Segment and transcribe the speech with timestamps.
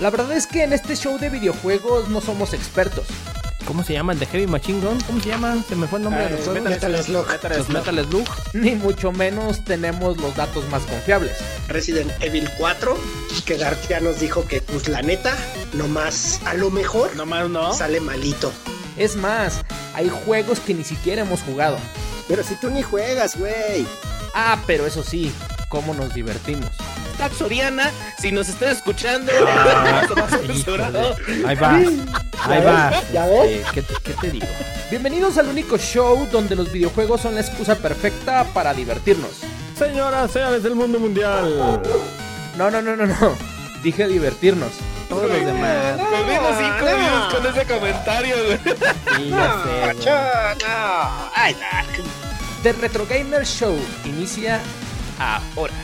[0.00, 3.06] La verdad es que en este show de videojuegos no somos expertos.
[3.66, 4.98] ¿Cómo se llama el de Heavy Machine Gun?
[5.02, 5.62] ¿Cómo se llama?
[5.68, 6.62] Se me fue el nombre de los juegos.
[6.62, 7.26] Metal Slug.
[7.56, 8.26] Los Metal Slug.
[8.54, 11.32] Ni mucho menos tenemos los datos más confiables.
[11.66, 12.96] Resident Evil 4,
[13.44, 15.36] que Dark ya nos dijo que, pues la neta,
[15.74, 17.74] nomás a lo mejor Nomás no.
[17.74, 18.52] sale malito.
[18.96, 19.60] Es más,
[19.94, 21.76] hay juegos que ni siquiera hemos jugado.
[22.26, 23.86] Pero si tú ni juegas, güey.
[24.34, 25.30] Ah, pero eso sí,
[25.68, 26.70] cómo nos divertimos.
[27.26, 30.02] Soriana, si nos están escuchando, Ah.
[31.46, 31.76] Ahí va.
[31.76, 32.92] Ahí va.
[33.12, 33.50] ¿Ya ves?
[33.50, 34.46] Eh, ¿qué, te, qué te digo?
[34.90, 39.30] Bienvenidos al único show donde los videojuegos son la excusa perfecta para divertirnos.
[39.76, 41.80] Señoras, señores del mundo mundial.
[42.56, 43.14] No, no, no, no, no.
[43.82, 44.70] Dije divertirnos.
[45.08, 45.96] Todos los demás.
[46.10, 46.96] Perdimos cinco no.
[46.96, 48.58] views con ese comentario, güey.
[49.16, 50.06] Sí, ya sé, güey.
[50.06, 51.30] No.
[51.34, 51.88] Ay, Dark.
[52.62, 54.60] The Retro Gamer Show inicia
[55.18, 55.74] ahora.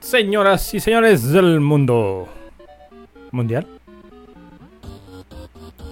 [0.00, 2.28] Señoras y señores del mundo
[3.32, 3.66] mundial.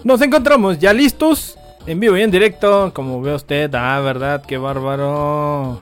[0.03, 3.73] Nos encontramos ya listos, en vivo y en directo, como ve usted.
[3.73, 5.81] Ah, verdad, qué bárbaro.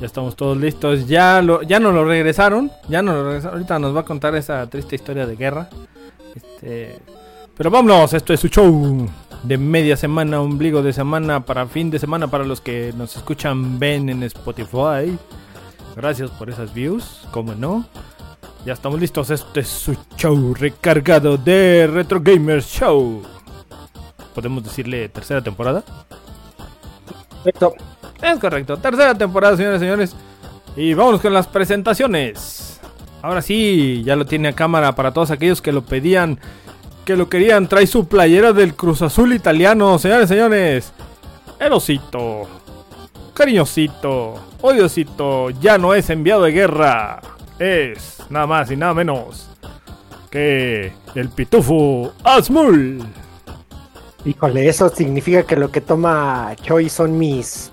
[0.00, 1.06] Ya estamos todos listos.
[1.06, 3.54] Ya lo, ya no lo regresaron, ya no lo regresaron.
[3.56, 5.68] Ahorita nos va a contar esa triste historia de guerra.
[6.34, 6.98] Este,
[7.56, 9.08] pero vámonos, esto es su show
[9.42, 13.78] de media semana, ombligo de semana para fin de semana para los que nos escuchan,
[13.78, 15.18] ven en Spotify.
[15.96, 17.84] Gracias por esas views, como no.
[18.64, 23.22] Ya estamos listos, este es su show recargado de Retro Gamers Show.
[24.34, 25.82] ¿Podemos decirle tercera temporada?
[27.42, 27.74] Perfecto.
[28.22, 30.16] Es correcto, tercera temporada, señores y señores.
[30.76, 32.80] Y vámonos con las presentaciones.
[33.22, 36.38] Ahora sí, ya lo tiene a cámara para todos aquellos que lo pedían,
[37.04, 37.66] que lo querían.
[37.66, 40.92] Trae su playera del Cruz Azul italiano, señores y señores.
[41.58, 42.42] El osito,
[43.34, 47.20] cariñosito, odiosito, ya no es enviado de guerra.
[47.58, 49.50] Es nada más y nada menos
[50.30, 53.04] que el pitufo Asmul.
[54.24, 57.70] Híjole, eso significa que lo que toma Choi son mis.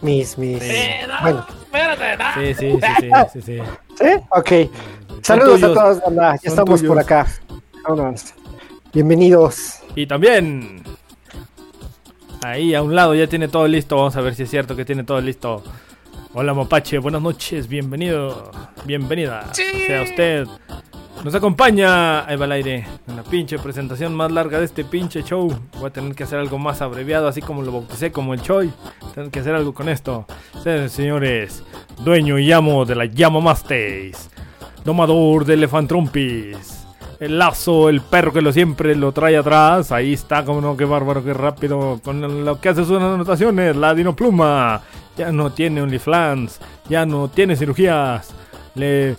[0.00, 0.62] Mis, mis.
[1.22, 2.34] Bueno, Espérate, no.
[2.34, 3.58] Sí, sí, sí, sí, sí, sí.
[3.98, 4.24] ¿sí?
[4.30, 4.70] Ok.
[5.22, 5.76] Saludos tuyos.
[5.76, 6.36] a todos, banda.
[6.42, 6.94] Ya estamos tuyos.
[6.94, 7.26] por acá.
[7.86, 8.34] Vámonos.
[8.92, 9.80] Bienvenidos.
[9.94, 10.82] Y también.
[12.42, 13.96] Ahí a un lado ya tiene todo listo.
[13.96, 15.62] Vamos a ver si es cierto que tiene todo listo.
[16.32, 18.50] Hola Mapache, buenas noches, bienvenido,
[18.86, 19.52] bienvenida.
[19.52, 20.46] Sea usted.
[21.22, 22.24] Nos acompaña.
[22.26, 22.86] Ahí va aire.
[23.06, 25.54] En la pinche presentación más larga de este pinche show.
[25.78, 28.70] Voy a tener que hacer algo más abreviado, así como lo bauticé como el Choi.
[29.14, 30.24] Tengo que hacer algo con esto.
[30.62, 31.62] Señores, señores,
[32.02, 34.30] dueño y amo de la llama Mastéis.
[34.82, 36.79] Domador de Elefantrompis.
[37.20, 39.92] El lazo, el perro que lo siempre lo trae atrás.
[39.92, 42.00] Ahí está, como no, qué bárbaro, qué rápido.
[42.02, 43.76] Con lo que hace sus anotaciones.
[43.76, 44.80] La Dinopluma.
[45.18, 46.60] Ya no tiene OnlyFans.
[46.88, 48.30] Ya no tiene cirugías.
[48.74, 49.18] Le.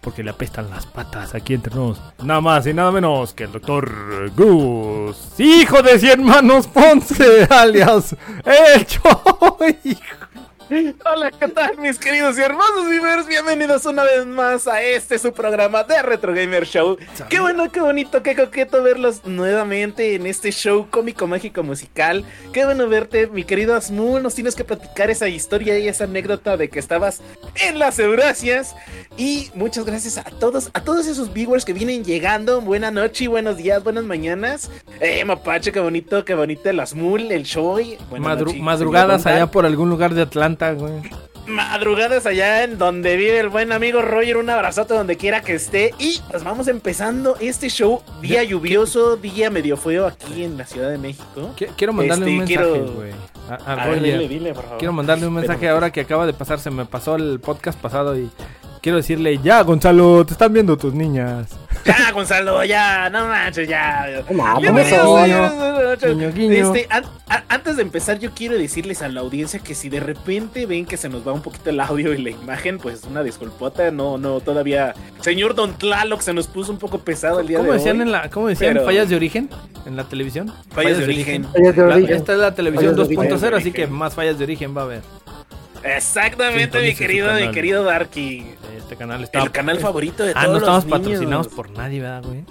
[0.00, 2.00] Porque le apestan las patas aquí entre nos.
[2.22, 5.38] Nada más y nada menos que el doctor Gus.
[5.38, 9.98] Hijo de cien manos Ponce, alias El Choy.
[11.04, 13.26] Hola, ¿qué tal, mis queridos y hermosos vivers?
[13.26, 16.96] Bienvenidos una vez más a este su programa de Retro Gamer Show.
[17.28, 22.24] Qué bueno, qué bonito, qué coqueto verlos nuevamente en este show cómico, mágico, musical.
[22.52, 24.22] Qué bueno verte, mi querido Asmul.
[24.22, 27.20] Nos tienes que platicar esa historia y esa anécdota de que estabas
[27.66, 28.76] en las Euracias.
[29.16, 32.60] Y muchas gracias a todos, a todos esos viewers que vienen llegando.
[32.60, 34.70] Buena noche, buenos días, buenas mañanas.
[35.00, 37.44] Eh, Mapache, qué bonito, qué bonito el Asmul, el.
[38.08, 41.02] Buena Madru- noche, madrugadas allá por algún lugar de Atlanta, güey.
[41.46, 44.36] madrugadas allá en donde vive el buen amigo Roger.
[44.36, 45.92] Un abrazote donde quiera que esté.
[45.98, 48.02] Y pues vamos empezando este show.
[48.20, 51.52] Día lluvioso, día medio feo aquí en la Ciudad de México.
[51.58, 53.20] Qui- Quiero mandarle Este, un mensaje, quiero-.
[53.50, 54.02] A, a A ver, Roger.
[54.18, 54.78] dile, dile, por favor.
[54.78, 56.60] Quiero mandarle un mensaje Pero- ahora que acaba de pasar.
[56.60, 58.30] Se me pasó el podcast pasado y
[58.80, 61.48] quiero decirle: Ya, Gonzalo, te están viendo tus niñas.
[61.84, 64.06] Ya, Gonzalo, ya, no manches, ya.
[64.30, 64.58] No.
[64.78, 64.96] Este,
[66.90, 67.04] an-
[67.48, 70.96] antes de empezar, yo quiero decirles a la audiencia que si de repente ven que
[70.96, 74.40] se nos va un poquito el audio y la imagen, pues una disculpota, no, no,
[74.40, 74.94] todavía.
[75.20, 78.02] Señor Don Tlaloc se nos puso un poco pesado el día ¿Cómo de decían, hoy.
[78.02, 79.48] en la, ¿cómo decían pero- fallas de origen
[79.86, 80.52] en la televisión?
[80.70, 81.44] Fallas de origen.
[81.44, 82.16] Fallas de La- origen.
[82.16, 83.54] esta es la televisión Fallas de 2.0, origen.
[83.54, 85.00] así que más fallas de origen va a haber.
[85.82, 88.54] Exactamente, mi querido, mi querido Darky.
[88.76, 89.42] Este canal está.
[89.42, 91.00] El canal favorito de Ah, todos no estamos niños.
[91.00, 92.44] patrocinados por nadie, ¿verdad, güey?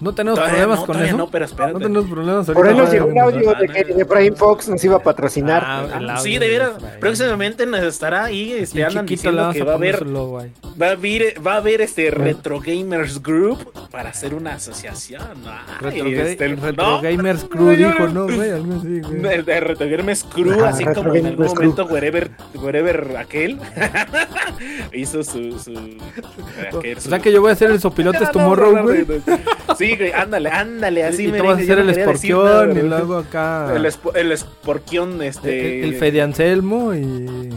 [0.00, 1.16] No tenemos Todavía problemas no, con eso.
[1.16, 1.72] no, pero espérate.
[1.72, 4.36] No tenemos problemas Por ahí nos Ah, llegó un audio ah, de que de Prime
[4.36, 5.64] Fox nos iba a patrocinar.
[5.66, 6.70] Ah, audio Sí, de veras.
[7.00, 10.06] Próximamente nos estará ahí, Sí, este, andan diciendo que va a haber.
[10.06, 15.20] Va a haber, va a haber este Retro Gamers Group para hacer una asociación.
[15.44, 17.02] Ay, Retro, este, Retro ¿no?
[17.02, 19.18] Gamers Crew dijo, no, güey, algo así, güey.
[19.20, 23.58] De, de Retro Gamers Crew, Ajá, así Retro como en algún momento wherever, wherever aquel
[24.92, 25.72] hizo su, su,
[26.72, 28.82] aquel, O su- sea que yo voy a hacer el sopilotes Ah, no, Tomorrow, no,
[28.84, 29.04] güey.
[29.06, 29.74] no.
[29.88, 33.72] Sí, güey, ándale, ándale, así y me vas a hacer el escorpión y luego acá
[33.74, 35.80] el, espo- el esporquión, este.
[35.82, 37.00] el, el Fede Anselmo y...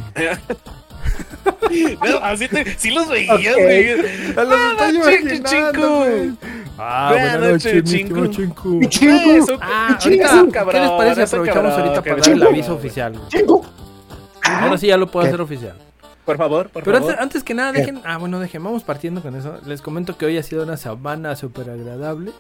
[1.72, 3.92] No, así te, sí los veías, güey.
[3.92, 5.98] A los estoy imaginando, chingo.
[6.00, 6.32] güey.
[6.78, 7.74] Ah, Buenas noches.
[8.66, 9.32] ¡Mi chingo!
[9.32, 10.26] Eso, Ah, Chingo.
[10.28, 11.22] ahorita, ¿qué les parece?
[11.24, 13.14] Aprovechamos ahorita para dar el aviso oficial.
[13.30, 13.62] ¡Chingo!
[14.44, 15.76] Ahora sí ya lo puedo hacer oficial.
[16.26, 17.12] Por favor, por Pero favor.
[17.12, 17.80] antes, antes que nada, ¿Qué?
[17.80, 18.02] dejen.
[18.06, 18.64] Ah, bueno, dejen.
[18.64, 19.58] Vamos partiendo con eso.
[19.66, 22.32] Les comento que hoy ha sido una semana súper agradable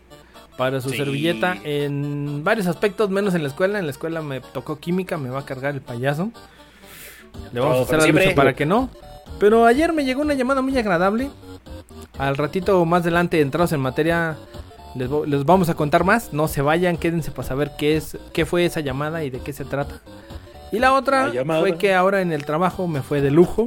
[0.58, 0.98] para su Sí.
[0.98, 3.80] servilleta en varios aspectos, menos en la escuela.
[3.80, 6.32] En la escuela me tocó química, me va a cargar el payaso.
[7.54, 8.90] Le vamos Todo, a hacer pero la para que no.
[9.40, 11.30] Pero ayer me llegó una llamada muy agradable.
[12.20, 14.38] Al ratito más adelante, entrados en materia,
[14.96, 16.34] les, vo- les vamos a contar más.
[16.34, 19.54] No se vayan, quédense para saber qué es, qué fue esa llamada y de qué
[19.54, 20.02] se trata.
[20.72, 23.66] Y la otra La fue que ahora en el trabajo me fue de lujo.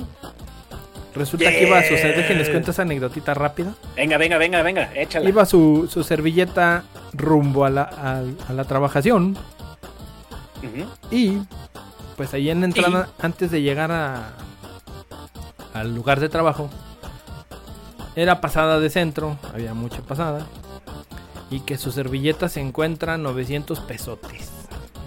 [1.14, 3.74] Resulta que iba a suceder, déjenles cuento esa anécdotita rápida.
[3.94, 5.28] Venga, venga, venga, venga, échala.
[5.28, 7.82] Iba su, su servilleta rumbo a la,
[8.48, 9.36] a la trabajación.
[11.10, 11.38] Y
[12.16, 14.32] pues ahí en la entrada, antes de llegar a,
[15.72, 16.70] al lugar de trabajo,
[18.16, 20.46] era pasada de centro, había mucha pasada.
[21.50, 24.50] Y que su servilleta se encuentra 900 pesotes.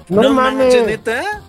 [0.07, 1.41] No, manches, neta.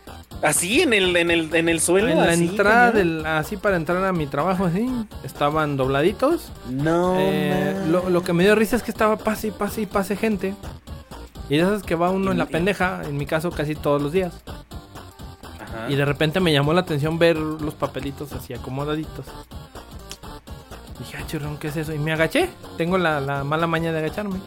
[0.42, 2.08] Así en el, en el, en el suelo.
[2.08, 4.88] En la así, entrada, del, así para entrar a mi trabajo, así,
[5.24, 6.52] estaban dobladitos.
[6.70, 7.16] No.
[7.18, 10.54] Eh, lo que me dio risa es que estaba pase y pase y pase gente.
[11.48, 14.12] Y de esas que va uno en la pendeja, en mi caso casi todos los
[14.12, 14.34] días.
[15.60, 15.90] Ajá.
[15.90, 19.26] Y de repente me llamó la atención ver los papelitos así acomodaditos.
[20.98, 21.94] Dije, ah, churrón, ¿qué es eso?
[21.94, 22.50] Y me agaché.
[22.76, 24.38] Tengo la, la mala maña de agacharme.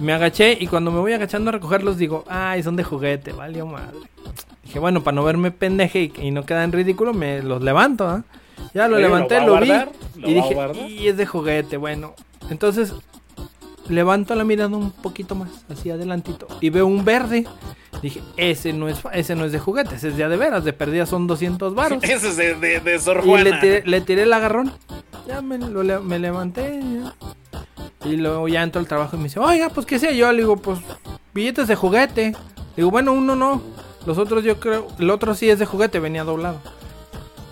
[0.00, 3.66] Me agaché y cuando me voy agachando a recogerlos digo, ay, son de juguete, valió
[3.66, 3.98] madre.
[4.74, 8.08] Dije, bueno, para no verme pendeje y, y no quedar en ridículo, me los levanto,
[8.08, 8.24] ¿ah?
[8.74, 9.68] Ya lo Oye, ¿lo levanté, va a lo, vi?
[9.68, 10.56] ¿Lo y dije,
[10.88, 12.14] y es de juguete, bueno.
[12.50, 12.92] Entonces,
[13.88, 17.46] levanto la mirada un poquito más, así adelantito, y veo un verde.
[18.02, 20.72] Dije, ese no es, ese no es de juguete, ese es ya de veras, de
[20.72, 22.02] perdida son 200 varos.
[22.02, 24.72] Ese es de, de, de Sor Y le tiré, le tiré el agarrón.
[25.28, 26.80] Ya me, lo me levanté.
[26.82, 27.14] ya.
[28.10, 30.32] Y luego ya entro al trabajo y me dice, oiga, pues qué sé yo.
[30.32, 30.80] Le digo, pues
[31.32, 32.32] billetes de juguete.
[32.32, 32.36] Le
[32.76, 33.62] digo, bueno, uno no.
[34.06, 36.58] Los otros yo creo, el otro sí es de juguete, venía doblado.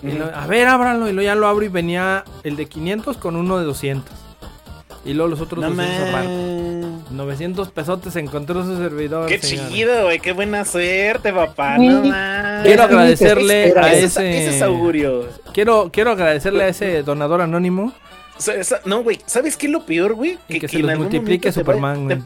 [0.03, 1.07] Y lo- a ver, ábralo.
[1.09, 4.13] Y luego ya lo abro y venía el de 500 con uno de 200.
[5.05, 6.29] Y luego los otros No 200 varos.
[6.29, 7.03] man.
[7.11, 9.27] 900 pesotes encontró su servidor.
[9.27, 9.69] Qué señora.
[9.69, 10.19] chido, güey.
[10.19, 11.77] Qué buena suerte, papá.
[11.77, 12.01] No.
[12.63, 14.45] Quiero agradecerle a Ese es- ese.
[14.47, 15.27] ese es augurio.
[15.53, 17.93] Quiero, quiero agradecerle a ese donador anónimo.
[18.85, 20.37] No, güey, ¿sabes qué es lo peor, güey?
[20.49, 22.17] Y que se los multiplique Superman, güey.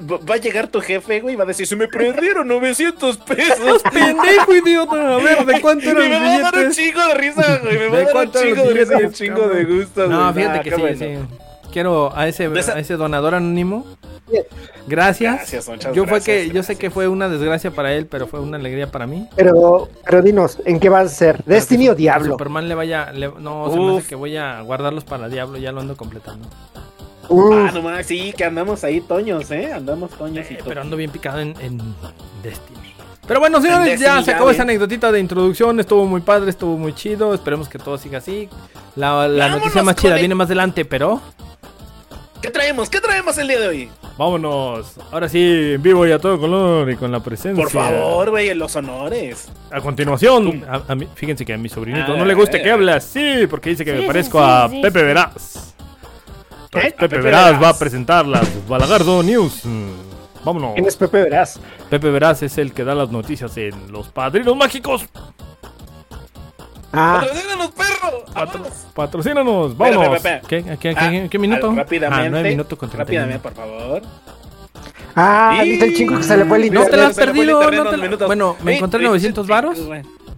[0.00, 3.16] Va va a llegar tu jefe, güey, y va a decir, se me perdieron 900
[3.18, 3.82] pesos.
[3.92, 5.14] pendejo, idiota.
[5.14, 6.76] A ver, ¿de cuánto Y eran me los va a dar un billetes?
[6.76, 7.78] chingo de risa, güey.
[7.78, 10.06] Me va ¿De a dar un chingo de risa y un billetes, chingo de gusto.
[10.08, 10.44] No, güey.
[10.44, 10.98] fíjate que sí, bueno.
[10.98, 11.34] sí.
[11.72, 13.86] Quiero a ese, esa- a ese donador anónimo.
[14.86, 15.34] Gracias.
[15.36, 16.78] Gracias, muchas yo fue gracias, que yo sé gracias.
[16.78, 19.28] que fue una desgracia para él, pero fue una alegría para mí.
[19.36, 21.44] Pero, pero dinos, ¿en qué vas a ser?
[21.44, 22.32] ¿Destiny o Diablo?
[22.32, 23.98] Superman le vaya, le- no, se me Uf.
[24.00, 26.48] hace que voy a guardarlos para Diablo, ya lo ando completando.
[27.30, 29.72] Uf, Ah, no más, sí, que andamos ahí toños, ¿eh?
[29.72, 31.78] Andamos toños y Eh, pero ando bien picado en, en
[32.42, 32.94] Destiny.
[33.26, 34.54] Pero bueno, señores, Destiny ya se acabó güey.
[34.56, 35.78] esa anécdotita de introducción.
[35.78, 37.32] Estuvo muy padre, estuvo muy chido.
[37.32, 38.48] Esperemos que todo siga así.
[38.96, 41.20] La, noticia más chida el- viene más adelante, pero
[42.42, 42.88] ¿Qué traemos?
[42.88, 43.90] ¿Qué traemos el día de hoy?
[44.16, 44.94] vámonos.
[45.12, 47.62] Ahora sí, en vivo y a todo color y con la presencia.
[47.62, 49.48] Por favor, güey, los honores.
[49.70, 52.70] A continuación, a- a mí- fíjense que a mi sobrinito A no le gusta que
[52.70, 55.60] hable así, porque dice que me parezco sí, a sí, Pepe sí.
[56.70, 57.62] Pepe, A Pepe Veraz, Veraz.
[57.62, 59.64] va a presentar las Balagardo News.
[59.64, 59.90] Mm,
[60.44, 60.74] Vámonos.
[60.74, 61.60] ¿Quién es Pepe Verás?
[61.90, 65.04] Pepe Veraz es el que da las noticias en Los Padrinos Mágicos.
[66.92, 68.24] Ah, ¡Patrocínanos, perro!
[68.94, 70.22] Patrocínanos, vámonos.
[70.22, 71.70] ¿Qué, qué, qué- Ah, qué- qué minuto?
[71.70, 72.26] ah, Rápidamente.
[72.26, 73.26] Ah, 9 minutos con 31.
[73.26, 74.02] Rápidamente, por favor.
[75.14, 77.00] ah, Y- dice el chingo que se le fue el No te internet.
[77.00, 78.26] la has perdido, internet no te minutos.
[78.26, 79.78] Bueno, me encontré sí, 900 sí, varos,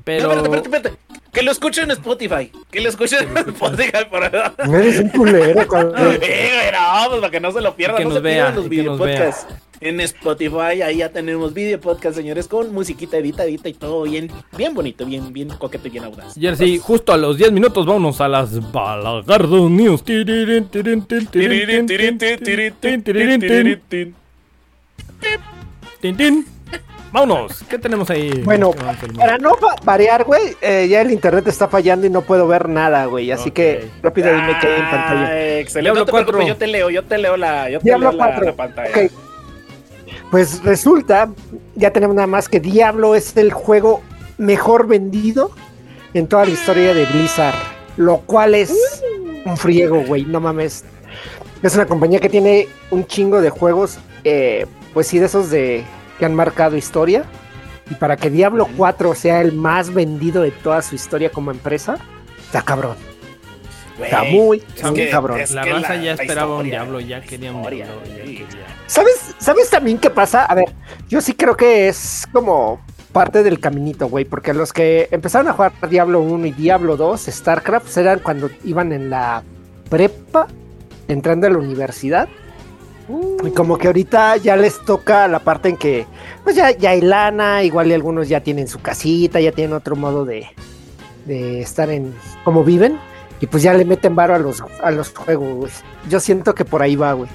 [0.04, 0.28] pero...
[0.28, 1.21] No, espérate, espérate, espérate.
[1.32, 2.52] Que lo escuchen en Spotify.
[2.70, 4.04] Que lo escuchen en Spotify.
[4.10, 4.22] Por...
[4.22, 6.18] Eres un culero, cabrón.
[6.20, 7.96] eh, no, pues para que no se lo pierdan.
[7.96, 9.46] Que no nos se vea, pierdan los videopodcasts.
[9.80, 14.74] En Spotify, ahí ya tenemos video podcast, señores, con musiquita editadita y todo bien, bien
[14.74, 16.36] bonito, bien, bien coqueto y bien audaz.
[16.36, 20.04] Y ahora sí, justo a los 10 minutos vámonos a las Balagardo News.
[20.04, 22.74] Tiririn, tirin, tin, tirin,
[23.80, 24.14] tin,
[27.12, 28.40] Vámonos, ¿qué tenemos ahí?
[28.42, 28.70] Bueno,
[29.16, 32.68] para no va- variar, güey, eh, ya el internet está fallando y no puedo ver
[32.70, 33.30] nada, güey.
[33.30, 35.26] Así que rápido dime qué hay en pantalla.
[35.28, 35.80] Ah, excelente.
[35.82, 36.48] Diablo no te preocupes, 4.
[36.48, 38.44] yo te leo, yo te leo la, yo te Diablo leo la, 4.
[38.46, 38.90] la pantalla.
[38.90, 39.12] Ok.
[40.30, 41.28] Pues resulta,
[41.74, 44.00] ya tenemos nada más que Diablo es el juego
[44.38, 45.50] mejor vendido
[46.14, 47.54] en toda la historia de Blizzard.
[47.98, 49.02] Lo cual es
[49.44, 50.84] un friego, güey, no mames.
[51.62, 54.64] Es una compañía que tiene un chingo de juegos, eh,
[54.94, 55.84] pues sí, de esos de
[56.22, 57.24] que han marcado historia.
[57.90, 61.96] Y para que Diablo 4 sea el más vendido de toda su historia como empresa,
[62.44, 62.94] está cabrón.
[64.00, 65.40] Está muy, es muy que- cabrón.
[65.40, 68.24] es La raza ya la esperaba un diablo, ya la quería un historia, diablo, ya
[68.24, 68.34] sí.
[68.36, 68.66] quería.
[68.86, 70.44] ¿Sabes, ¿Sabes también qué pasa?
[70.44, 70.72] A ver,
[71.08, 72.80] yo sí creo que es como
[73.12, 77.20] parte del caminito, güey, porque los que empezaron a jugar Diablo 1 y Diablo 2,
[77.20, 79.42] StarCraft, pues eran cuando iban en la
[79.90, 80.46] prepa,
[81.08, 82.28] entrando a la universidad.
[83.44, 86.06] Y como que ahorita ya les toca la parte en que,
[86.44, 89.96] pues ya, ya hay lana, igual y algunos ya tienen su casita, ya tienen otro
[89.96, 90.46] modo de,
[91.26, 92.98] de estar en como viven.
[93.40, 95.72] Y pues ya le meten varo a los, a los juegos, güey.
[96.08, 97.28] Yo siento que por ahí va, güey.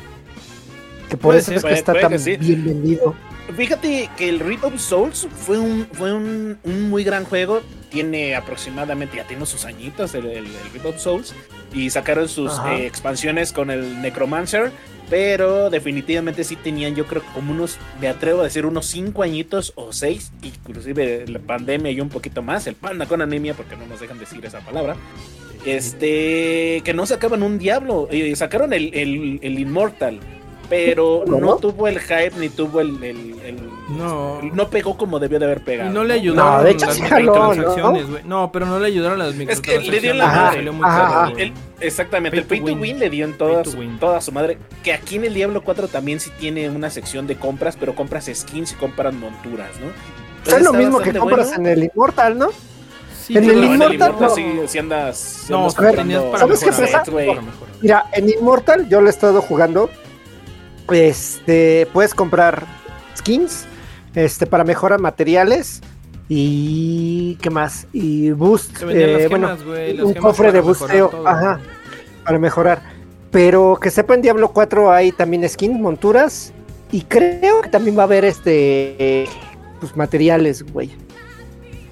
[1.10, 2.36] Que por Puede eso ser, es que puede- está puede tan que sí.
[2.38, 3.14] bien vendido.
[3.56, 7.62] Fíjate que el Reap of Souls fue un, fue un, un muy gran juego.
[7.90, 11.34] Tiene aproximadamente, ya tiene sus añitos el, el, el of Souls.
[11.74, 14.72] Y sacaron sus eh, expansiones con el Necromancer.
[15.10, 19.72] Pero definitivamente sí tenían, yo creo, como unos, me atrevo a decir, unos 5 añitos
[19.76, 20.32] o 6.
[20.44, 22.68] Inclusive la pandemia y un poquito más.
[22.68, 24.98] El panda con anemia, porque no nos dejan decir esa palabra.
[25.66, 28.08] Este, que no sacaban un diablo.
[28.12, 30.20] eh, sacaron el, el, el Immortal.
[30.70, 31.40] Pero ¿No?
[31.40, 34.42] no tuvo el hype ni tuvo el, el- el- No.
[34.42, 35.90] no pegó como debió de haber pegado.
[35.90, 37.50] Y no le ayudaron No, de hecho las sí jaló, ¿no?
[37.50, 38.24] microtransacciones, güey.
[38.26, 38.52] ¿no?
[38.52, 39.90] pero no le ayudaron las Es que microtransacciones.
[39.92, 41.30] le dio la Ajá, salió muy ajá, caro, ajá.
[41.32, 41.42] güey.
[41.44, 42.80] El- exactamente, Pay el pay to win.
[42.82, 44.58] win le dio en toda, to su, toda su madre.
[44.84, 48.30] Que aquí en el Diablo 4 también sí tiene una sección de compras, pero compras
[48.34, 49.88] skins y compras monturas, ¿no?
[50.54, 51.70] es lo mismo que compras bueno.
[51.70, 52.48] en el Immortal, ¿no?
[53.26, 54.36] Sí, En el No, en el Immortal Immortal no.
[54.36, 55.18] sí, sí andas.
[55.18, 57.04] sí No, andas ver, para ¿sabes qué pasa?
[57.82, 59.90] Mira, en Immortal yo lo he estado jugando.
[60.90, 62.66] Este, puedes comprar
[63.18, 63.66] skins,
[64.18, 65.82] este, para mejorar materiales
[66.28, 70.28] y qué más y boost, Te vendían las eh, bueno, gemas, güey, las un gemas
[70.32, 71.28] cofre de para mejorar busteo, todo.
[71.28, 71.60] ajá,
[72.26, 72.82] para mejorar.
[73.32, 76.52] Pero que sepa en Diablo 4 hay también skins, monturas
[76.92, 79.28] y creo que también va a haber este, eh,
[79.80, 80.92] pues materiales, güey.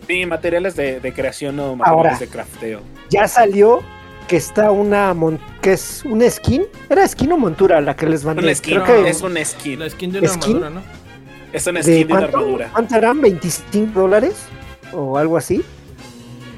[0.08, 2.17] Sí, materiales de, de creación o materiales Ahora.
[2.20, 2.79] de crafteo.
[3.10, 3.82] Ya salió
[4.27, 8.24] que está una mon- que es una skin, era skin o montura la que les
[8.25, 8.48] mandé.
[8.48, 9.79] Un skin, Creo que es un skin.
[9.79, 10.58] La skin de una ¿Skin?
[10.58, 11.05] armadura, ¿no?
[11.54, 12.70] Es un ¿De skin de una cuánto, armadura.
[12.74, 13.22] cuánto eran?
[13.22, 14.46] ¿25 dólares?
[14.94, 15.64] ¿O algo así?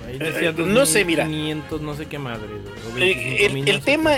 [0.08, 1.25] Ahí Eh, decía eh, no sé, mira.
[1.25, 2.48] 500, no sé qué madre.
[2.98, 4.12] Eh, 25,000, el, tema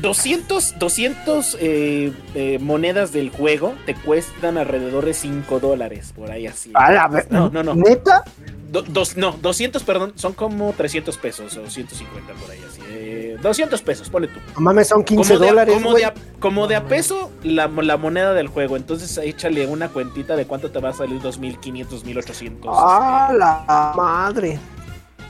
[0.00, 6.46] 200 200 eh, eh, monedas del juego te cuestan alrededor de 5 dólares por ahí
[6.46, 8.22] así A la ver- no no no ¿Neta?
[8.70, 13.36] Do- dos, no 200 perdón son como 300 pesos o 150 por ahí así eh,
[13.40, 16.02] 200 pesos ponle tú No mames, son 15 como de, a- dólares, como, güey.
[16.02, 20.36] de a, como de a peso la, la moneda del juego entonces échale una cuentita
[20.36, 24.58] de cuánto te va a salir 2500 1800 ¡Ah, la madre!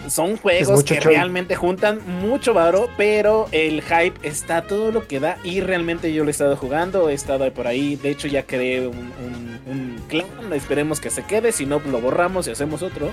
[0.08, 1.12] Son juegos que show.
[1.12, 6.22] realmente juntan mucho varo, pero el hype está todo lo que da y realmente yo
[6.24, 9.98] lo he estado jugando, he estado por ahí, de hecho ya creé un, un- un
[10.08, 13.12] clan, esperemos que se quede, si no lo borramos y hacemos otro.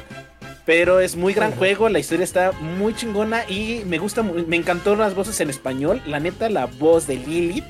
[0.66, 4.96] Pero es muy gran juego, la historia está muy chingona y me gusta, me encantó
[4.96, 7.66] las voces en español, la neta la voz de Lilith.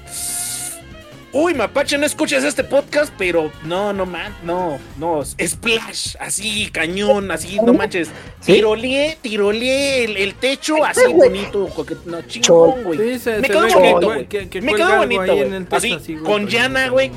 [1.35, 7.31] Uy, Mapache, no escuchas este podcast, pero no, no man, no, no, splash, así, cañón,
[7.31, 8.09] así, no manches.
[8.39, 8.53] ¿Sí?
[8.53, 12.99] Tiroleé, tiroleé el, el techo así bonito, coque- no, chingón, güey.
[12.99, 14.25] Sí, se, Me quedó bonito, que- güey.
[14.27, 15.65] que- que Me quedó bonito, güey.
[15.71, 17.11] Así, güey, con llana, güey.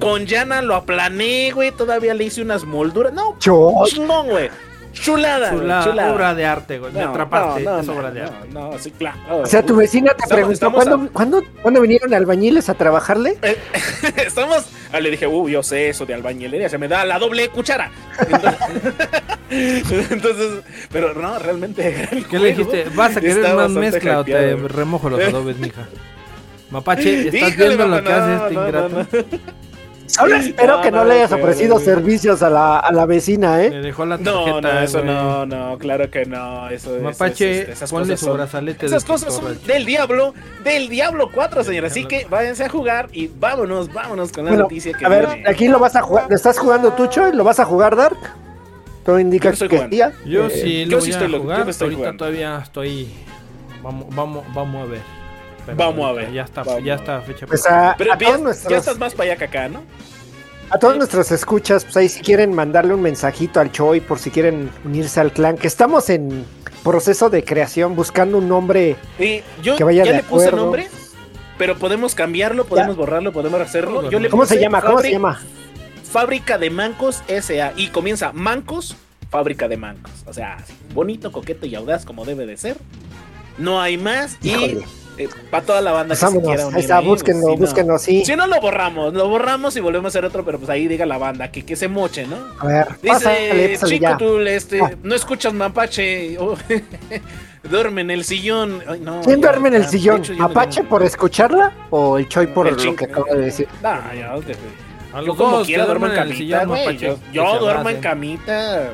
[0.00, 3.12] Con llana lo aplané, güey, todavía le hice unas molduras.
[3.12, 3.36] No,
[3.90, 4.48] chingón, güey.
[5.00, 6.12] Chulada, güey, Chula- chulada.
[6.12, 6.92] obra de arte, güey.
[6.92, 8.48] Me No, atrapaste, no, no, es no, obra de arte.
[8.52, 9.18] No, sí, claro.
[9.42, 12.74] o sea, tu vecina te Estamos- preguntó, estamos ¿cuándo, a- ¿cuándo, ¿cuándo vinieron albañiles a
[12.74, 13.38] trabajarle?
[14.16, 14.64] Estamos.
[14.92, 17.90] Ah, le dije, uh, yo sé eso de albañilería, se me da la doble cuchara.
[18.20, 18.58] Entonces,
[20.10, 20.50] entonces,
[20.90, 22.08] pero no, realmente.
[22.30, 22.86] ¿Qué le dijiste?
[22.94, 25.86] ¿Vas a querer más mezcla o te remojo los adobes, mija?
[26.70, 29.06] Mapache, ¿estás Híjole, viendo lo que hace no, este no,
[30.08, 30.14] no.
[30.14, 33.70] Solo espero que no le hayas ofrecido servicios a la, a la vecina, ¿eh?
[33.70, 34.60] Le dejó la No, tarjeta.
[34.74, 35.14] no, eso güey.
[35.14, 36.68] no, no, claro que no.
[36.70, 39.84] Eso es- Mapache, es- esas ponle cosas su son- brazalete Esas de cosas son del
[39.84, 40.34] diablo,
[40.64, 41.84] del diablo 4, señor.
[41.86, 45.26] Así que váyanse a jugar y vámonos, vámonos con la Bueno, noticia que a ver,
[45.26, 45.48] viene.
[45.48, 46.26] aquí lo vas a jugar.
[46.28, 47.32] ¿Lo estás jugando tú, Choy?
[47.32, 48.18] ¿Lo vas a jugar, Dark?
[49.04, 50.00] Todo indica Yo que sí.
[50.02, 50.12] ¿ah?
[50.26, 51.64] Yo Eh, sí yo lo sí voy estoy a lo- yo jugar.
[51.64, 52.18] lo estoy Ahorita jugando.
[52.18, 53.08] todavía estoy.
[53.82, 55.00] Vamos, vamos, vamos a ver.
[55.76, 57.46] Pero Vamos a ver, Ya está, vamos ya está fecha.
[57.46, 59.82] Pues a, Pero a bien, todos ya nuestros, estás más para allá que acá, ¿no?
[60.70, 64.30] a todos nuestros escuchas, pues ahí si quieren mandarle un mensajito al Choy por si
[64.30, 66.44] quieren unirse al clan, que estamos en
[66.84, 68.96] proceso de creación, buscando un nombre.
[69.18, 70.88] Y yo Que vaya ya de le puse nombre,
[71.56, 74.10] pero podemos cambiarlo, podemos borrarlo, podemos hacerlo.
[74.10, 74.80] Yo le ¿Cómo se llama?
[74.82, 75.40] ¿Cómo se llama?
[76.10, 77.72] Fábrica de Mancos S.A.
[77.76, 78.96] Y comienza Mancos,
[79.30, 80.12] Fábrica de Mancos.
[80.26, 80.58] O sea,
[80.94, 82.76] bonito, coqueto y audaz como debe de ser.
[83.58, 84.38] No hay más.
[84.42, 84.66] Híjole.
[84.66, 85.07] Y
[85.50, 87.58] para toda la banda Pues que se quiera ahí unir está, ahí, búsquenlo, pues, si
[87.60, 88.24] no- búsquenlo, sí.
[88.24, 91.06] Si no lo borramos, lo borramos y volvemos a hacer otro, pero pues ahí diga
[91.06, 92.36] la banda que, que se moche, ¿no?
[92.60, 94.16] A ver, Dice, pásale, pásale chico, ya.
[94.16, 94.90] tú este, Ah.
[95.02, 96.56] no escuchas mapache, oh,
[97.70, 98.82] duerme en el sillón.
[98.86, 100.18] Ay, no, ¿Quién ya, duerme en el ya, sillón?
[100.20, 100.90] hecho, yo me ¿Apache duermo.
[100.90, 103.68] por escucharla o el Choy por El lo chin- que acabo de decir?
[103.82, 104.56] Nah, ya, de-
[105.12, 108.00] A yo como dos quiera duermo en camita, sillón, mapache, Yo, yo duermo en abracen.
[108.00, 108.90] camita.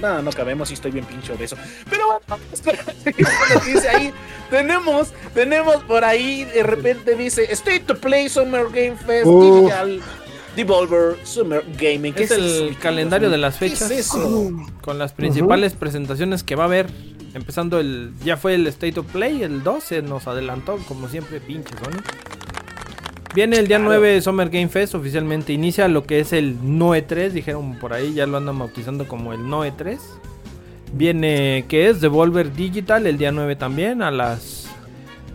[0.00, 1.56] No, no cabemos y estoy bien pincho de eso.
[1.88, 4.12] Pero bueno, espera, lo que dice ahí,
[4.56, 9.60] tenemos, tenemos por ahí, de repente dice State to Play Summer Game Fest Uh.
[9.62, 10.00] Digital
[10.56, 12.14] Devolver Summer Gaming.
[12.14, 13.90] ¿Qué Es el eso, calendario de las ¿Qué fechas.
[13.90, 14.52] es eso?
[14.82, 16.86] Con las principales presentaciones que va a haber.
[17.34, 18.12] Empezando el.
[18.24, 22.00] Ya fue el State of Play, el 12 nos adelantó, como siempre, pinche Sony.
[23.34, 23.94] Viene el día Claro.
[23.98, 28.14] 9 Summer Game Fest, oficialmente inicia lo que es el Noe 3, dijeron por ahí,
[28.14, 29.98] ya lo andan bautizando como el Noe 3.
[30.96, 34.68] Viene, que es Devolver Digital, el día 9 también, a las...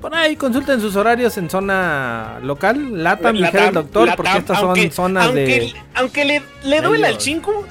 [0.02, 4.58] Por ahí consulten sus horarios en zona local, Latam, La dijera el doctor, porque estas
[4.60, 5.74] aunque- son zonas aunque, de...
[5.96, 7.66] Aunque le, le duela al chinco,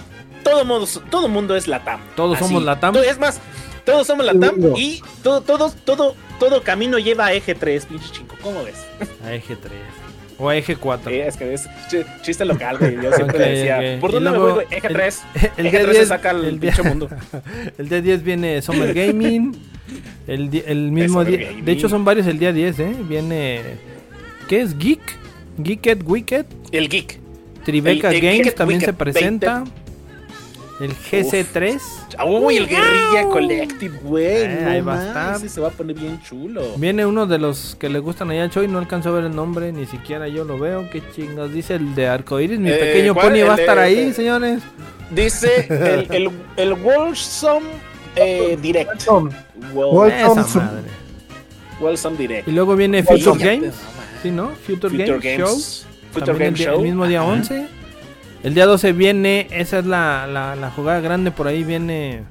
[0.45, 2.01] todo mundo, todo mundo es la TAM.
[2.15, 2.93] Todos somos la TAM.
[2.93, 3.41] Todo- Es más,
[3.87, 4.75] todos somos la TAM Lindo.
[4.77, 8.37] y todo, todo, todo, todo camino lleva a eje 3, pinche chinco.
[8.43, 8.77] ¿Cómo ves?
[9.25, 9.73] A eje 3.
[10.39, 11.11] O a eje 4.
[11.11, 12.95] Sí, es que es ch- chiste local, güey.
[12.95, 14.01] Yo siempre Ok, le decía, ok.
[14.01, 14.79] ¿por dónde me luego voy, güey?
[14.79, 15.23] Eje el- 3.
[15.57, 17.09] el eje día 3 se 10 saca el, el pinche mundo.
[17.79, 19.57] El día 10 viene Summer Gaming.
[20.27, 21.49] El, el mismo día.
[21.63, 22.95] De hecho, son varios el día 10, ¿eh?
[23.09, 23.63] Viene.
[24.49, 24.77] ¿Qué es?
[24.79, 25.01] Geek.
[25.63, 26.47] Geeked Wicked.
[26.71, 27.19] El geek.
[27.65, 29.65] Tribeca El- el Games también se Wicked presenta.
[30.81, 31.81] El GC3.
[32.27, 34.27] Uy, el Guerrilla Collective, güey.
[34.27, 35.37] Eh, no ahí va a estar.
[35.37, 36.63] ese se va a poner bien chulo.
[36.77, 38.69] Viene uno de los que le gustan allá a Choi.
[38.69, 40.89] No alcanzo a ver el nombre, ni siquiera yo lo veo.
[40.91, 41.53] ¿Qué chingas?
[41.53, 42.61] Dice el de Arcoiris.
[42.61, 43.29] Mi Eh, pequeño ¿cuál?
[43.33, 44.61] pony va a estar ahí, señores.
[45.11, 47.67] Dice el, el, el Wolsome
[48.15, 49.07] eh, Direct.
[49.75, 50.89] Madre.
[51.81, 52.49] Wholesome Direct.
[52.49, 53.75] Y luego viene Future Games.
[54.23, 54.49] Sí, ¿no?
[54.67, 55.39] Future, Future Games, Games.
[55.39, 55.59] Show.
[56.13, 56.77] Future También Game el, Show.
[56.77, 57.29] el mismo día Ajá.
[57.33, 57.67] 11.
[58.45, 62.23] El día 12 viene, esa es la, la, la jugada grande, por ahí viene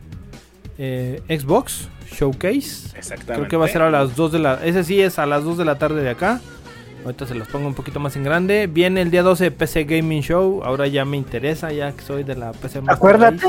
[0.78, 2.98] eh, Xbox Showcase.
[2.98, 3.34] Exactamente.
[3.34, 4.54] Creo que va a ser a las 2 de la...
[4.64, 6.40] Ese sí es a las 2 de la tarde de acá.
[7.04, 8.68] Ahorita se los pongo un poquito más en grande.
[8.68, 10.62] Viene el día 12 PC Gaming Show.
[10.64, 13.48] Ahora ya me interesa, ya que soy de la PC Acuérdate,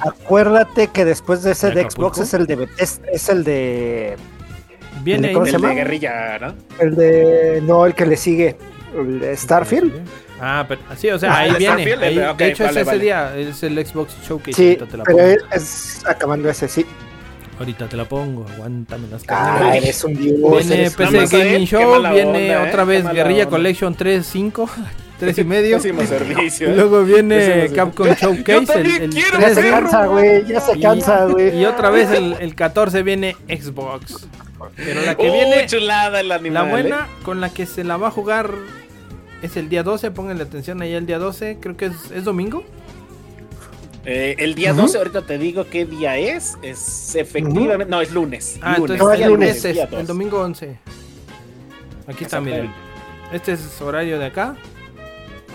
[0.00, 1.88] acuérdate que después de ese ¿De?
[1.88, 4.16] Xbox es el de Bethesda- es el de
[5.02, 5.74] Viene ¿Cómo ahí- se El de llama?
[5.80, 6.54] guerrilla, ¿no?
[6.80, 8.73] el de no el que le sigue, el
[9.36, 9.92] Starfield.
[10.40, 11.64] Ah, pero sí, o sea, Ah, ahí viene.
[11.84, 13.02] Starfield, ahí- el de- hecho, vale, es ese vale.
[13.02, 13.36] día.
[13.36, 14.52] Es el Xbox Showcase.
[14.52, 15.28] Sí, te la pero pongo.
[15.30, 16.84] es, es acabando ese, sí.
[17.58, 18.44] Ahorita te la pongo.
[18.54, 19.82] Aguántame las Ah, carnes.
[19.84, 20.66] eres un dios.
[20.66, 22.24] Viene PC Gaming Show, viene
[22.56, 22.68] onda, ¿eh?
[22.68, 23.50] otra vez Guerrilla onda.
[23.56, 24.68] Collection 3, 5,
[25.20, 25.78] 3 y medio.
[25.80, 26.68] Servicio.
[26.68, 26.74] ¿eh?
[26.74, 28.34] luego viene Pésimo Capcom servicio.
[28.34, 31.56] Yo Showcase, el, también el quiero Ya 3 se cansa, güey, ya se cansa, güey.
[31.60, 34.26] Y otra vez el, el 14 viene Xbox.
[34.76, 36.70] Pero la que Uy, viene, chulada el la animal.
[36.70, 37.22] buena ¿eh?
[37.24, 38.50] con la que se la va a jugar
[39.44, 40.10] es el día 12.
[40.10, 41.58] Pónganle atención ahí el día 12.
[41.60, 42.64] Creo que es, es domingo.
[44.06, 44.82] Eh, el día Ujú.
[44.82, 46.58] 12, ahorita te digo qué día es.
[46.62, 47.90] Es efectivamente.
[47.90, 48.58] No, es lunes.
[48.60, 48.90] Ah, lunes.
[48.90, 50.02] entonces No, es el, lunes, es el 12.
[50.04, 50.78] domingo 11.
[52.06, 52.70] Aquí está, miren.
[53.32, 54.56] Este es horario de acá.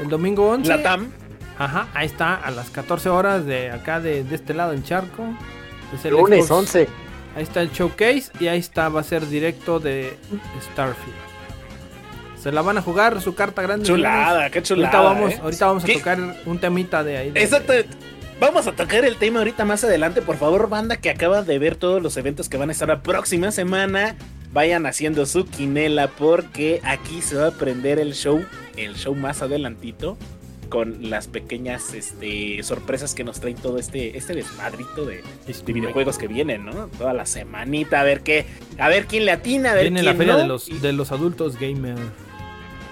[0.01, 0.67] El domingo 11.
[0.69, 1.11] La TAM.
[1.59, 5.23] Ajá, ahí está, a las 14 horas de acá, de, de este lado del charco.
[5.93, 6.59] Es el Lunes Xbox.
[6.75, 6.87] 11.
[7.35, 10.15] Ahí está el showcase y ahí está, va a ser directo de
[10.71, 11.28] Starfield.
[12.41, 13.85] Se la van a jugar, su carta grande.
[13.85, 14.97] Chulada, qué chulada.
[14.97, 15.39] Ahorita vamos, ¿eh?
[15.43, 15.93] ahorita vamos a ¿Qué?
[15.95, 17.31] tocar un temita de ahí.
[17.31, 17.73] de- Exacto.
[18.39, 20.21] Vamos a tocar el tema ahorita más adelante.
[20.21, 23.01] Por favor, banda que acaba de ver todos los eventos que van a estar la
[23.03, 24.15] próxima semana,
[24.53, 28.45] vayan haciendo su quinela porque aquí se va a prender el show,
[28.77, 30.17] el show más adelantito,
[30.69, 36.17] con las pequeñas este, sorpresas que nos traen todo este, este desmadrito de, de videojuegos
[36.17, 36.87] que vienen, ¿no?
[36.97, 38.45] Toda la semanita, a ver qué,
[38.77, 40.39] a ver quién le atina, a ver Viene la feria no.
[40.39, 41.97] de los, de los adultos gamer.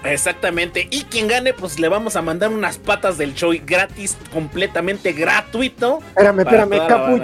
[0.04, 0.86] Exactamente.
[0.90, 5.98] Y quien gane, pues le vamos a mandar unas patas del show gratis, completamente gratuito.
[6.08, 7.22] Espérame, espérame, Capu.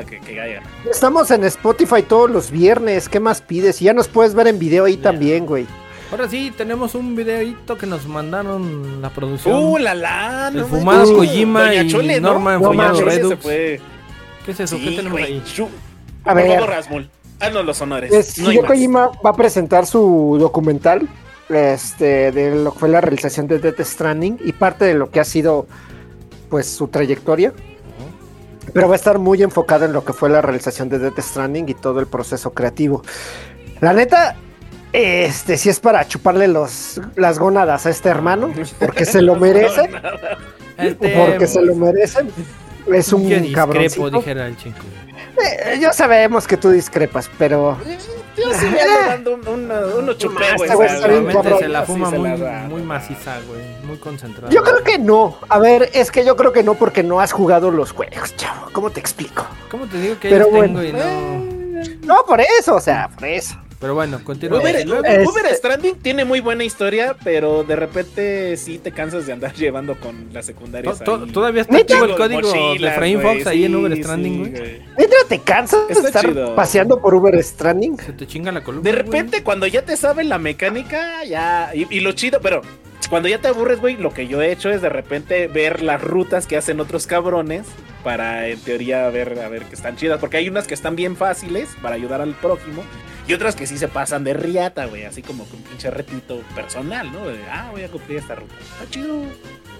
[0.90, 3.08] Estamos en Spotify todos los viernes.
[3.08, 3.80] ¿Qué más pides?
[3.80, 5.66] Y ya nos puedes ver en video ahí también, güey.
[6.10, 9.56] Ahora sí, tenemos un videito que nos mandaron la producción.
[9.56, 10.48] ¡Uh, la la!
[10.54, 12.66] El fumado Kojima y Chole, Norma ¿no?
[12.66, 13.44] Follado Redux.
[13.44, 13.80] ¿Qué
[14.48, 14.76] es eso?
[14.76, 15.42] ¿Qué tenemos ahí?
[16.24, 16.60] A ver.
[16.60, 17.08] Rasmul,
[17.40, 18.38] haznos los honores.
[18.38, 21.08] no Kojima va a presentar su documental
[21.48, 25.20] este, de lo que fue la realización de Death Stranding y parte de lo que
[25.20, 25.66] ha sido
[26.48, 27.52] pues su trayectoria.
[28.72, 31.68] Pero va a estar muy enfocado en lo que fue la realización de Death Stranding
[31.68, 33.02] y todo el proceso creativo.
[33.80, 34.36] La neta,
[34.92, 39.90] este si es para chuparle los, las gónadas a este hermano, porque se lo merece.
[40.78, 42.30] Este, porque se lo merecen.
[42.92, 43.82] Es un cabrón.
[43.82, 44.78] dijera el chico.
[45.42, 47.78] Eh, sabemos que tú discrepas, pero.
[48.36, 49.70] Yo sí me ando dando un,
[50.02, 50.70] uno chupé, güey.
[51.58, 52.30] se la fuma muy,
[52.68, 53.60] muy maciza, güey.
[53.84, 54.52] Muy concentrada.
[54.52, 55.38] Yo creo que no.
[55.48, 58.68] A ver, es que yo creo que no porque no has jugado los juegos, chavo.
[58.72, 59.46] ¿Cómo te explico?
[59.70, 60.98] ¿Cómo te digo que Pero bueno, tengo y no?
[60.98, 63.56] Eh, no, por eso, o sea, por eso.
[63.84, 64.60] Pero bueno, continúa.
[64.60, 69.52] Uber, este- Stranding tiene muy buena historia, pero de repente sí te cansas de andar
[69.56, 71.04] llevando con las secundarias.
[71.04, 74.80] todavía está activo el código de Frame Fox ahí en Uber Stranding, güey.
[75.28, 77.98] te cansas de estar paseando por Uber Stranding?
[77.98, 78.90] Se te chinga la columna.
[78.90, 81.70] De repente, cuando ya te saben la mecánica, ya.
[81.74, 82.62] Y, y lo chido, pero
[83.08, 86.00] cuando ya te aburres, güey, lo que yo he hecho es de repente ver las
[86.02, 87.66] rutas que hacen otros cabrones
[88.02, 91.16] para en teoría ver a ver que están chidas, porque hay unas que están bien
[91.16, 92.82] fáciles para ayudar al prójimo
[93.26, 96.40] y otras que sí se pasan de riata, güey, así como con un pinche retito
[96.54, 97.26] personal, ¿no?
[97.26, 98.54] De, ah, voy a cumplir esta ruta.
[98.60, 99.22] Está chido.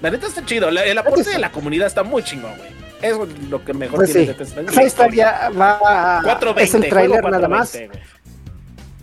[0.01, 0.69] La neta está chido.
[0.69, 2.71] el aporte de la comunidad está muy chingón, güey.
[3.03, 3.17] Es
[3.51, 4.55] lo que mejor pues tiene sí.
[4.67, 6.21] Esa historia va.
[6.25, 7.79] 420, es el trailer nada más.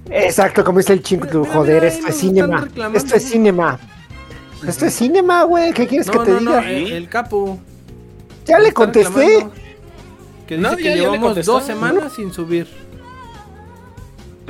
[0.10, 2.68] Exacto, como dice el chingo, joder, esto es cinema.
[2.94, 3.80] Esto es cinema.
[4.68, 5.74] Esto es cinema, güey.
[5.74, 6.70] ¿Qué quieres que te diga?
[6.70, 7.60] El, el capo.
[8.46, 9.48] Ya le contesté.
[10.48, 12.68] Que dice que llevamos dos semanas sin subir.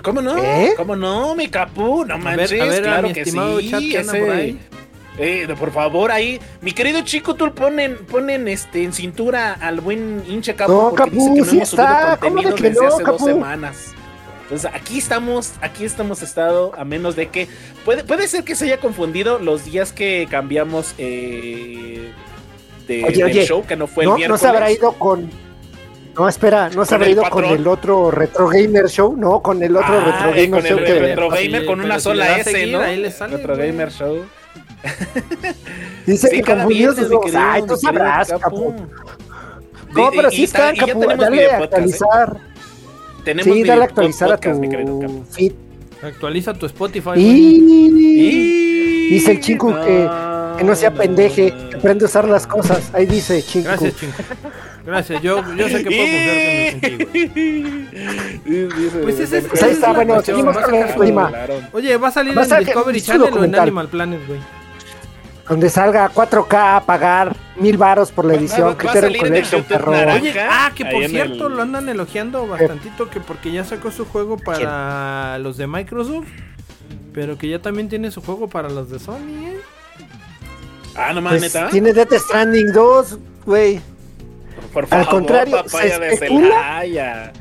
[0.03, 0.37] ¿Cómo no?
[0.37, 0.73] ¿Eh?
[0.75, 2.05] ¿Cómo no, mi capu?
[2.05, 3.69] No manches, a ver, claro que sí.
[3.69, 4.19] Chat que ese...
[4.19, 4.59] por, ahí.
[5.17, 10.23] Eh, por favor, ahí, mi querido chico, tú ponen, ponen este en cintura al buen
[10.27, 12.01] hinche capu no, porque capu, dice que no sí hemos está.
[12.01, 13.17] subido contenido que desde no, hace capu?
[13.17, 13.93] dos semanas.
[14.51, 17.47] Entonces aquí estamos, aquí estamos estado, a menos de que
[17.85, 22.11] puede, puede ser que se haya confundido los días que cambiamos eh,
[22.85, 24.41] de, oye, del oye, show, que no fue el no, miércoles.
[24.41, 25.29] No se habrá ido con
[26.17, 29.15] no, espera, ¿no se habrá ido con el otro Retro Gamer Show?
[29.15, 30.77] No, con el otro Retro Gamer con Show.
[30.79, 30.99] El, que...
[30.99, 32.81] Retro Gamer con una sola S, ¿no?
[32.81, 34.25] Ahí le sale, Retro Gamer Show.
[36.05, 37.33] Dice sí, que confundió sus dos.
[37.33, 38.75] Ay, tú sabrás, capo.
[39.93, 41.05] No, pero sí está, capo.
[41.05, 42.35] Dale a actualizar.
[42.35, 42.50] ¿eh?
[43.23, 45.53] Tenemos sí, dale a actualizar a tu feed.
[46.01, 47.11] Actualiza tu Spotify.
[47.15, 49.09] Y...
[49.11, 50.09] Dice el chico que,
[50.57, 52.89] que no sea pendeje, que aprende a usar las cosas.
[52.93, 53.65] Ahí dice chico.
[53.65, 54.13] Gracias, chico.
[54.85, 56.07] Gracias, yo, yo sé que puedo
[58.41, 61.31] confiar Pues ese es, pues ahí está, bueno, seguimos con el clima.
[61.71, 64.39] Oye, ¿va a salir en Discovery Channel o en Animal Planet, güey?
[65.51, 68.73] Donde salga 4K a pagar mil varos por la edición.
[68.75, 69.91] Criterion Collection, perro.
[69.91, 74.37] Oye, ah, que por cierto lo andan elogiando bastantito que porque ya sacó su juego
[74.37, 76.29] para los de Microsoft,
[77.11, 79.59] pero que ya también tiene su juego para los de Sony, ¿eh?
[80.95, 81.67] Ah, no más, pues neta.
[81.67, 83.81] Tiene Death Stranding 2, güey.
[84.71, 87.33] Por favor, Al contrario, se especula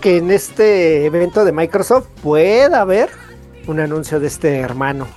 [0.00, 3.08] que en este evento de Microsoft pueda haber
[3.66, 5.08] un anuncio de este hermano.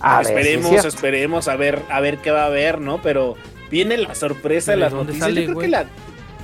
[0.00, 3.02] A esperemos, esperemos a ver, a ver qué va a haber, ¿no?
[3.02, 3.36] Pero
[3.70, 5.24] viene la sorpresa de las noticias.
[5.24, 5.86] Sale, Yo creo que la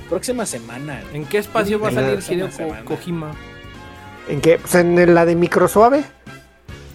[0.09, 1.01] próxima semana.
[1.13, 2.49] ¿En qué espacio va a salir Hideo
[2.85, 3.31] Kojima?
[4.29, 4.57] ¿En qué?
[4.59, 6.03] Pues en la de Microsuave.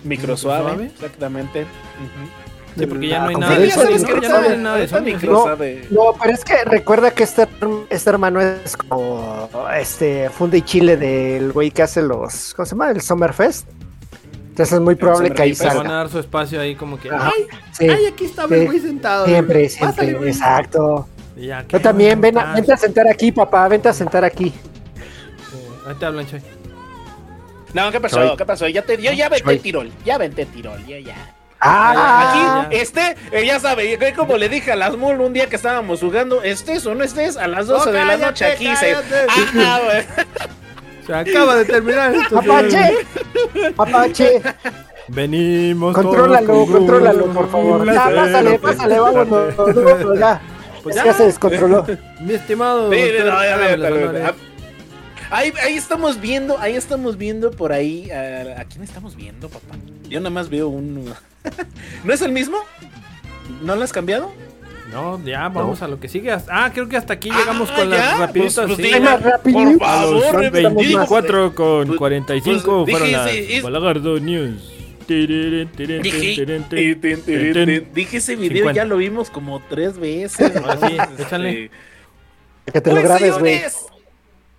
[0.05, 1.67] Microsuave, exactamente.
[2.77, 3.67] Sí, porque ya no hay nada de
[4.85, 5.01] eso.
[5.31, 5.57] no,
[5.91, 7.47] no, pero es que recuerda que este,
[7.91, 12.55] este hermano es como este funde y chile del güey que hace los.
[12.55, 12.91] ¿Cómo se llama?
[12.91, 13.69] El Summerfest.
[14.53, 15.77] Entonces es muy probable que ahí salga.
[15.77, 17.09] Van a dar su espacio ahí como que.
[17.11, 17.47] ¡Ay!
[17.81, 18.05] ¡Ay!
[18.05, 19.25] Aquí está el güey sentado.
[19.25, 20.11] Siempre, siempre.
[20.29, 21.09] exacto.
[21.39, 23.67] Ya, Yo también, ven a, vente a sentar aquí, papá.
[23.69, 24.53] Vente a sentar aquí.
[25.89, 26.43] ahí te hablan, Choy.
[27.73, 28.37] No, ¿qué pasó?
[28.37, 28.69] ¿Qué pasó?
[28.69, 29.91] Ya te, yo ya venté Tirol.
[30.05, 30.85] Ya venté Tirol.
[30.87, 31.35] Ya, ya.
[31.59, 35.57] Ah, aquí, este, eh, ya sabe, como le dije a las Mul un día que
[35.57, 38.97] estábamos jugando, estés o no estés, a las 12 de la noche aquí se.
[39.57, 39.81] Ah,
[41.07, 42.39] se acaba de terminar esto.
[42.39, 42.93] Apache,
[43.77, 44.43] Apache.
[45.09, 45.95] Venimos.
[45.95, 47.87] Contrólalo, contrólalo, por favor.
[47.87, 50.19] Ya, pásale, pásale, vámonos.
[50.19, 50.41] ya.
[50.83, 51.13] Pues ya.
[51.13, 51.87] se descontroló.
[52.21, 52.91] Mi estimado.
[52.93, 52.99] Sí,
[55.31, 58.11] ahí, ahí estamos viendo, ahí estamos viendo por ahí.
[58.11, 59.77] ¿A quién estamos viendo, papá?
[60.09, 61.13] Yo nada más veo un.
[62.05, 62.59] ¿No es el mismo?
[63.63, 64.31] ¿No lo has cambiado?
[64.93, 66.31] No, ya vamos a lo que sigue.
[66.51, 68.55] Ah, creo que hasta aquí llegamos Ah, con ya, las rapiditas.
[68.67, 69.01] pues, pues, sí.
[69.01, 69.59] Más rápido.
[69.79, 74.69] Por A los favor, 24 con Pues- 45 pues, fueron dije, las es- Balagardo News.
[75.09, 75.67] Dije.
[77.95, 78.73] Dije ese video 50.
[78.73, 80.55] ya lo vimos como tres veces.
[80.57, 81.65] Ahora sí, Entonces, échale.
[81.65, 81.71] este,
[82.73, 83.61] Que te lo Pues, grabes, güey.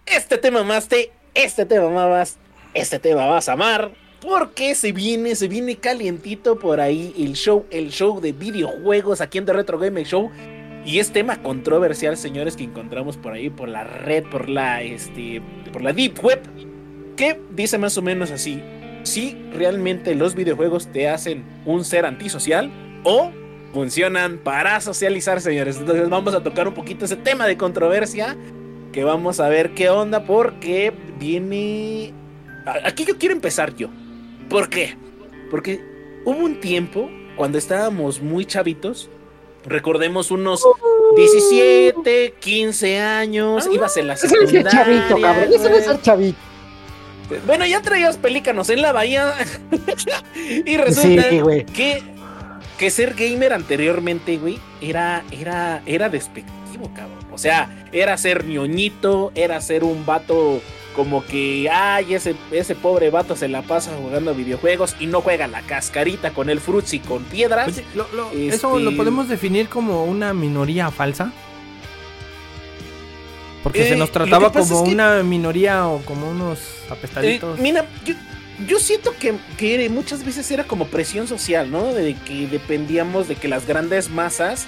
[0.06, 2.38] Este tema más te, este tema más,
[2.74, 3.92] este tema vas a amar.
[4.24, 9.38] Porque se viene, se viene calientito por ahí el show, el show de videojuegos aquí
[9.38, 10.32] en The Retro Game Show.
[10.86, 15.42] Y es tema controversial, señores, que encontramos por ahí, por la red, por la, este,
[15.74, 16.40] por la Deep Web.
[17.18, 18.64] Que dice más o menos así.
[19.04, 22.72] Si realmente los videojuegos te hacen un ser antisocial
[23.04, 23.30] o
[23.74, 25.78] funcionan para socializar, señores.
[25.78, 28.38] Entonces vamos a tocar un poquito ese tema de controversia.
[28.94, 32.14] Que vamos a ver qué onda porque viene...
[32.86, 33.90] Aquí yo quiero empezar yo.
[34.54, 34.96] ¿Por qué?
[35.50, 35.82] Porque
[36.26, 39.10] hubo un tiempo cuando estábamos muy chavitos.
[39.66, 40.64] Recordemos unos
[41.16, 43.68] 17, 15 años.
[43.72, 44.72] Ibas en la Eso es ser secundaria.
[44.84, 45.54] chavito, cabrón.
[45.54, 46.38] Eso es ser chavito.
[47.48, 49.34] Bueno, ya traías pelícanos en la bahía.
[50.36, 51.42] y resulta Sí,
[51.74, 52.04] que,
[52.78, 57.26] que ser gamer anteriormente, güey, era, era, era despectivo, cabrón.
[57.32, 60.62] O sea, era ser ñoñito, era ser un vato
[60.94, 65.48] como que, ay, ese, ese pobre vato se la pasa jugando videojuegos y no juega
[65.48, 67.68] la cascarita con el frutzi con piedras.
[67.68, 71.32] Oye, lo- lo- Este- ¿eso lo podemos definir como una minoría falsa?
[73.64, 77.60] Porque Eh, se nos lo trataba como que- una minoría o como unos Eh, apestaditos.
[77.60, 78.14] mira, yo,
[78.68, 81.94] yo siento que, que muchas veces era como presión social, ¿no?
[81.94, 84.68] De que dependíamos de que las grandes masas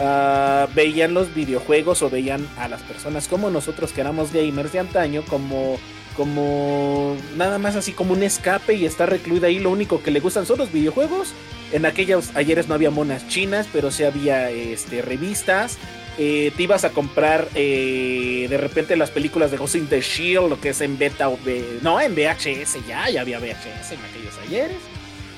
[0.00, 4.80] ah, veían los videojuegos o veían a las personas como nosotros que éramos gamers de
[4.80, 5.78] antaño como
[6.16, 9.58] como nada más así como un escape y estar recluida ahí.
[9.58, 11.32] Lo único que le gustan son los videojuegos.
[11.72, 15.78] En aquellos ayeres no había monas chinas pero sí había este revistas.
[16.16, 20.48] Eh, te ibas a comprar eh, de repente las películas de Ghost in the Shield,
[20.48, 21.36] lo que es en beta o
[21.82, 24.93] no, en VHS ya, ya había VHS en aquellos ayeres.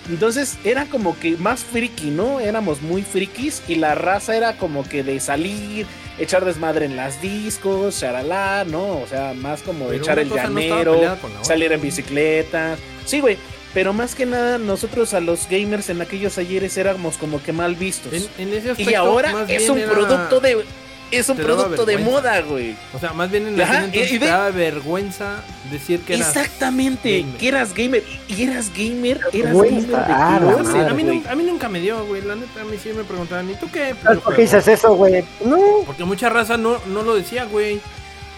[0.08, 2.40] Entonces era como que más friki, ¿no?
[2.40, 5.86] Éramos muy frikis y la raza era como que de salir,
[6.18, 8.98] echar desmadre en las discos, charalá, ¿no?
[9.00, 12.76] O sea, más como Pero echar el no llanero, salir en bicicleta.
[13.04, 13.36] Sí, güey.
[13.74, 17.74] Pero más que nada, nosotros a los gamers en aquellos ayeres éramos como que mal
[17.74, 18.10] vistos.
[18.12, 20.64] En, en ese Y ahora es un era- producto de.
[21.10, 22.76] Es un producto de moda, güey.
[22.92, 26.14] O sea, más bien en aquel entonces y- y de- te daba vergüenza decir que
[26.14, 26.34] eras...
[26.36, 27.36] Exactamente, gamer.
[27.38, 28.04] que eras gamer.
[28.28, 30.90] Y eras gamer, eras Vergüenza, gamer de ah, la madre.
[30.90, 32.22] a, mí nunca, a mí nunca me dio, güey.
[32.22, 33.94] La neta, a mí sí me preguntaban, ¿y tú qué?
[33.94, 35.24] Pues, ¿Sabes yo por qué dices eso, güey?
[35.44, 35.58] No.
[35.86, 37.80] Porque mucha raza no, no lo decía, güey.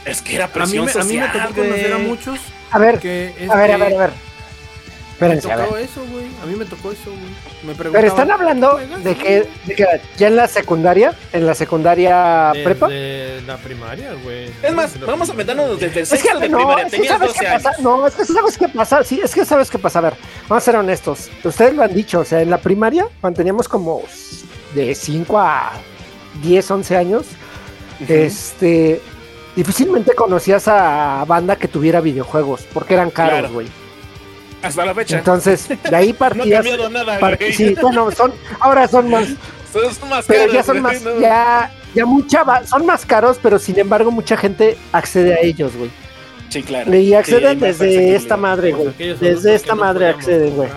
[0.04, 2.38] Es que era A mí, presión a mí me tocó conocer a muchos
[2.70, 4.27] A ver, a ver, a ver, a ver.
[5.20, 5.64] Me Espérense, a ver.
[5.66, 6.26] tocó eso, güey.
[6.42, 7.66] A mí me tocó eso, güey.
[7.66, 9.84] Me Pero están hablando de que, de que
[10.16, 12.86] ya en la secundaria, en la secundaria prepa.
[12.88, 14.48] Desde la primaria, güey.
[14.62, 15.80] Es más, vamos a meternos güey.
[15.80, 16.84] desde el Es que sexto de no, primaria.
[16.86, 17.62] es que Tenías sabes 12 qué años.
[17.64, 17.82] pasa.
[17.82, 19.02] No, es que sabes qué pasa.
[19.04, 19.98] Sí, es que sabes qué pasa.
[19.98, 20.14] A ver,
[20.48, 21.28] vamos a ser honestos.
[21.42, 22.20] Ustedes lo han dicho.
[22.20, 24.02] O sea, en la primaria, cuando teníamos como
[24.74, 25.72] de 5 a
[26.42, 27.26] 10, 11 años,
[28.08, 29.00] este.
[29.56, 33.62] Difícilmente conocías a banda que tuviera videojuegos, porque eran caros, Claro.
[34.62, 35.18] Hasta la fecha.
[35.18, 36.44] Entonces, de ahí no
[36.86, 37.52] ha nada, par- güey.
[37.52, 39.26] sí, bueno, son, ahora son más,
[39.72, 41.20] Son- más pero caros, ya son más, no.
[41.20, 45.76] ya, ya mucha, va- son más caros, pero sin embargo mucha gente accede a ellos,
[45.76, 45.90] güey.
[46.48, 46.94] Sí, claro.
[46.96, 48.92] Y acceden Sí, desde esta madre, güey.
[48.96, 50.68] Desde esta no madre acceden, güey.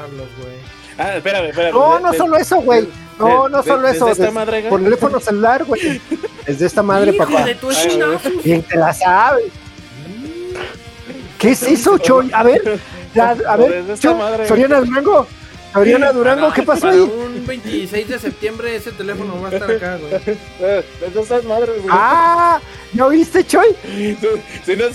[0.98, 1.72] Ah, espérame, espérame.
[1.74, 2.88] No, De- no de- solo eso, güey.
[3.18, 4.10] No, de- no de- solo desde eso.
[4.12, 4.70] esta des- madre, güey.
[4.70, 6.02] Por teléfono celular, güey.
[6.46, 7.46] Desde esta madre, Hijo papá.
[7.46, 8.44] de tu Ay, chinazos.
[8.44, 9.44] Bien te la sabe.
[11.40, 12.30] ¿Qué es eso, Choy?
[12.34, 12.80] A ver,
[13.16, 14.48] la- a ver, Choy, madre.
[14.48, 15.28] Soriana Durango.
[15.74, 17.00] Soriana Durango, Para- ¿qué pasó para ahí?
[17.00, 20.12] Un 26 de septiembre ese teléfono va a estar acá, güey.
[21.00, 21.88] Desde esas madres, güey.
[21.90, 22.60] Ah,
[22.94, 23.68] ¿ya oíste, Choy?
[24.66, 24.86] Si no,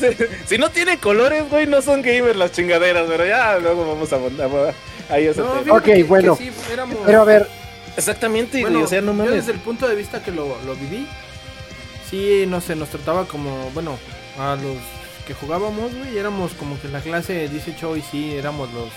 [0.46, 4.18] si no tiene colores, güey, no son gamers las chingaderas, pero ya luego vamos a
[4.18, 4.74] mandar
[5.08, 6.36] ahí ese No, Ok, que- que bueno.
[6.36, 7.48] sí, éramos- Pero a ver,
[7.96, 9.32] Exactamente, bueno, o sea, no yo mames.
[9.34, 11.06] desde el punto de vista que lo, lo viví,
[12.10, 13.98] sí, no sé, nos trataba como, bueno,
[14.38, 14.76] a los
[15.26, 18.88] que jugábamos, güey, éramos como que la clase 18 y sí, éramos los,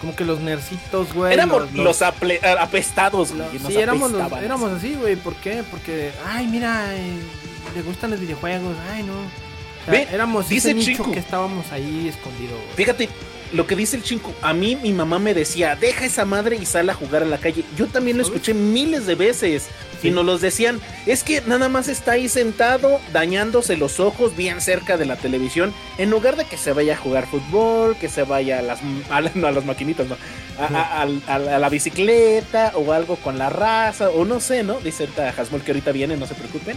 [0.00, 1.32] como que los nercitos, güey.
[1.32, 3.58] Éramos los, aple- apestados, Lo- güey.
[3.58, 5.16] nos sí, éramos, los- éramos así, güey.
[5.16, 5.62] ¿Por qué?
[5.70, 7.16] Porque, ay, mira, eh,
[7.74, 8.76] le gustan los videojuegos.
[8.92, 9.14] Ay, no.
[9.86, 12.58] Ve, éramos dice ese nicho que estábamos ahí escondidos.
[12.74, 13.08] Fíjate,
[13.52, 16.66] lo que dice el chinco, a mí mi mamá me decía, deja esa madre y
[16.66, 17.64] sal a jugar a la calle.
[17.76, 19.66] Yo también lo escuché miles de veces
[20.02, 20.08] Sí.
[20.08, 24.60] y nos los decían, es que nada más está ahí sentado dañándose los ojos bien
[24.60, 28.24] cerca de la televisión, en lugar de que se vaya a jugar fútbol, que se
[28.24, 30.16] vaya a las, a, la- no, a las maquinitas, no,
[30.58, 34.80] a, la- a la bicicleta o algo con la raza, o no sé, ¿no?
[34.80, 36.76] Dice Hasmol que ahorita viene, no se preocupen.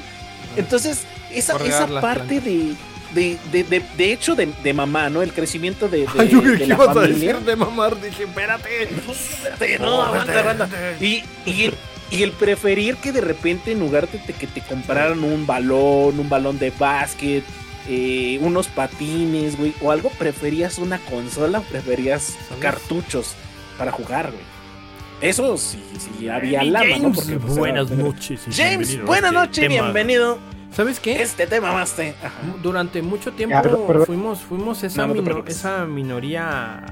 [0.55, 0.99] Entonces,
[1.31, 2.73] esa, esa parte de,
[3.13, 5.21] de, de, de, de hecho de, de mamá, ¿no?
[5.21, 7.99] El crecimiento de, de, Ay, yo que a decir de mamar.
[8.01, 8.83] Dije, espérate.
[8.83, 10.69] Espérate, no, aguanta, aguanta.
[10.99, 11.73] Y, y, el,
[12.11, 16.29] y el preferir que de repente en lugar de que te compraran un balón, un
[16.29, 17.43] balón de básquet,
[17.89, 22.61] eh, unos patines, güey, o algo, preferías una consola, preferías ¿Sabes?
[22.61, 23.33] cartuchos
[23.77, 24.43] para jugar, güey.
[25.19, 26.93] Eso sí, sí había lama, ¿no?
[26.95, 28.41] James, Porque, pues, buenas era- noches.
[28.47, 29.81] y James, bienvenido a buenas noches, tema.
[29.83, 30.39] bienvenido.
[30.75, 31.21] ¿Sabes qué?
[31.21, 32.09] Este tema más te.
[32.23, 32.33] Ajá.
[32.61, 34.05] Durante mucho tiempo Ya, perdón, perdón.
[34.05, 36.83] fuimos, fuimos esa, No, no esa minoría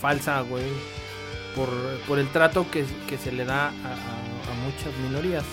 [0.00, 0.64] falsa, güey.
[1.56, 1.68] Por,
[2.06, 5.44] por el trato que, que se le da a, a- a muchas minorías.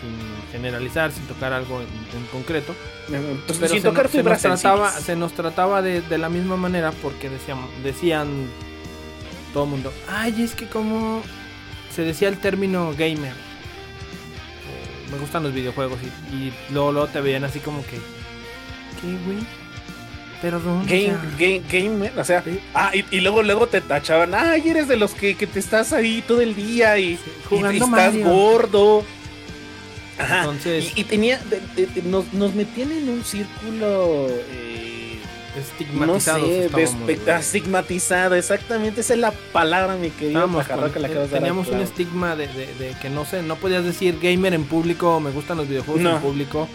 [0.00, 0.16] Sin
[0.52, 2.72] generalizar, sin tocar algo en, en concreto.
[3.08, 5.04] Entonces, Pero sin se, tocar se nos fibras trataba, sensibles.
[5.06, 8.28] se nos trataba de, de la misma manera porque decían, decían
[9.52, 11.20] todo el mundo, ay, es que como
[11.92, 13.32] se decía el término gamer.
[15.12, 15.98] Me gustan los videojuegos
[16.30, 17.96] y, y luego, luego te veían así como que,
[19.00, 19.38] ¿qué, güey?
[20.42, 20.82] Perdón.
[20.82, 22.60] o Game, game, game, o sea, Sí.
[22.74, 25.92] ah, y, y luego, luego te tachaban, ay, eres de los que, que te estás
[25.92, 27.18] ahí todo el día y,
[27.48, 28.24] jugando y estás Mario".
[28.28, 29.04] gordo.
[30.18, 30.40] Ajá.
[30.40, 34.67] Entonces- y, y tenía, de- de- de- nos, nos metían en un círculo, eh,
[35.58, 36.68] no estigmatizados sé,
[37.38, 40.40] estigmatizado, exactamente, esa es la palabra, mi querido
[41.02, 43.84] con- que dar al teníamos un estigma de, de- de que no sé, no podías
[43.84, 46.16] decir gamer en público, me gustan los videojuegos No.
[46.16, 46.68] en público.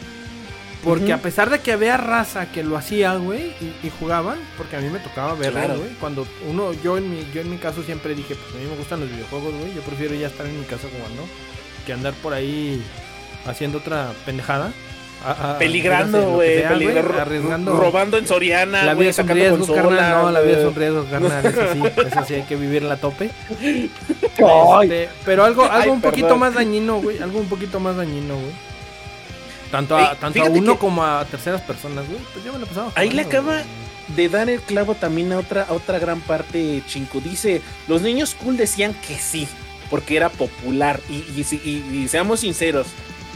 [0.84, 4.76] Porque a pesar de que había raza que lo hacía, güey, y, y jugaban, porque
[4.76, 5.78] a mí me tocaba verlo, Claro.
[5.78, 5.92] güey.
[5.94, 8.76] Cuando uno, yo en mi, yo en mi caso siempre dije, pues a mí me
[8.76, 9.74] gustan los videojuegos, güey.
[9.74, 11.24] Yo prefiero ya estar en mi casa jugando
[11.86, 12.84] que andar por ahí
[13.46, 14.74] haciendo otra pendejada.
[15.24, 17.78] A- a- Peligrando, güey, arriesgando.
[17.78, 20.22] robando en Soriana, La vida güey, es un sacando riesgo, consola, carnal.
[20.24, 21.46] No, la vida es un riesgo, carnal.
[21.46, 23.30] Eso sí, eso sí hay que vivirla a tope.
[24.84, 26.40] Este, pero algo, algo Ay, un poquito perdón.
[26.40, 27.20] más dañino, güey.
[27.20, 28.52] Algo un poquito más dañino, güey.
[29.72, 32.20] Tanto a, Ey, tanto a uno que- como a terceras personas, güey.
[32.34, 32.92] Pues yo me lo pasaba.
[32.96, 33.62] Ahí le acaba
[34.10, 37.20] de dar el clavo también a otra, a otra gran parte, Chinco.
[37.22, 39.48] Dice, los niños cool decían que sí,
[39.90, 41.00] porque era popular.
[41.10, 42.88] Y, y, si- y- y seamos sinceros,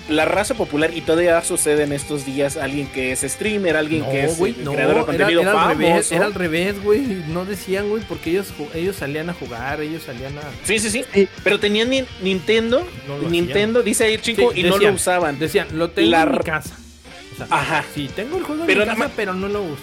[0.10, 4.24] la raza popular, y todavía sucede en estos días, alguien que es streamer, alguien que
[4.26, 6.16] es eh, no, creador de era, contenido era al revés, famoso.
[6.16, 7.02] era al revés, güey.
[7.28, 10.42] No decían, güey, porque ellos, ellos salían a jugar, ellos salían a...
[10.64, 11.28] Sí, sí, sí, Sí.
[11.44, 15.38] Pero tenían ni- Nintendo, No Nintendo, dice ahí el Sí, y no lo usaban.
[15.40, 16.78] Decían, lo tengo La en mi casa.
[17.34, 17.86] O sea, Ajá.
[17.94, 19.82] sí, tengo el juego en Pero mi nada casa, más- pero no lo uso.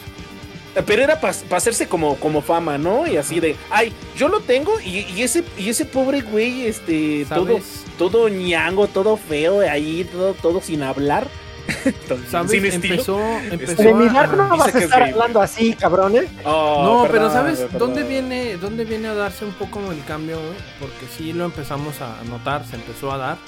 [0.87, 3.07] Pero era para hacerse como, como fama, ¿no?
[3.07, 7.25] Y así de, ay, yo lo tengo y, y ese y ese pobre güey, este,
[7.29, 7.85] todo, ¿Sabes?
[7.97, 11.29] todo ñango, todo feo, ahí, todo, todo sin hablar.
[12.09, 12.51] Todo ¿Sabes?
[12.51, 12.67] sin.
[12.67, 13.19] Empezó,
[13.51, 16.29] empezó de a- mirar no vas a estar hablando así, cabrón, ¿eh?
[16.45, 17.79] Oh, No, pero ¿sabes perdón.
[17.79, 20.59] dónde viene, dónde viene a darse un poco el cambio, güey?
[20.79, 23.39] Porque sí lo empezamos a notar, se empezó a dar.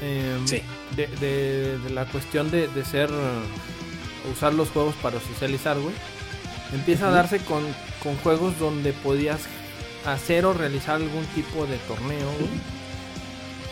[0.00, 0.62] Em, Sí.
[0.94, 5.94] de, de- de la cuestión de, de ser, eh, usar los juegos para socializar, güey.
[6.72, 7.62] Empieza a darse con,
[8.02, 9.40] con juegos donde podías
[10.04, 12.50] hacer o realizar algún tipo de torneo, güey.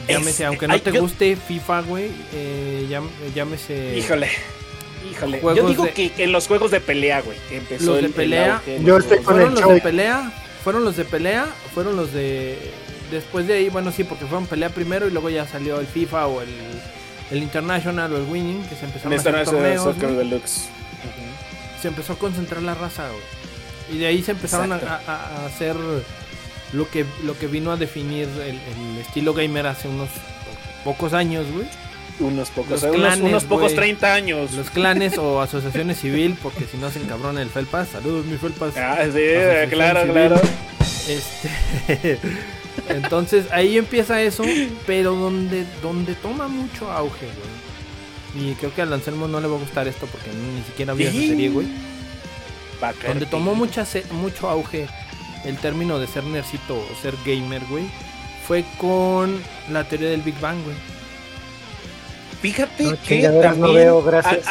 [0.09, 2.87] Llámese, aunque no te yo- guste FIFA, güey, eh,
[3.35, 3.97] llámese...
[3.99, 4.29] Híjole.
[5.11, 5.41] Híjole.
[5.43, 7.37] Yo digo de- que en los juegos de pelea, güey.
[7.49, 8.63] que Empezó Los el- de el pelea.
[8.85, 10.33] Yo estoy con fueron el los de pelea,
[10.65, 12.59] fueron los de pelea, fueron los de
[13.11, 16.27] después de ahí, bueno sí, porque fueron pelea primero y luego ya salió el FIFA
[16.27, 16.49] o el,
[17.31, 20.11] el International o el Winning, que se empezaron a hacer torneos, Soccer.
[20.11, 20.69] Deluxe.
[21.87, 23.97] Se empezó a concentrar la raza, güey.
[23.97, 25.11] Y de ahí se empezaron a, Exacto.
[25.11, 25.77] a- a hacer
[26.73, 31.13] lo que lo que vino a definir el, el estilo gamer hace unos po- pocos
[31.13, 31.67] años, güey.
[32.19, 33.75] Unos pocos, unos, pocos güey.
[33.77, 34.53] 30 años.
[34.55, 37.89] Los clanes o asociaciones civil, porque si no se encabrona el Felpas.
[37.91, 38.75] Saludos, mi Felpas.
[38.77, 40.13] Ah, sí, Asociación claro, Civil.
[40.15, 40.41] claro.
[41.09, 42.19] Este,
[42.89, 44.45] entonces ahí empieza eso,
[44.87, 47.66] pero donde, donde toma mucho auge, güey.
[48.39, 51.09] Y creo que al Anselmo no le va a gustar esto porque ni siquiera vio
[51.09, 51.29] esa Sí.
[51.29, 51.67] serie, güey.
[52.83, 54.87] A Donde tomó mucha se- mucho auge
[55.45, 57.85] el término de ser nercito o ser gamer, güey.
[58.47, 60.77] Fue con la teoría del Big Bang, güey.
[62.43, 63.87] Fíjate No, que chingaderas no también.
[63.87, 64.45] veo, gracias.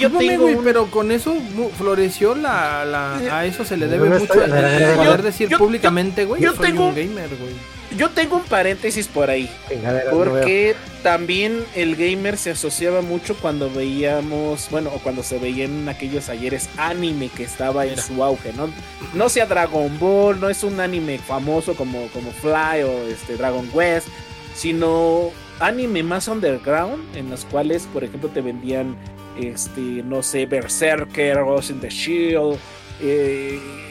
[0.00, 1.36] Yo tengo güey, un- pero con eso
[1.76, 5.22] floreció la, la- a eso se le debe No mucho el, a a a poder
[5.22, 6.42] decir Yo- públicamente, güey.
[6.42, 7.54] yo Yo soy tengo- un gamer, güey.
[7.96, 9.50] Yo tengo un paréntesis por ahí.
[9.82, 10.10] No.
[10.10, 16.28] Porque también el gamer se asociaba mucho cuando veíamos, bueno, o cuando se veían aquellos
[16.28, 18.68] ayeres anime que estaba en su auge, ¿no?
[19.14, 23.66] No sea Dragon Ball, no es un anime famoso como, como Fly o este Dragon
[23.68, 24.08] Quest,
[24.54, 28.96] sino anime más underground en los cuales, por ejemplo, te vendían,
[29.40, 32.58] este, no sé, Berserker, Ghost in the Shield,
[33.00, 33.87] eh,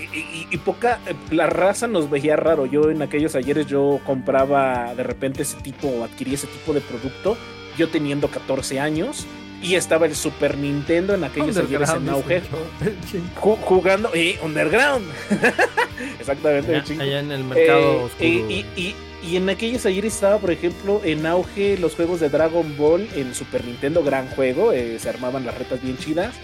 [0.51, 0.99] y, poca,
[1.31, 2.65] la raza nos veía raro.
[2.65, 6.81] Yo en aquellos ayeres yo compraba de repente ese tipo, o adquirí ese tipo de
[6.81, 7.37] producto,
[7.77, 9.25] yo teniendo 14 años.
[9.61, 15.05] Y estaba el Super Nintendo en aquellos ayeres en Underground, auge, jugando, y Underground.
[16.19, 18.27] Exactamente, allá, en el mercado Eh, oscuro.
[18.27, 22.29] y, y- y- y en aquellos ayer estaba, por ejemplo, en auge los juegos de
[22.29, 26.35] Dragon Ball en Super Nintendo, gran juego, eh, se armaban las retas bien chidas.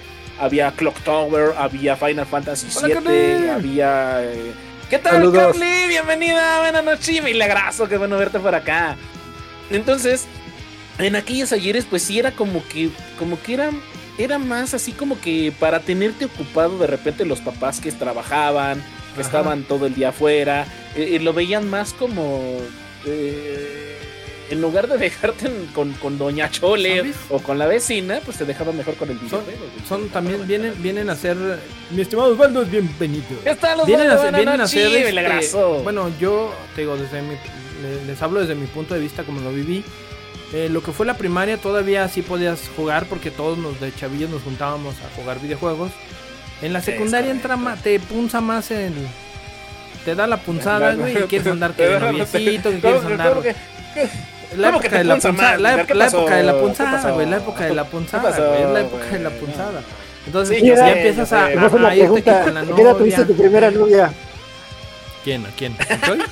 [0.43, 3.49] Había Clock Tower, había Final Fantasy VII, Carly.
[3.49, 4.23] había...
[4.25, 4.51] eh,
[4.89, 5.57] ¿Qué tal, Saludos.
[5.57, 5.87] Carly?
[5.87, 8.97] Bienvenida, buenas noches, milagroso, qué bueno verte por acá.
[9.69, 10.25] Entonces,
[10.99, 13.71] en aquellos ayeres, pues sí era como que, como que era,
[14.17, 18.81] era más así como que para tenerte ocupado de repente los papás que trabajaban,
[19.15, 19.21] que Ajá.
[19.21, 20.65] estaban todo el día afuera,
[20.97, 22.57] eh, eh, lo veían más como
[23.05, 23.97] eh,
[24.49, 27.15] en lugar de dejarte en- con, con Doña Chole ¿Sabes?
[27.29, 29.45] o con la vecina, pues te dejaba mejor con el videojuego.
[29.87, 31.37] son también, vienen, vienen a ser.
[31.91, 33.23] Mi estimado Osvaldo es bienvenido.
[33.43, 37.35] ¿Qué tal, los Vienen a, vienen a ser, este, bueno, yo te digo, desde mi,
[37.81, 39.83] le- les hablo desde mi punto de vista como lo viví.
[40.53, 44.29] Eh, lo que fue la primaria todavía sí podías jugar porque todos nos de chavillos
[44.29, 45.91] nos juntábamos a jugar videojuegos.
[46.61, 48.93] En la secundaria entra ma- te punza más el
[50.05, 53.55] te da la punzada, güey, y quieres andar que noviecito, que ¿Cómo quieres andar que-
[54.57, 55.93] la ¿Cómo que época te de la punza punzada, la, la época
[56.35, 59.19] de la ¿Qué punzada, güey, la época de la punzada, güey, es la época de
[59.19, 59.81] la punzada.
[60.25, 62.81] Entonces Sí, ya ya empiezas ya a, a- a irte que con la ¿A qué
[62.81, 63.35] edad tuviste novia.
[63.35, 64.11] tu primera novia?
[65.23, 65.45] ¿Quién?
[65.45, 65.75] ¿A quién?
[66.05, 66.19] ¿Soy?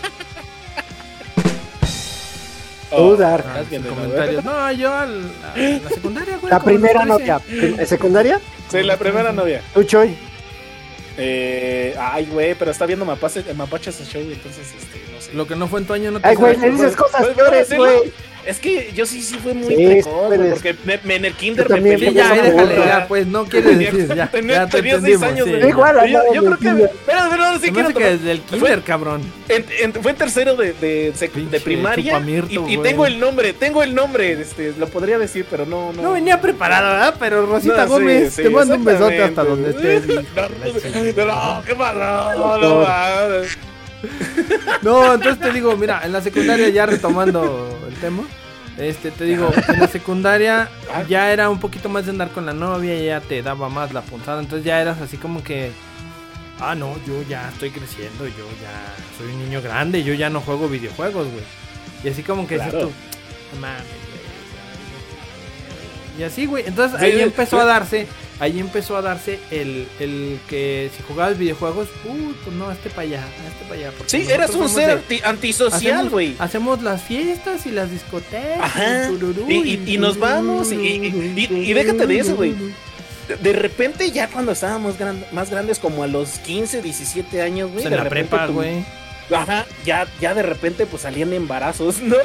[2.91, 3.41] Tú, Dar.
[3.47, 3.95] Ah, Estás sin viendo, ¿no?
[3.95, 4.43] comentarios.
[4.43, 5.21] No, yo al,
[5.53, 6.51] a la secundaria, güey.
[6.51, 7.07] La primera 13.
[7.07, 7.39] novia.
[7.39, 8.39] ¿Prim- ¿Secundaria?
[8.69, 9.61] Sí, la primera novia.
[9.73, 10.17] Tú, Choy.
[11.17, 15.33] Eh, ay, güey, pero está viendo mapaches, mapaches el show, entonces, este, no sé.
[15.33, 17.33] Lo que no fue en tu año no te Ay, güey, le dices cosas ¿Puedo-
[17.33, 18.13] puedo peores, güey.
[18.45, 20.53] Es que yo sí, sí fue muy Sí, precoz, puedes.
[20.53, 23.75] porque me, me- en el kinder me peleé ya, esa déjale, ya, pues no quiere
[23.75, 24.27] decir, ya.
[24.31, 25.67] Tenía- ya te tenía seis años sí, de- ya.
[25.69, 26.87] Igual, Yo, yo creo que.
[27.05, 29.21] Pero, pero ahora sí quiero que desde el kinder, cabrón.
[29.47, 32.13] en- en- fue en tercero de, de, sec- Pinche de primaria.
[32.13, 35.93] chupamirto, Y, y tengo el nombre, tengo el nombre, este, lo podría decir, pero no.
[35.93, 37.15] No, No venía preparado, ¿verdad?
[37.19, 40.03] Pero Rosita No, Gómez, sí, te mando un besote hasta donde estés.
[40.35, 42.33] No, no, ¿qué pasa?
[42.35, 42.85] No, no.
[44.81, 48.23] No, entonces te digo, mira, en la secundaria ya retomando el tema,
[48.77, 50.69] este te digo, en la secundaria
[51.07, 54.01] ya era un poquito más de andar con la novia, ya te daba más la
[54.01, 55.71] punzada, entonces ya eras así como que
[56.59, 60.41] ah, no, yo ya estoy creciendo, yo ya soy un niño grande, yo ya no
[60.41, 61.43] juego videojuegos, güey.
[62.03, 62.87] Y así como que dices Claro.
[62.87, 62.93] tú,
[63.55, 63.91] "No mames, güey".
[66.19, 68.07] Y así, güey, entonces ahí empezó a darse
[68.41, 73.03] Ahí empezó a darse el, el que si jugabas videojuegos, uy, pues no, este para
[73.03, 73.91] allá, este para allá.
[74.07, 76.35] Sí, eras un ser de- anti- antisocial, güey.
[76.39, 78.59] hacemos las fiestas y las discotecas.
[78.59, 79.07] Ajá.
[79.09, 82.55] tururú, Y- y- y nos vamos, y- déjate de eso, güey.
[83.43, 87.83] De- repente, ya cuando estábamos gran- más grandes, como a los 15, 17 años, güey.
[87.83, 88.83] Pues en de la repente prepa, güey.
[89.33, 92.17] Ajá, ya, ya de repente pues salían embarazos, ¿no?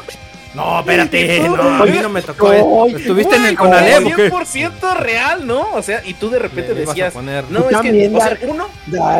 [0.56, 2.86] No, espérate, no, a mí no me tocó.
[2.86, 4.32] ¿Estuviste en el Conalep como o qué?
[4.32, 5.74] 100% real, ¿no?
[5.74, 7.44] O sea, y tú de repente decías, poner.
[7.50, 8.66] no, es que, o sea, uno,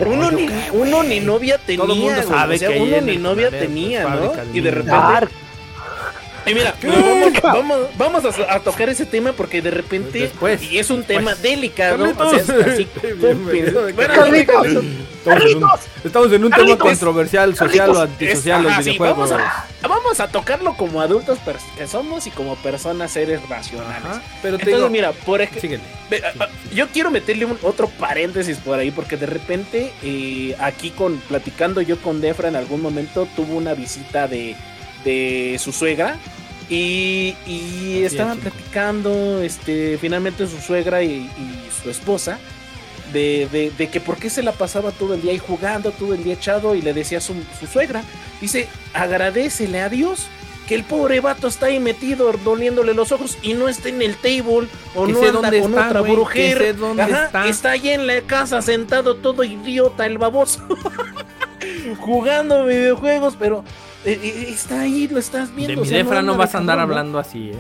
[0.06, 3.50] uno, ni, uno ni novia tenía, Todo mundo güey, sabe o sea, uno ni novia
[3.50, 4.32] tenía, ¿no?
[4.54, 5.30] Y de repente, Dark.
[6.46, 10.78] Y mira, vamos, vamos, vamos a, a tocar ese tema porque de repente, Después, y
[10.78, 11.18] es un después.
[11.18, 12.88] tema delicado, o sea, es así.
[16.04, 16.78] Estamos en un, tema Carlitos.
[16.88, 19.30] controversial, social o antisocial, es- los ajá, sí, videojuegos.
[19.30, 19.46] vamos,
[19.82, 21.38] a, vamos a tocarlo como adultos
[21.76, 24.04] que somos y como personas seres racionales.
[24.04, 25.78] Ajá, pero te Entonces, digo, mira, por ejemplo,
[26.72, 31.80] Yo quiero meterle un otro paréntesis por ahí, porque de repente eh, aquí con platicando
[31.80, 34.54] yo con Defra en algún momento tuvo una visita de,
[35.04, 36.16] de su suegra
[36.68, 42.38] y, y es, estaban platicando este finalmente su suegra y, y su esposa
[43.12, 46.12] de, de- de que por qué se la pasaba todo el día ahí jugando, todo
[46.12, 48.02] el día echado y le decía a su, su suegra,
[48.40, 50.26] dice, agradecele a Dios
[50.66, 54.16] que el pobre vato está ahí metido doliéndole los ojos y no está en el
[54.16, 54.66] table
[54.96, 56.58] o Que no anda con está, otra güey, que brujer.
[56.58, 57.70] sé dónde Ajá, está.
[57.70, 60.66] ahí en la casa sentado todo idiota el baboso
[62.00, 63.64] jugando videojuegos, pero
[64.12, 65.74] está ahí, lo estás viendo.
[65.74, 67.56] De o mi sea, defra no vas a andar hablando así, eh.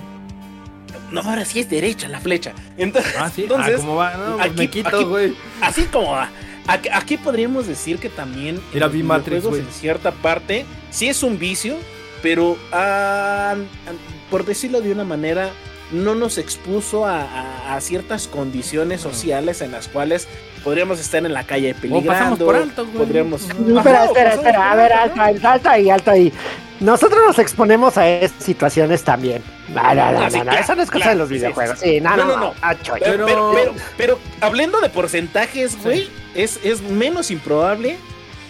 [1.10, 2.52] no, ahora sí es derecha la flecha.
[2.76, 3.42] Entonces, Ah, sí.
[3.42, 4.14] entonces ah, ¿cómo va?
[4.16, 5.34] No, pues aquí- me quito, güey.
[5.60, 6.30] así como va.
[6.68, 9.62] Aquí, aquí podríamos decir que también en Era B-Matrix, videojuegos, güey.
[9.62, 11.76] en cierta parte sí es un vicio,
[12.22, 13.92] pero ah, ah,
[14.30, 15.50] por decirlo de una manera
[15.92, 20.26] no nos expuso a, a- a ciertas condiciones sociales en las cuales
[20.66, 22.12] podríamos estar en la calle O peligrando.
[22.12, 22.98] pasamos por alto, güey.
[22.98, 23.42] Podríamos.
[23.42, 24.72] Espera, Ajá, o espera, espera.
[24.72, 25.22] A ver, alto, ¿no?
[25.22, 26.32] alta, alta ahí, alta ahí.
[26.80, 29.42] Nosotros nos exponemos a estas situaciones también.
[29.68, 31.78] No, no, no, no, no, Eso no es cosa claro, de los sí, sí, videojuegos.
[31.78, 31.88] sí.
[31.92, 32.54] Sí, no, No, no, no, no.
[32.60, 32.74] no.
[32.82, 33.00] Choy.
[33.02, 37.96] Pero, Pero- pero, hablando de porcentajes, güey, es, es menos improbable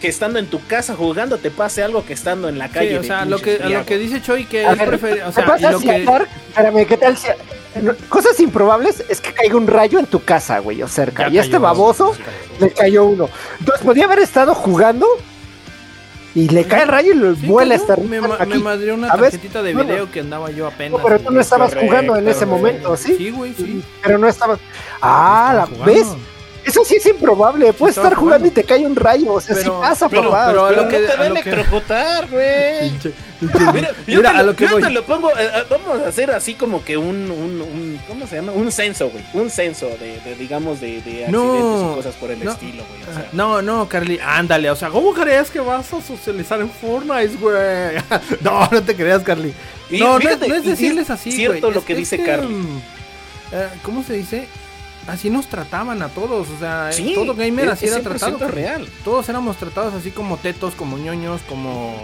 [0.00, 2.90] que estando en tu casa jugando te pase algo que estando en la calle.
[2.92, 5.32] Sí, o sea, lo que, a lo que dice Choi que ver, prefiere, o ¿Qué
[5.32, 7.28] sea, y pasa lo si que atar- Espérame, ¿qué tal si...
[8.08, 11.24] Cosas improbables es que caiga un rayo en tu casa, güey, o cerca.
[11.28, 12.12] Ya y este baboso
[12.60, 13.28] le cayó uno.
[13.60, 15.06] Entonces podía haber estado jugando
[16.34, 17.92] y le cae el rayo y lo Sí, vuela cayó.
[17.92, 19.88] hasta me, ma- me madrió una tarjetita de Bueno.
[19.90, 20.98] video que andaba yo apenas.
[20.98, 23.14] No, pero tú no estabas correcto, jugando en ese momento, ¿sí?
[23.16, 23.82] Sí, güey, sí.
[24.02, 24.58] Pero no estabas...
[25.00, 26.06] Ah, la, ¿ves?
[26.66, 27.72] Eso sí es improbable.
[27.72, 29.32] Puedes estar jugando y te cae un rayo.
[29.34, 30.46] O sea, Pero- sí pasa, pero- papá.
[30.48, 32.92] pero a lo no que- te va a lo electrocutar, güey.
[33.72, 34.82] Mira, yo Mira, te a lo, lo que yo voy.
[34.82, 38.26] te lo pongo, eh, eh, vamos a hacer así como que un, un, un ¿cómo
[38.26, 38.52] se llama?
[38.52, 39.22] Un censo, güey.
[39.34, 42.50] Un censo de, de, digamos, de, de accidentes No, y cosas por el no.
[42.52, 43.02] estilo, güey.
[43.02, 46.70] O sea, No, no, Carly, ándale, o sea, ¿cómo crees que vas a socializar en
[46.70, 48.02] Fortnite, güey?
[48.40, 49.52] no, no te creas, Carly.
[49.90, 51.98] Y no, no, fíjate, no es decirles es así, cierto güey, lo es- que es
[51.98, 52.56] dice Carly.
[53.52, 54.48] eh, ¿Cómo se dice?
[55.06, 58.48] Así nos trataban a todos, o sea, sí, todo gamer así era 100% tratado.
[58.48, 58.88] Real.
[59.04, 61.94] Todos éramos tratados así como tetos, como ñoños, como...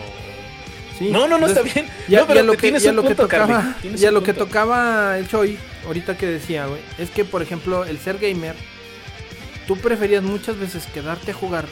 [0.98, 1.10] Sí.
[1.10, 1.96] No, no, no, está Entonces, bien.
[2.06, 3.52] Ya, no, pero ya lo que, tienes ya un lo que punto, Carly.
[3.54, 7.84] tocaba, ya lo que tocaba el Choi, ahorita que decía, güey, es que por ejemplo,
[7.84, 8.54] el ser gamer,
[9.66, 11.64] tú preferías muchas veces quedarte a jugar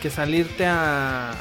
[0.00, 1.34] que salirte a,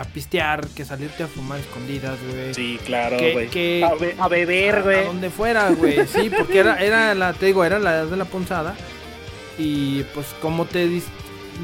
[0.00, 2.54] a pistear, que salirte a fumar escondidas, güey.
[2.54, 3.48] Sí, claro, Que- güey.
[3.48, 5.00] que- A, be- a beber, güey.
[5.00, 6.06] a donde fuera, güey.
[6.06, 8.74] Sí, porque era, era la, te digo, era la edad de la punzada.
[9.58, 11.04] Y pues como te dis-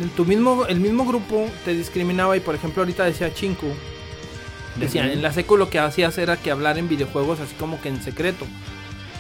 [0.03, 3.73] en tu mismo, el mismo grupo te discriminaba y por ejemplo ahorita decía Chinku.
[4.77, 5.13] Decía, Ujú.
[5.13, 8.03] en la seco lo que hacías era que hablar en videojuegos así como que en
[8.03, 8.47] secreto.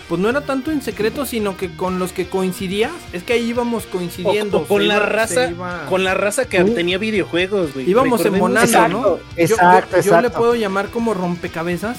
[0.09, 3.49] Pues no era tanto en secreto, sino que con los que coincidías, es que ahí
[3.51, 4.59] íbamos coincidiendo.
[4.59, 6.75] o con la raza, iba- con la raza que Uh.
[6.75, 7.91] tenía videojuegos, güey.
[7.91, 9.03] Íbamos Recordemos- emonando, Exacto, ¿no?
[9.03, 10.39] Yo- exacto, yo, yo le exacto.
[10.39, 11.97] puedo llamar como rompecabezas,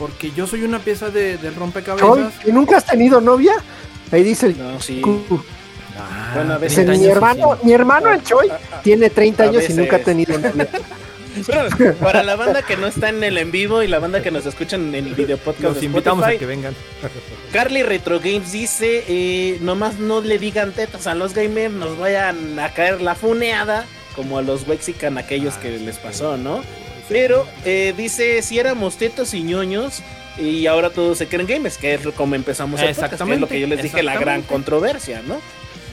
[0.00, 2.34] porque yo soy una pieza de, rompecabezas.
[2.44, 3.52] ¿que nunca has tenido novia?
[4.10, 4.58] Ahí dice el...
[4.58, 5.00] No, sí.
[5.96, 8.80] Ah, Bueno, a veces Dice, 30 mi hermano, mi hermano el Choy Ah, ah.
[8.82, 10.68] tiene 30 A años y nunca ha tenido novia.
[12.00, 14.46] Para la banda que no está en el en vivo y la banda que nos
[14.46, 16.74] escuchan en el video podcast Los invitamos a que vengan.
[17.52, 22.58] Carly Retro Games dice, eh, nomás no le digan tetas a los gamers, nos vayan
[22.58, 26.62] a caer la funeada, como a los Wexican aquellos Ah, que les pasó, ¿no?
[27.08, 30.02] Pero eh, dice, si éramos tetos y ñoños,
[30.38, 33.48] y ahora todos se creen gamers, que es como empezamos el podcast, que es lo
[33.48, 35.40] que yo les dije, la gran controversia, ¿no?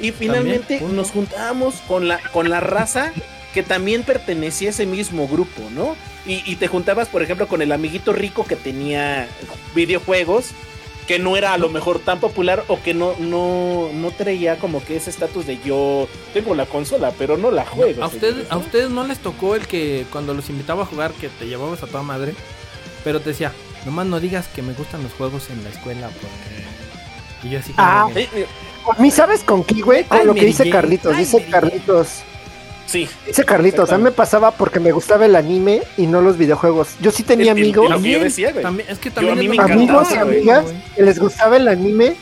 [0.01, 3.13] Y finalmente nos juntamos con la, con la raza
[3.55, 5.95] que también pertenecía a ese mismo grupo, ¿no?
[6.27, 9.27] Y, y te juntabas, por ejemplo, con el amiguito rico que tenía
[9.73, 10.49] videojuegos,
[11.07, 14.83] que no era a lo mejor tan popular o que no, no, no traía como
[14.83, 18.03] que ese estatus de yo tengo la consola, pero no la juego.
[18.03, 18.61] ¿A ustedes, señores, ¿A ¿no?
[18.61, 21.87] ustedes no les tocó el que cuando los invitaba a jugar que te llevabas a
[21.87, 22.33] toda madre?
[23.03, 23.53] Pero te decía,
[23.85, 27.47] nomás no digas que me gustan los juegos en la escuela porque...
[27.47, 28.45] Y yo así Ah, que- Eh, eh,
[28.97, 30.03] A mí, ¿sabes con qué, güey?
[30.03, 30.69] Con Ay, lo que dice.
[30.69, 31.13] Carlitos.
[31.13, 32.23] Ay, Dice Carlitos.
[32.85, 33.07] Sí.
[33.27, 33.91] Dice Carlitos.
[33.91, 36.89] A mí me pasaba porque me gustaba el anime y no los videojuegos.
[37.01, 38.63] Yo sí tenía El- el- amigos, lo que yo decía, güey.
[38.63, 40.65] también- es que Yo, también a mí es me lo que- amigos y amigas
[40.95, 42.15] que les gustaba el anime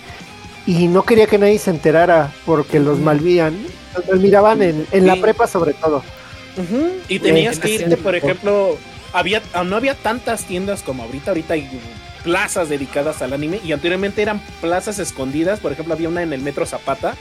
[0.65, 3.57] y no quería que nadie se enterara porque los malvían.
[3.95, 6.03] Los malmiraban en, en la prepa sobre todo.
[7.09, 8.77] Y tenías Eh, que irte, por ejemplo,
[9.11, 11.67] había, ah, no había tantas tiendas como ahorita, ahorita hay
[12.23, 16.41] plazas dedicadas al anime y anteriormente eran plazas escondidas, por ejemplo había una en el
[16.41, 17.15] Metro Zapata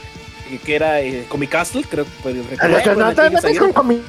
[0.59, 2.97] que era eh, Comic Castle, creo que No, recordar.
[2.97, 4.03] no, no, ahí- con comi-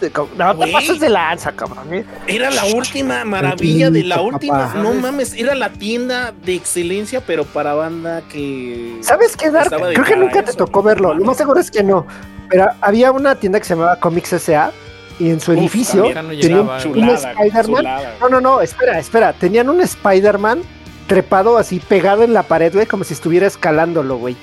[0.00, 1.92] de com- no te pases de lanza, cabrón.
[1.94, 2.04] ¿eh?
[2.26, 4.78] Era la última maravilla de la última, papá.
[4.78, 8.98] no mames, era la tienda de excelencia, pero para banda que...
[9.00, 9.70] ¿Sabes qué, Dark?
[9.70, 10.84] Creo que nunca te tocó ¿no?
[10.86, 11.14] verlo.
[11.14, 12.06] Lo más seguro es que no.
[12.48, 14.70] Pero había una tienda que se llamaba Comics S.A.
[15.18, 17.84] y en su Uf, edificio no tenía llegaba, un, Spider-Man.
[18.20, 19.32] No, no, no, espera, espera.
[19.32, 20.60] Tenían un Spider-Man
[21.06, 24.36] trepado así, pegado en la pared, güey, como si estuviera escalándolo, güey.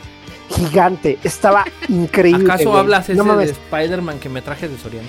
[0.49, 1.17] Gigante.
[1.23, 2.45] Estaba increíble.
[2.51, 2.79] ¿Acaso güey.
[2.79, 3.45] hablas ese No de.
[3.45, 5.07] Spider-Man que me traje de Soriana?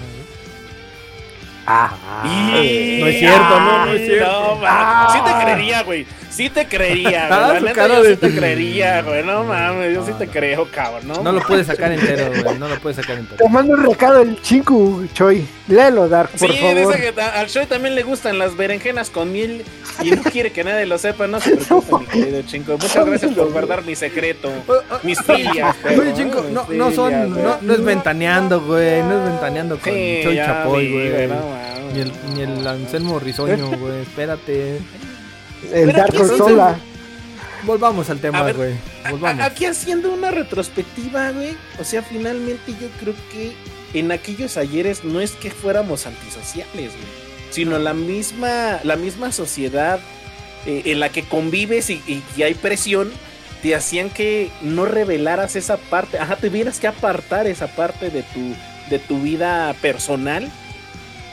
[1.66, 1.90] Ah.
[2.24, 4.30] Y- no es cierto, no, no es cierto.
[4.30, 5.08] No, Ah.
[5.12, 6.06] sí te creería, güey.
[6.34, 7.38] Sí te creería, güey.
[7.38, 9.22] La neta, yo sí te creería, güey.
[9.24, 11.22] No mames, yo sí te creo, cabrón.
[11.22, 12.58] No, lo puedes sacar entero, güey.
[12.58, 13.36] No lo puedes sacar entero.
[13.36, 15.46] Te mando un recado el chinku, Choi.
[15.68, 16.92] Léelo, Dark, por sí, favor.
[16.92, 19.64] dice que al Choi también le gustan las berenjenas con miel
[20.02, 21.26] y no quiere que nadie lo sepa.
[21.26, 22.72] No se preocupe, mi querido Chinko.
[22.72, 24.50] Muchas gracias por guardar mi secreto.
[25.04, 27.30] Mis filias, pero, Oye, Chinko, no, no son.
[27.42, 29.02] No, no es ventaneando, güey.
[29.04, 31.26] No es ventaneando con Sí, Choi Chapoy, vi, güey.
[31.28, 31.64] no.
[31.94, 34.02] Ni el, ni el Anselmo Risueño, güey.
[34.02, 34.80] Espérate.
[35.72, 36.78] El Dark Sola.
[37.64, 38.72] Volvamos al tema, güey.
[39.42, 41.56] Aquí haciendo una retrospectiva, güey.
[41.80, 43.52] O sea, finalmente yo creo que
[43.98, 47.24] en aquellos ayeres no es que fuéramos antisociales, güey.
[47.50, 49.98] Sino la misma, la misma sociedad
[50.66, 53.10] eh, en la que convives y, y- y hay presión,
[53.62, 56.18] te hacían que no revelaras esa parte.
[56.18, 58.54] Ajá, tuvieras que apartar esa parte de tu,
[58.90, 60.50] de tu vida personal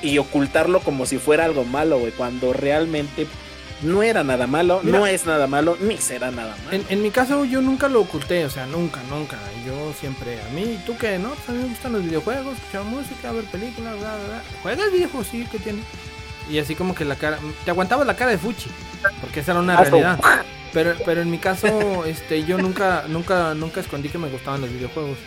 [0.02, 2.12] y ocultarlo como si fuera algo malo, güey.
[2.14, 3.28] Cuando realmente
[3.82, 5.00] no era nada malo, Mira.
[5.00, 6.72] no es nada malo, ni será nada malo.
[6.72, 9.38] En, en mi caso yo nunca lo oculté, o sea, nunca, nunca.
[9.66, 11.18] Yo siempre, a mí, ¿tú qué?
[11.20, 11.30] ¿No?
[11.30, 14.42] Pues a mí me gustan los videojuegos, escuchar música, ver películas, bla, bla, bla.
[14.62, 15.28] ¿Juegas videojuegos?
[15.28, 15.82] Sí, ¿qué tiene?
[16.50, 18.70] Y así como que la cara, te aguantaba la cara de Fuchi,
[19.22, 19.92] porque esa era una Aso.
[19.92, 20.20] realidad.
[20.74, 24.72] Pero, pero en mi caso, este, yo nunca, nunca, nunca escondí que me gustaban los
[24.72, 25.18] videojuegos.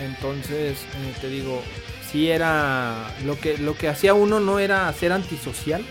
[0.00, 1.62] Entonces, eh, te digo,
[2.10, 5.84] sí era, lo que, lo que hacía uno no era ser antisocial,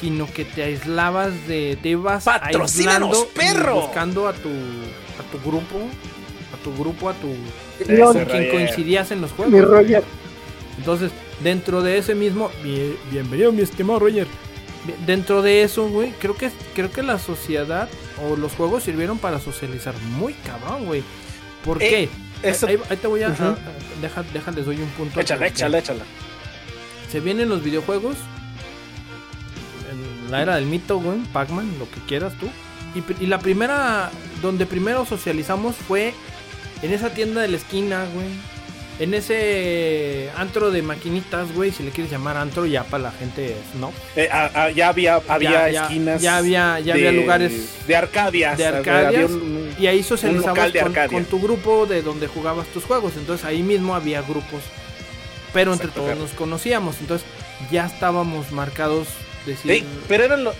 [0.00, 3.74] sino que te aislabas de, te ibas ¡Patrocínanos, aislando perro!
[3.82, 5.78] buscando a tu, a tu grupo,
[6.54, 7.28] a tu grupo, a tu,
[8.12, 9.52] con quien coincidías en los juegos.
[9.54, 10.04] mi Roger.
[10.78, 11.10] Entonces,
[11.42, 12.50] dentro de ese mismo.
[12.62, 14.26] Bien- bienvenido, mi estimado Roger.
[15.06, 17.88] Dentro de eso, güey, creo que, creo que la sociedad
[18.24, 21.02] o los juegos sirvieron para socializar muy cabrón, güey.
[21.64, 22.08] ¿Por Eh,
[22.42, 22.48] qué?
[22.48, 23.28] eso- Ahí, ahí te voy a.
[23.28, 23.56] A- a-
[24.00, 25.20] deja, deja, les doy un punto.
[25.20, 26.04] Échala, échala, échala.
[27.10, 28.16] Se vienen los videojuegos.
[30.30, 31.18] La era del mito, güey.
[31.32, 32.48] Pac-Man, lo que quieras tú.
[33.20, 34.10] Y, la primera.
[34.42, 36.14] Donde primero socializamos fue
[36.82, 38.26] en esa tienda de la esquina, güey.
[39.00, 43.54] En ese antro de maquinitas, güey, si le quieres llamar antro ya para la gente,
[43.78, 43.92] ¿no?
[44.16, 44.28] Eh,
[44.74, 46.20] ya había, había Ya- esquinas.
[46.20, 48.58] ya había- ya había lugares De Arcadias.
[48.58, 53.12] de Arcadias, un- Y ahí socializabas de con, tu grupo de donde jugabas tus juegos.
[53.16, 54.62] Entonces ahí mismo había grupos.
[55.52, 56.28] Pero entre Exacto, todos claro.
[56.28, 56.96] nos conocíamos.
[57.00, 57.26] Entonces
[57.70, 59.06] ya estábamos marcados.
[59.48, 60.52] Decir, pero eran lo,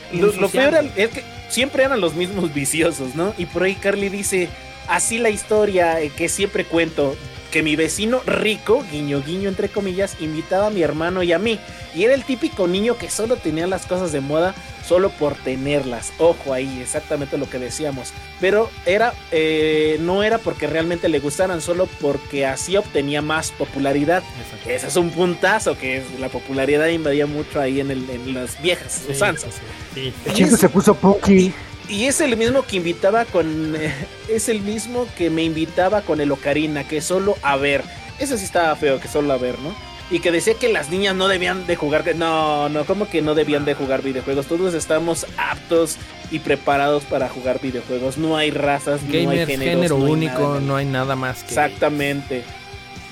[0.51, 3.34] peor era- es que siempre eran los mismos viciosos, ¿no?
[3.39, 4.49] Y por ahí Carly dice,
[4.89, 7.16] así la historia eh, que siempre cuento,
[7.51, 11.59] que mi vecino rico, guiño guiño entre comillas, invitaba a mi hermano y a mí.
[11.95, 14.55] Y era el típico niño que solo tenía las cosas de moda
[14.87, 16.13] solo por tenerlas.
[16.19, 18.13] Ojo ahí, exactamente lo que decíamos.
[18.41, 24.23] Pero era, eh, no era porque realmente le gustaran, solo porque así obtenía más popularidad.
[24.43, 24.71] Exacto.
[24.71, 28.61] Ese es un puntazo, que es, la popularidad invadía mucho ahí en, el, en las
[28.63, 29.55] viejas Sí, usanzas.
[29.95, 30.13] sí, sí.
[30.27, 31.53] El chico se puso punky.
[31.89, 33.74] Y es el mismo que invitaba con.
[33.76, 33.93] eh,
[34.28, 37.82] es el mismo que me invitaba con el Ocarina, que solo a ver.
[38.18, 39.74] Ese sí estaba feo, que solo a ver, ¿no?
[40.11, 42.05] Y que decía que las niñas no debían de jugar.
[42.16, 44.47] No, no, como que no debían de jugar videojuegos.
[44.47, 45.97] Todos estamos aptos
[46.30, 48.16] y preparados para jugar videojuegos.
[48.18, 50.61] No hay razas, no hay géneros, género no hay único, nada.
[50.61, 51.49] no hay nada más que.
[51.49, 52.43] Exactamente.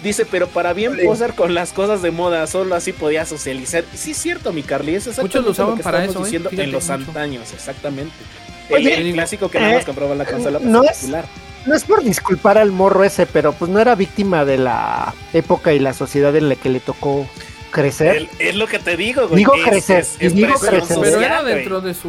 [0.03, 1.05] Dice, pero para bien Vale.
[1.05, 3.85] posar con las cosas de moda, solo así podía socializar.
[3.95, 6.25] Sí es cierto, mi Carly, es exactamente Muchos lo usaban que para estamos eso, ¿eh?
[6.41, 6.95] diciendo en los mucho.
[6.95, 8.15] antaños, exactamente.
[8.71, 11.09] Oye, el, el clásico que eh, nada más compraba la consola no es-.
[11.09, 15.81] No por disculpar al morro ese, pero pues no era víctima de la época y
[15.81, 17.27] la sociedad en la que le tocó
[17.73, 18.17] crecer.
[18.17, 19.39] El- es lo que te digo, güey.
[19.39, 20.99] Digo es, crecer, es- es digo crecer.
[21.01, 22.09] Pero era dentro de su.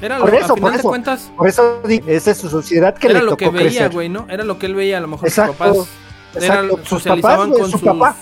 [0.00, 0.88] Era Por lo, eso, a final por de eso.
[0.88, 3.90] cuentas, Por eso esa es su sociedad que era le lo tocó que veía, crecer.
[3.90, 4.26] güey, ¿no?
[4.30, 4.96] Era lo que él veía.
[4.96, 5.88] A lo mejor Exacto, sus papás
[6.42, 7.86] Exacto, sus socializaban papás, con su sus.
[7.86, 8.16] papá.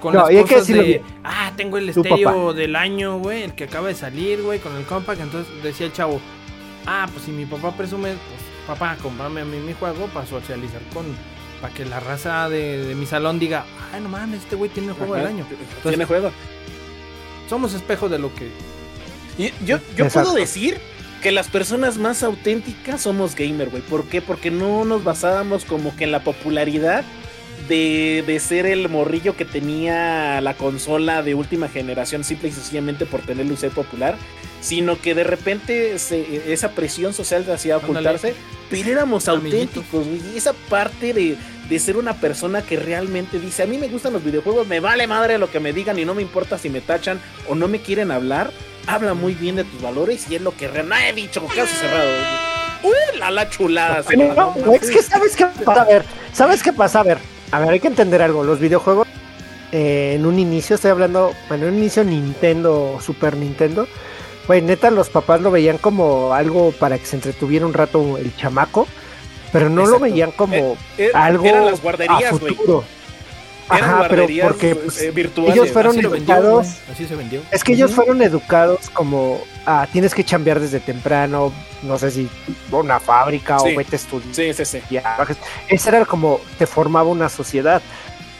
[0.00, 0.88] Con No, las y hay que cosas decirlo de.
[0.88, 1.02] bien.
[1.22, 4.82] Ah, tengo el estéreo del año, güey, el que acaba de salir, güey, con el
[4.84, 5.20] compact.
[5.20, 6.20] Entonces decía el chavo,
[6.86, 10.80] ah, pues si mi papá presume, pues papá, comprame a mí mi juego para socializar
[10.92, 11.06] con.
[11.60, 14.88] Para que la raza de, de mi salón diga, ay, no mames, este güey tiene
[14.88, 15.46] el juego del Ajá, año.
[15.82, 16.30] Tiene juego.
[17.48, 18.50] Somos espejo de lo que.
[19.38, 20.30] Y yo yo Exacto.
[20.30, 20.78] puedo decir
[21.22, 23.82] que las personas más auténticas somos gamer, güey.
[23.82, 24.20] ¿Por qué?
[24.20, 27.02] Porque no nos basábamos como que en la popularidad
[27.68, 33.06] de, de ser el morrillo que tenía la consola de última generación simple y sencillamente
[33.06, 34.16] por tenerlo ser popular,
[34.64, 37.92] sino que de repente se- esa presión social te hacía Ándale.
[37.92, 38.34] ocultarse,
[38.70, 40.22] pero éramos auténticos, güey.
[40.32, 41.36] Y esa parte de,
[41.68, 45.06] de ser una persona que realmente dice, a mí me gustan los videojuegos, me vale
[45.06, 47.80] madre lo que me digan y no me importa si me tachan o no me
[47.80, 48.52] quieren hablar,
[48.86, 52.10] habla muy bien de tus valores y es lo que no he dicho, caso cerrado.
[52.84, 54.02] Uy, la, la chulada.
[54.02, 57.00] se No, no, es que sabes qué pasa, a ver, ¿sabes qué pasa?
[57.00, 57.18] A ver,
[57.50, 59.06] a ver, hay que entender algo, los videojuegos
[59.72, 63.88] eh, en un inicio, estoy hablando, bueno, en un inicio Nintendo, Super Nintendo,
[64.46, 68.34] güey, neta, los papás lo veían como algo para que se entretuviera un rato el
[68.36, 68.86] chamaco,
[69.52, 72.54] pero no lo veían como Eh, eh, algo eran las a guarderías, güey.
[72.54, 72.84] futuro.
[73.74, 75.54] Eran Ajá, pero porque pues, eh, virtuales.
[75.54, 76.66] ellos fueron Así lo vendió, educados.
[76.92, 77.40] Así se vendió.
[77.50, 81.50] Es que ellos fueron educados como ah, tienes que chambear desde temprano,
[81.82, 82.28] no sé si
[82.70, 83.72] una fábrica Sí.
[83.72, 84.34] o vete a estudiar.
[84.34, 84.80] Sí, sí, sí.
[85.68, 87.80] Ese era como te formaba una sociedad.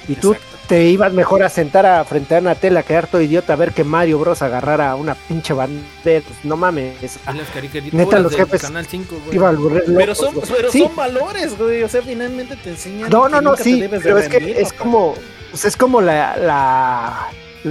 [0.08, 0.53] Y tú Exacto.
[0.66, 3.56] Te ibas mejor a sentar a frente a una tela, a quedar todo idiota a
[3.56, 5.84] ver que Mario Bros agarrara una pinche bandera.
[6.02, 7.18] Pues, no mames.
[7.26, 9.36] Las Neta, los jefes Canal 5, güey.
[9.36, 11.82] Iba a volver Pero son, pero Sí, son valores, güey.
[11.82, 13.10] O sea, finalmente te enseñan.
[13.10, 14.82] No, que no, no, nunca te sí, pero es que es papá.
[14.82, 15.14] como,
[15.50, 17.28] pues es como la, la,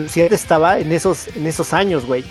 [0.07, 2.23] si él estaba en esos, en esos años, güey.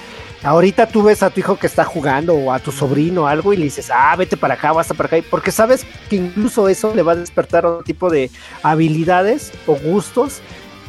[0.45, 3.53] Ahorita tú ves a tu hijo que está jugando o a tu sobrino o algo
[3.53, 6.93] y le dices, ah, vete para acá, basta para acá, porque sabes que incluso eso
[6.95, 8.29] le va a despertar otro tipo de
[8.63, 10.41] habilidades o gustos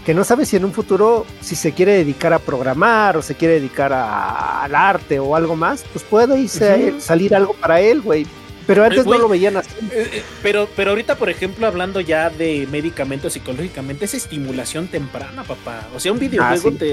[0.05, 3.35] que no sabes si en un futuro, si se quiere dedicar a programar o se
[3.35, 8.01] quiere dedicar a- al arte o algo más, pues puede irse salir algo para él,
[8.01, 8.25] güey.
[8.67, 9.69] Pero antes güey, no lo veían así.
[9.91, 15.43] Eh, eh, Pero, pero ahorita, por ejemplo, hablando ya de medicamentos psicológicamente, es estimulación temprana,
[15.43, 15.87] papá.
[15.95, 16.77] O sea, un videojuego Ah, sí.
[16.77, 16.87] te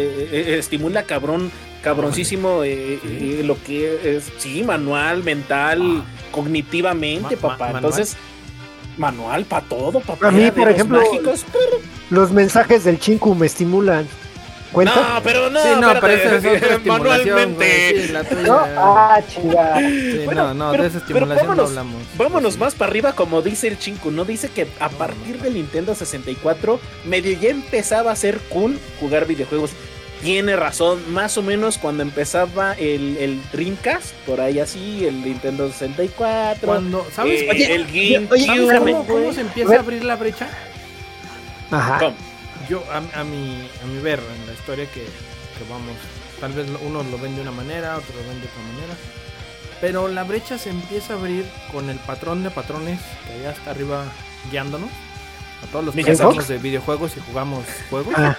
[0.54, 1.50] eh, estimula cabrón,
[1.82, 6.02] cabroncísimo eh, eh, lo que es, sí, manual, mental,
[6.32, 7.70] cognitivamente, Ma- ma- papá.
[7.76, 8.16] Entonces,
[8.98, 10.28] manual para todo, papá.
[10.28, 11.44] A mí, por los ejemplo, mágicos,
[12.10, 14.06] Los mensajes del chinku me estimulan.
[14.72, 14.94] ¿Cuenta?
[15.14, 17.92] No, pero no, Sí, no, pero esa es otra estimulación, manualmente.
[17.92, 18.06] güey.
[18.06, 18.42] Sí, la tuya.
[18.46, 18.58] ¿No?
[18.76, 19.78] Ah, chingada.
[19.80, 22.02] Sí, Bueno, no, no, pero- de esa pero estimulación vámonos, no hablamos.
[22.16, 24.24] Vámonos más para arriba, como dice el chinku, ¿no?
[24.24, 29.70] Dice que a partir del Nintendo 64, medio ya empezaba a ser cool jugar videojuegos.
[30.22, 35.66] Tiene razón, más o menos cuando empezaba el, el Dreamcast, por ahí así, el Nintendo
[35.72, 36.66] 64.
[36.66, 37.40] Cuando, ¿sabes?
[37.40, 38.14] eh, Oye, el oye,
[38.46, 38.78] GameCube.
[38.78, 40.46] ¿Cómo, cómo se empieza a abrir la brecha?
[41.70, 41.98] Ajá.
[41.98, 42.14] ¿Cómo?
[42.70, 45.96] Yo, a, a mi, a mi ver, en la historia que, que vamos,
[46.40, 48.94] tal vez uno lo ven de una manera, otro lo ven de otra manera.
[49.80, 53.72] Pero la brecha se empieza a abrir con el patrón de patrones que allá está
[53.72, 54.04] arriba
[54.52, 54.88] guiándonos.
[55.62, 58.14] A todos los que hablamos de videojuegos y jugamos juegos.
[58.16, 58.36] Ah.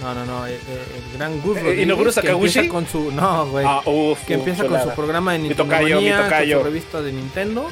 [0.00, 3.10] No, no, no, eh, eh, el gran Gus Eh, Rodríguez, ¿Inoburo que empieza con su...
[3.12, 3.64] No, güey.
[3.66, 6.24] Ah, uf, que uf, empieza con su programa de Mi Nintendo tocayo, mi Manía, con
[6.24, 6.58] tocayo.
[6.58, 7.70] su revista de Nintendo.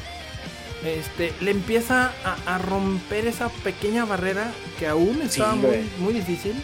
[0.84, 6.54] Este, le empieza a, a romper esa pequeña barrera que aún estaba muy, muy difícil.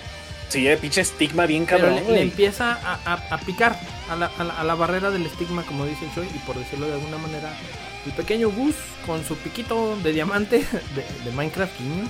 [0.49, 4.31] Sí, eh, pinche estigma bien Pero cabrón, le, empieza a, a- a picar a la,
[4.39, 6.95] a la- a la barrera del estigma, como dice el Choi, y por decirlo de
[6.95, 7.53] alguna manera,
[8.07, 10.59] el pequeño Gus con su piquito de diamante
[10.95, 12.09] de, de Minecraft guiño,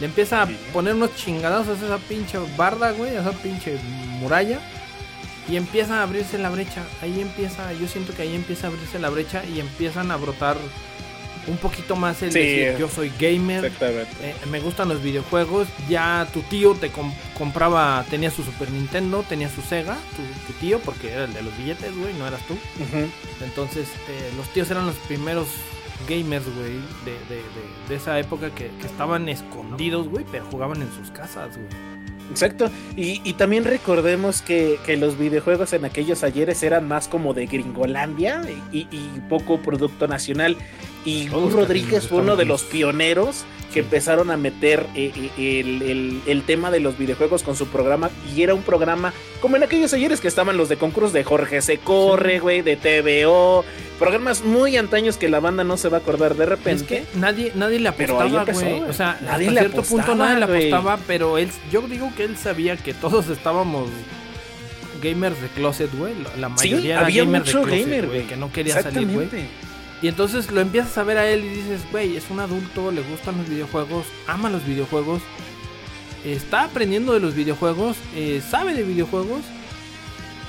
[0.00, 0.56] le empieza a Sí.
[0.72, 3.76] poner unos chingadazos a esa pinche barda, güey, a esa pinche
[4.20, 4.60] muralla.
[5.48, 6.84] Y empieza a abrirse la brecha.
[7.00, 10.58] Ahí empieza, yo siento que ahí empieza a abrirse la brecha y empiezan a brotar
[11.48, 12.38] un poquito más el Sí.
[12.38, 14.10] decir yo soy gamer, Exactamente.
[14.22, 15.66] eh, me gustan los videojuegos.
[15.88, 20.22] Ya tu tío te com- compraba, tenía su Super Nintendo, tenía su Sega, tu,
[20.52, 22.56] tu tío, porque era el de los billetes, güey, no eras tú.
[23.42, 25.46] Entonces, eh, los tíos eran los primeros
[26.08, 26.74] gamers, güey,
[27.04, 31.10] de, de- de- de esa época que, que estaban escondidos, güey, pero jugaban en sus
[31.10, 31.97] casas, güey.
[32.30, 32.70] Exacto.
[32.96, 37.46] Y, y también recordemos que, que los videojuegos en aquellos ayeres eran más como de
[37.46, 40.56] Gringolandia y, y poco producto nacional.
[41.04, 43.44] Y Gus Rodríguez fue uno de los pioneros
[43.78, 47.68] que empezaron a meter eh, eh, el, el- el tema de los videojuegos con su
[47.68, 48.10] programa.
[48.34, 51.62] Y era un programa como en aquellos ayeres que estaban los de concursos de Jorge
[51.62, 53.64] Se Corre, güey, de TVO.
[53.98, 56.84] Programas muy antaños que la banda no se va a acordar de Es repente.
[56.86, 58.80] que nadie, nadie le apostaba, güey.
[58.82, 62.24] O sea, Nadie hasta le cierto punto nadie le apostaba, pero él, yo digo que
[62.24, 63.88] él sabía que todos estábamos
[65.02, 66.14] gamers de closet, güey.
[66.36, 68.28] La- Sí, mayoría era había gamer de mucho closet, gamer, güey, güey.
[68.28, 69.28] que no quería salir, güey.
[70.00, 73.02] Y entonces lo empiezas a ver a él y dices, güey, es un adulto, le
[73.02, 75.20] gustan los videojuegos, ama los videojuegos,
[76.24, 79.40] está aprendiendo de los videojuegos, eh, sabe de videojuegos.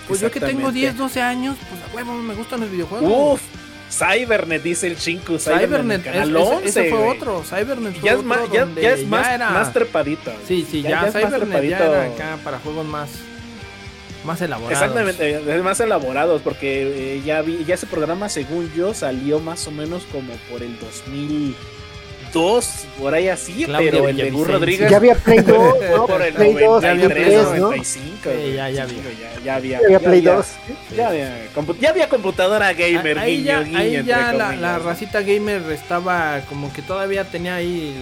[0.08, 0.80] Pues yo que tengo Exactamente.
[0.80, 3.12] 10, 12 años, pues a huevo, me gustan los videojuegos.
[3.34, 3.42] Uf,
[3.92, 5.38] Cybernet dice el Chinku.
[5.40, 8.94] Cybernet, Cybernet, es- ese- 11, ese fue otro, Cybernet fue Ya es, otro ya, ya
[8.94, 10.32] es más, era- más trepadito.
[10.48, 13.10] Sí, sí, ya, ya es más Cybernet ya era acá para juegos más
[14.26, 14.82] más elaborados.
[14.84, 19.72] Exactamente, más elaborados porque eh, ya vi, ya ese programa según yo salió más o
[19.72, 24.48] menos como por el 2002, por ahí así, Claudia pero el de Gus.
[24.48, 26.06] Rodríguez Ya había Play 2, fue ¿no?
[26.06, 27.60] por el Play 2, ya había 93, Play 2, ¿no?
[27.62, 27.86] 95.
[27.86, 28.54] Sí, güey.
[28.56, 28.98] ya- ya había.
[29.04, 29.80] ya, ya había.
[29.80, 30.46] Ya había Play había- 2.
[30.96, 34.56] Ya había, compu- ya había computadora gamer, ahí guiño, ya, guiño, ahí entre ya la,
[34.56, 34.84] la ¿no?
[34.86, 37.96] racita gamer estaba como que todavía tenía ahí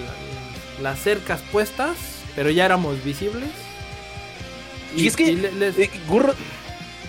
[0.81, 1.95] la- las cercas puestas,
[2.35, 3.49] pero ya éramos visibles.
[4.95, 6.33] Y es que les- Eh, Gur,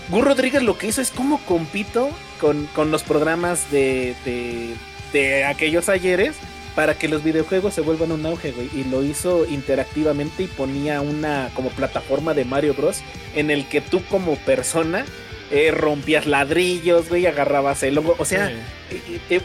[0.08, 2.10] Gur Rodríguez lo que hizo es como compito
[2.40, 4.74] con, con los programas de, de,
[5.12, 6.36] de aquellos ayeres
[6.74, 8.70] para que los videojuegos se vuelvan un auge, güey.
[8.74, 13.00] Y lo hizo interactivamente y ponía una como plataforma de Mario Bros.
[13.34, 15.04] en el que tú como persona
[15.50, 18.14] eh, rompías ladrillos, güey, agarrabas el hongo.
[18.18, 18.50] O sea,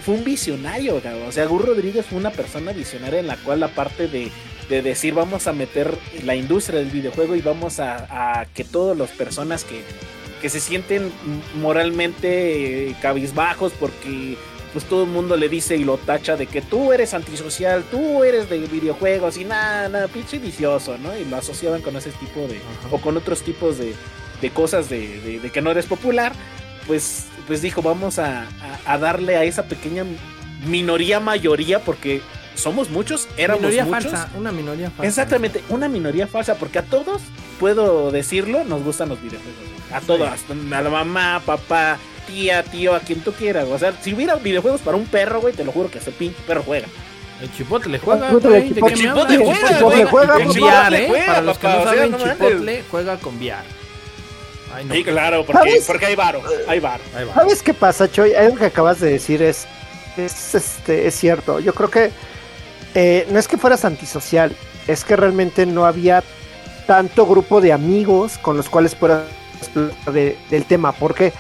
[0.03, 4.07] fue un visionario, O sea, Gus Rodríguez fue una persona visionaria en la cual, aparte
[4.07, 4.29] de,
[4.70, 8.97] de decir, vamos a meter la industria del videojuego y vamos a, a que todas
[8.97, 9.84] las personas que,
[10.41, 11.11] que se sienten
[11.61, 14.38] moralmente cabizbajos porque
[14.74, 18.24] pues todo el mundo le dice y lo tacha de que tú eres antisocial, tú
[18.24, 21.16] eres de videojuegos y nada, nada, pinche vicioso, ¿no?
[21.16, 22.59] Y lo asociaban con ese tipo de,
[22.91, 23.93] o con otros tipos de,
[24.41, 26.34] de cosas de, de, que no eres popular,
[26.88, 28.47] pues, pues dijo, vamos a,
[28.86, 30.05] a, darle a esa pequeña
[30.66, 32.22] minoría, mayoría, porque
[32.56, 34.12] somos muchos, éramos minoría muchos.
[34.12, 35.08] Falsa, una minoría falsa.
[35.08, 37.22] Exactamente, una minoría falsa, porque a todos,
[37.60, 39.62] puedo decirlo, nos gustan los videojuegos.
[39.91, 43.68] A todos, a la mamá, papá, tía, tío, a quien tú quieras.
[43.70, 46.38] O sea, si hubiera videojuegos para un perro, güey, te lo juro que ese pinche
[46.47, 46.88] perro juega.
[47.41, 48.70] El chipotle juega, güey.
[48.70, 51.24] ¿De qué chipotle, chipotle juega, con VR, ¿eh?
[51.26, 53.84] Para los que no saben, chipotle juega con VR.
[54.74, 54.93] Ay, no.
[54.93, 57.04] Sí, claro, porque, porque hay varo, hay varo.
[57.36, 58.34] ¿Sabes qué pasa, Choy?
[58.34, 59.68] Algo que acabas de decir es,
[60.18, 61.60] es, este, es cierto.
[61.60, 62.12] Yo creo que
[62.96, 64.56] eh, no es que fueras antisocial,
[64.88, 66.24] es que realmente no había
[66.86, 69.24] tanto grupo de amigos con los cuales puedas
[70.12, 70.91] de, del tema.
[70.91, 71.34] ¿Por qué?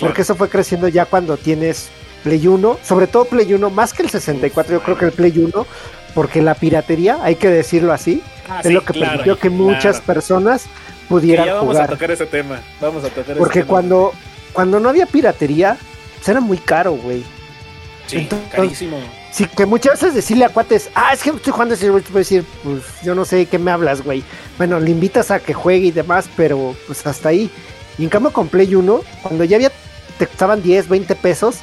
[0.00, 1.88] Porque eso fue creciendo ya cuando tienes
[2.22, 5.38] Play 1, sobre todo Play 1, más que el 64, yo creo que el Play
[5.38, 5.66] 1,
[6.14, 10.64] porque la piratería, hay que decirlo así, ah, es lo que permitió que muchas personas
[11.08, 11.84] pudieran vamos jugar.
[11.84, 14.12] a tocar ese tema, vamos a tocar Porque ese cuando,
[14.52, 15.76] cuando no había piratería,
[16.16, 17.22] pues era muy caro, güey.
[18.06, 18.98] Sí, carísimo.
[19.34, 22.18] Sí, que muchas veces decirle a cuates, ah, es que estoy jugando ese voy a
[22.18, 24.22] decir, pues yo no sé de qué me hablas, güey.
[24.58, 27.50] Bueno, le invitas a que juegue y demás, pero pues hasta ahí.
[27.98, 29.72] Y en cambio con Play 1, cuando ya había,
[30.18, 31.56] te costaban 10, 20 pesos,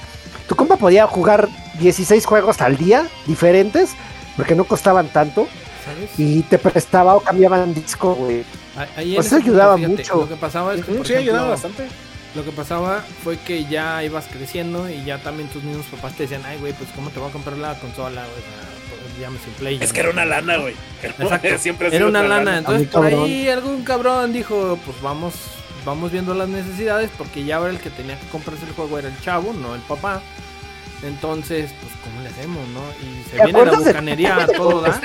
[0.50, 1.48] tu compa podía jugar
[1.80, 3.92] 16 juegos al día diferentes,
[4.36, 5.48] porque no costaban tanto.
[6.18, 8.44] Y te prestaba o cambiaban disco, güey.
[8.98, 10.16] Eso ayudaba mucho.
[10.18, 11.88] Lo que pasaba es que, sí, ayudaba bastante.
[12.36, 16.24] Lo que pasaba fue que ya ibas creciendo y ya también tus mismos papás te
[16.24, 18.44] decían, ay, güey, pues cómo te voy a comprar la consola, güey.
[19.20, 19.78] Llámese un play.
[19.82, 20.74] Es que era una lana, güey.
[21.60, 22.58] Siempre era una lana.
[22.58, 25.34] Entonces por ahí algún cabrón dijo, pues vamos
[25.86, 29.08] vamos viendo las necesidades porque ya ahora el que tenía que comprarse el juego era
[29.08, 30.22] el chavo, no el papá.
[31.04, 32.82] Entonces, pues, ¿cómo le hacemos, no?
[33.02, 35.02] Y se viene la bucanería a todo da.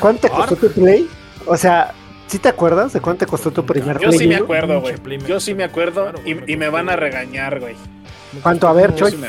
[0.00, 1.08] ¿Cuánto costó tu play?
[1.44, 1.92] O sea,
[2.26, 4.94] ¿sí te acuerdas de cuánto te costó tu primer Yo sí me acuerdo, güey.
[5.26, 7.76] Yo sí me acuerdo y, y, me van a regañar, güey.
[8.42, 8.68] ¿Cuánto?
[8.68, 9.12] A ver, Choy.
[9.12, 9.26] Sí ¿3?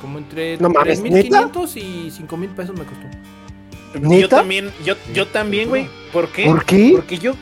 [0.00, 4.16] Como entre no, 3.500 y 5.000 pesos me costó.
[4.16, 5.88] Yo también, yo, yo también, güey.
[6.12, 6.44] ¿Por qué?
[6.44, 6.92] ¿Por qué?
[6.94, 7.34] Porque yo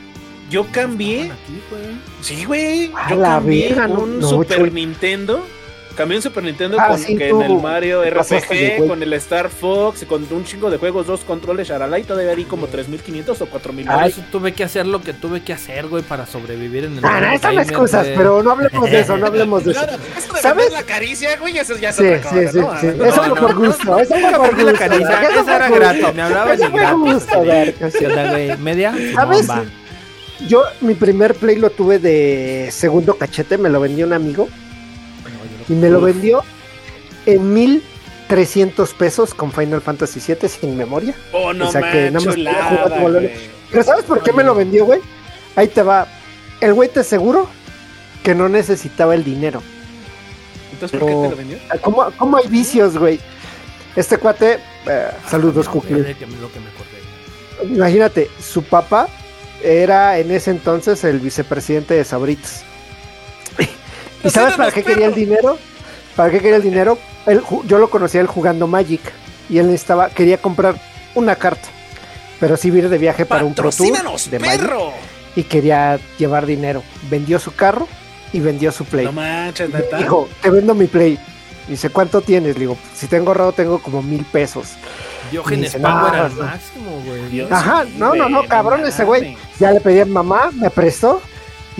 [0.49, 1.31] yo cambié.
[2.21, 2.91] sí, güey.
[3.09, 5.43] Yo cambié un Super Nintendo.
[5.97, 10.05] Cambié un Super Nintendo ah, con que en el Mario RPG, con el Star Fox,
[10.05, 13.89] con un chingo de juegos, dos controles Sharala y todavía di como 3500 o 4000.
[13.89, 17.03] Ah, eso tuve que hacer lo que tuve que hacer, güey, para sobrevivir en el
[17.03, 19.81] Ah, no, esas las cosas, pero no hablemos de eso, no hablemos de eso.
[20.39, 20.71] ¿Sabes?
[20.71, 22.79] la caricia, güey, eso ya es otra cosa, sí, ¿no?
[22.79, 24.71] Sí, Eso fue por gusto, eso fue por gusto.
[24.71, 28.59] La caricia, eso era grato, me hablaba de gratis.
[28.59, 29.47] Media, ¿Sabes?
[30.47, 34.47] Yo, mi primer Play lo tuve de segundo cachete, me lo vendió un amigo.
[35.69, 36.43] Y me lo vendió
[37.25, 41.13] en 1300 pesos con Final Fantasy VII sin memoria.
[41.33, 42.35] Oh, no, o sea que nada más
[43.71, 45.01] Pero ¿sabes por qué me lo vendió, güey?
[45.55, 46.07] Ahí te va.
[46.61, 47.49] El güey te aseguro
[48.23, 49.61] que no necesitaba el dinero.
[50.71, 51.57] Entonces, ¿por qué te lo vendió?
[52.17, 53.19] ¿Cómo, hay vicios, güey?
[53.95, 55.95] Este cuate, eh, saludos, Cookie.
[57.63, 59.07] Imagínate, su papá
[59.63, 62.63] era en ese entonces el vicepresidente de Sabritas.
[64.23, 65.57] ¿Y sabes para qué quería el dinero?
[66.15, 66.97] ¿Para qué quería el dinero?
[67.25, 69.01] Él, yo lo conocía él jugando Magic
[69.49, 70.75] y él estaba quería comprar
[71.15, 71.67] una carta,
[72.39, 73.97] pero sí ir de viaje para un Pro Tour
[74.29, 74.71] de Magic
[75.35, 76.83] y quería llevar dinero.
[77.09, 77.87] Vendió su carro
[78.33, 79.05] y vendió su Play.
[79.05, 81.19] No manches, Dijo, te vendo mi Play.
[81.67, 82.55] Dice, ¿cuánto tienes?
[82.55, 84.69] Le digo, si tengo ahorrado tengo como mil pesos.
[85.29, 87.47] Diógenes Pago era el máximo, güey.
[87.51, 89.37] Ajá, no, no, no, cabrón ese güey.
[89.59, 91.21] Ya le pedí a mamá, me prestó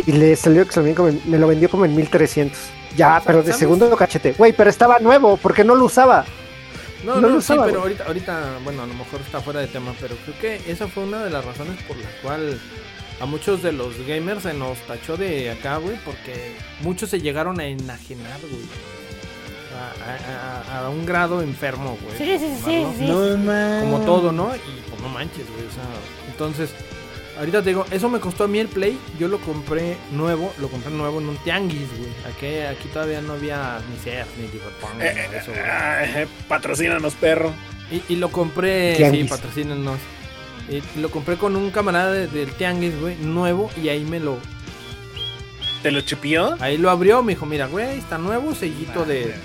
[0.06, 0.80] y le salió que
[1.26, 2.58] me lo vendió como en 1300.
[2.95, 4.34] Ya, pero de segundo cachete.
[4.34, 6.26] Güey, pero estaba nuevo, porque no lo usaba.
[7.04, 9.68] No, no, lo usaba, sí, pero ahorita, ahorita, bueno, a lo mejor está fuera de
[9.68, 12.60] tema, pero creo que esa fue una de las razones por la cual
[13.22, 17.60] a muchos de los gamers se nos tachó de acá, güey, porque muchos se llegaron
[17.60, 18.66] a enajenar, güey
[20.74, 22.18] a, un grado enfermo, güey.
[22.18, 24.56] Sí, sí, sí, Como todo, ¿no?
[24.56, 25.66] Y pues no manches, güey.
[25.66, 25.84] O sea,
[26.28, 26.72] entonces,
[27.38, 28.98] ahorita te digo, eso me costó a mí el Play.
[29.20, 32.12] Yo lo compré nuevo, lo compré nuevo en un tianguis, güey.
[32.34, 35.62] Aquí, aquí todavía no había ni Sears ni Cyberpunk, eh, eso, güey.
[35.62, 37.54] Eh, eh, patrocínanos, perro.
[37.92, 40.00] Y, y lo compré, sí, patrocínanos.
[40.70, 44.38] Y lo compré con un camarada del tianguis, güey, nuevo, y ahí me lo
[45.82, 46.58] ¿Te lo chipió?
[46.60, 49.36] Ahí lo abrió, me dijo, mira, güey, está nuevo, sellito de...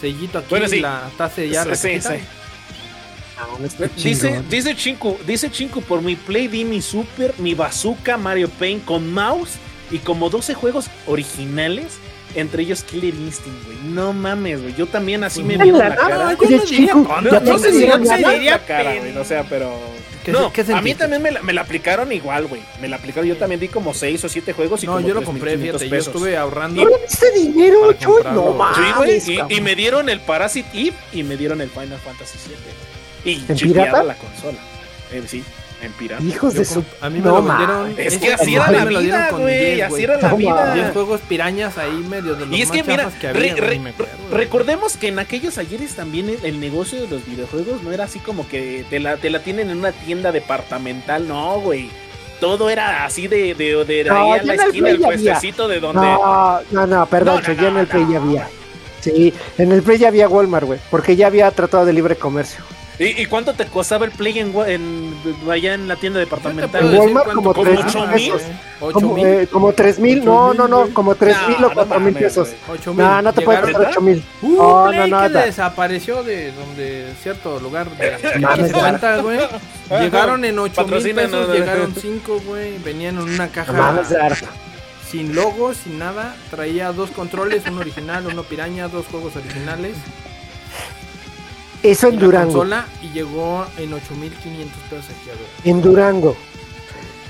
[0.00, 0.80] Sellito aquí, Bueno, sí.
[0.80, 1.74] la, está sellada.
[1.74, 2.16] Sí, la sí.
[3.96, 8.84] Dice, dice Chinku, dice Chinku, por mi Play di mi Super, mi Bazooka, Mario Paint
[8.84, 9.52] con mouse
[9.90, 11.94] y como 12 juegos originales,
[12.34, 13.78] entre ellos Killer Instinct, güey.
[13.84, 14.74] No mames, güey.
[14.74, 16.36] Yo también así me Ay, vieron la cara.
[16.40, 17.78] yo no diría tonto, sé si
[18.24, 19.16] diría cara, güey.
[19.16, 19.72] O sea, pero.
[20.24, 22.62] ¿Qué- no, qué a mí también me la, me la aplicaron igual, güey.
[22.80, 23.28] Me la aplicaron.
[23.28, 25.58] Yo también di como 6 o 7 juegos y No, como yo lo 3,500 compré,
[25.58, 26.06] fíjate, yo pesos.
[26.14, 26.82] estuve ahorrando.
[26.82, 28.22] ¿No le diste dinero, Chuy?
[28.32, 29.22] No mames.
[29.22, 29.48] Sí, güey.
[29.50, 32.56] Y, y me dieron el Parasite Eve y me dieron el Final Fantasy VII.
[33.24, 34.04] Y ¿En chipeada pirata?
[34.04, 34.58] la consola.
[35.12, 35.42] Eh, sí,
[35.82, 36.22] en pirata.
[36.22, 36.84] Hijos Yo de su.
[37.00, 37.94] a mí me no lo vendieron.
[37.98, 39.74] Es que así era la vida, güey.
[39.76, 40.54] 10, Así era la vida.
[40.54, 40.74] mames.
[40.74, 43.78] 10 juegos pirañas ahí medio de los Y es más que, mira, que había, re-
[43.78, 47.92] me acuerdo, recordemos que en aquellos ayeres también el, el negocio de los videojuegos no
[47.92, 51.90] era así como que te la, te la tienen en una tienda departamental, no, güey.
[52.40, 55.06] Todo era así de, de, de, No, ahí a la el esquina, el había.
[55.06, 56.00] puestecito de donde.
[56.02, 58.48] No, no, no, perdón, No, no, ya en no, el Play no, ya había.
[59.00, 62.64] Sí, en el Play ya había Walmart, güey, porque ya había tratado de libre comercio.
[62.98, 65.14] ¿Y, y cuánto te costaba el Play en, en-
[65.50, 66.94] allá en la tienda departamental?
[66.94, 68.30] En Walmart como costaba, tres mil güey.
[68.30, 68.42] pesos.
[68.92, 72.14] Como, eh, como 3 mil, no, no, no, como 3 mil No, o 4 mil
[72.14, 72.48] pesos.
[72.68, 72.78] güey.
[72.78, 73.04] Ocho mil.
[73.04, 74.24] No, no te puedes Llegaron- costar 8 mil.
[74.42, 75.44] Uh, No, Play no, que nada.
[75.46, 78.18] desapareció de donde cierto lugar de
[78.68, 79.38] 50, güey.
[80.00, 82.78] Llegaron en 8 mil pesos, llegaron 5, güey.
[82.78, 84.02] Venían en una No caja
[85.10, 86.34] sin logo, sin nada.
[86.50, 89.96] Traía dos controles, uno original, uno piraña, dos juegos originales.
[91.84, 92.52] Eso y en la Durango.
[92.52, 95.46] consola y llegó en 8500 pesos aquí a ver.
[95.64, 96.36] En Durango.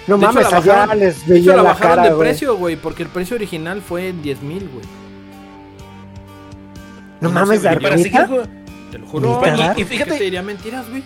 [0.07, 2.29] No De hecho, mames, allá bajaron- les De hecho, la la bajaron cara, de güey.
[2.29, 4.85] precio, güey, porque el precio original fue en 10 mil, güey.
[7.21, 7.81] No Y no mames, jugando-
[8.91, 9.41] Te lo juro.
[9.77, 11.03] ¿Y, Y fíjate- te diría mentiras, güey.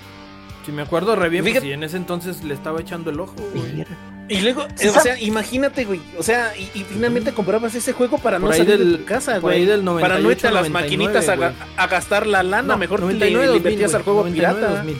[0.66, 3.34] Si me acuerdo re bien, pues si en ese entonces le estaba echando el ojo,
[3.54, 3.86] güey.
[4.28, 6.00] Y luego, Sí, o sea, imagínate, güey.
[6.18, 9.04] O sea, y, y finalmente comprabas ese juego para Por no salir de del- tu
[9.06, 9.64] casa, güey.
[9.64, 12.62] del Para no irte a las 98, maquinitas a, ga- 99, a gastar la lana.
[12.74, 13.96] No, Mejor 99, le, le 2000, invertías güey.
[13.98, 14.76] al juego 99, pirata.
[14.76, 14.98] 2000.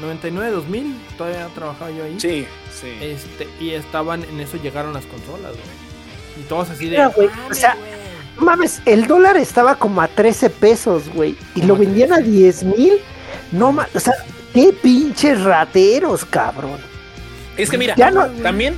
[0.00, 2.18] 99, 2000, todavía trabajaba yo ahí.
[2.18, 2.46] Sí,
[2.80, 2.88] sí.
[3.02, 6.40] Este, y estaban, en eso llegaron las consolas, güey.
[6.40, 6.90] Y todos así de.
[6.92, 7.90] Mira, güey, o "Mames, sea, güey".
[8.38, 11.36] No mames, el dólar estaba como a 13 pesos, güey.
[11.54, 12.94] Y lo vendían a 10 mil.
[13.52, 14.14] No mames, o sea,
[14.54, 16.78] qué pinches rateros, cabrón.
[17.62, 18.76] Es que mira, Ya no- también,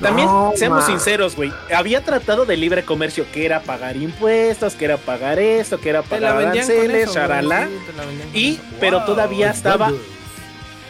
[0.00, 0.86] también, No, seamos ma.
[0.86, 1.52] sinceros, güey.
[1.74, 6.02] Había tratado de libre comercio, que era pagar impuestos, que era pagar esto, que era
[6.02, 7.68] pagar aranceles, eso, charalá.
[8.32, 8.62] sí, Y, eso.
[8.80, 9.92] pero Wow, todavía estaba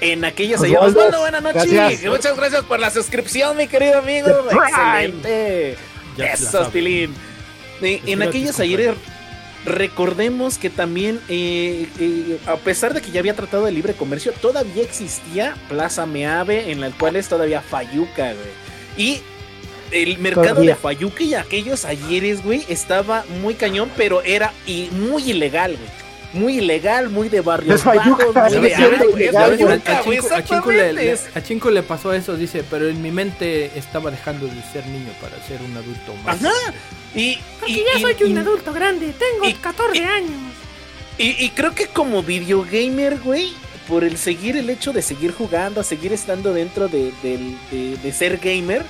[0.00, 0.80] en aquellas allá.
[0.80, 1.70] Osvaldo, buenas noches.
[1.72, 2.04] gracias.
[2.10, 4.28] Muchas gracias por la suscripción, mi querido amigo.
[4.50, 5.76] Excelente.
[6.16, 6.66] Ya Eso.
[6.68, 7.14] Tilín.
[7.80, 8.94] En aquellas ayer
[9.64, 14.32] recordemos que también, eh, eh, a pesar de que ya había tratado de libre comercio,
[14.32, 18.52] todavía existía Plaza Meave, en la cual es todavía Fayuca, güey.
[18.96, 19.22] Y
[19.92, 20.70] el mercado Todavía.
[20.70, 25.90] de Fayuca y aquellos ayeres, güey, estaba muy cañón, pero era y muy ilegal, güey.
[26.32, 27.74] Muy ilegal, muy de barrio.
[27.74, 27.86] Es.
[27.86, 28.74] A Chinco- a le-
[31.34, 31.42] a
[31.82, 35.76] pasó eso, dice, pero en mi mente estaba dejando de ser niño para ser un
[35.76, 36.42] adulto más.
[36.42, 36.52] Ajá.
[37.14, 40.30] Y, Porque y- ya y- soy un y- adulto grande, tengo y- 14 y- años.
[41.18, 43.52] Y, y creo que como videogamer, güey,
[43.86, 48.38] por el seguir el hecho de seguir jugando, seguir estando dentro de, de- de ser
[48.38, 48.84] gamer,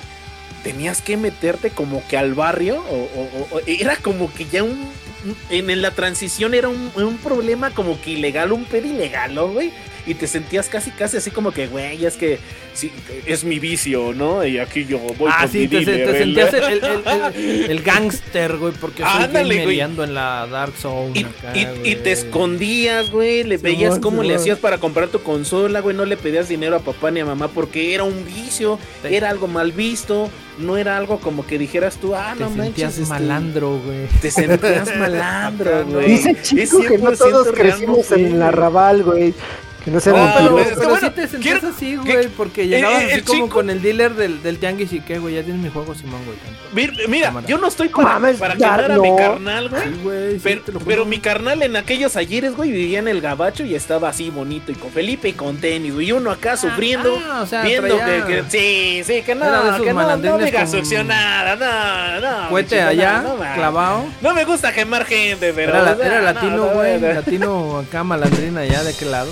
[0.63, 4.87] tenías que meterte como que al barrio, o, o- o- era como que ya un...
[5.25, 9.47] un- En la transición era un, un problema como que ilegal, un pedo ilegal, ¿no,
[9.47, 9.71] güey?
[10.05, 12.37] Y te sentías casi, casi así como que, güey, es que
[12.73, 12.91] sí,
[13.25, 14.45] es mi vicio, ¿no?
[14.45, 16.83] Y aquí yo voy Ah, con sí, mi te, dealer, te el- sentías el, el,
[16.83, 19.79] el, el- el gangster, güey, porque Ándale, güey.
[19.79, 21.11] ando en la Dark Zone.
[21.13, 21.95] Y, acá, y- y güey.
[22.03, 26.17] te escondías, güey, le veías cómo le hacías para comprar tu consola, güey, no le
[26.17, 29.71] pedías dinero a papá ni a mamá porque era un vicio, Te- era algo mal
[29.71, 30.29] visto,
[30.59, 34.07] no era algo como que dijeras tú, ah, Te no sentías manches, este, malandro, güey.
[34.21, 36.07] te sentías malandro, güey.
[36.09, 38.59] Dice Es Chico que no 100% todos real, crecimos en la güey.
[38.59, 39.33] Raval, güey.
[39.83, 42.27] Que no sea No, pero, pero pero bueno, sí te sentías quiero- así, ¿qué- güey,
[42.29, 45.19] porque llegabas eh, así el como chico- con el dealer del, del tianguis y que,
[45.19, 46.37] güey, ya tienes mi juego, Simón, güey.
[47.09, 47.47] Mira, Cámara.
[47.47, 49.15] yo no estoy para, mames, para ya quemar a mi no.
[49.17, 49.83] carnal, güey.
[49.83, 53.75] Sí, güey, sí, Pero, mi carnal en aquellos ayeres, güey, vivía en el gabacho y
[53.75, 56.07] estaba así bonito y con Felipe y con tenis, güey.
[56.07, 59.45] Y uno acá sufriendo, ah, o sea, viendo traía- que, que- Sí, sí, que no,
[59.45, 62.61] Era de esos que no, no digas con- succionada, no, no.
[62.63, 64.05] Chico, allá, no, no, clavado.
[64.21, 65.73] No me gusta quemar gente, pero.
[65.75, 66.99] Era, no, latino, no, güey.
[67.01, 67.13] no.
[67.13, 69.31] Latino acá, malandrina allá de aquel lado.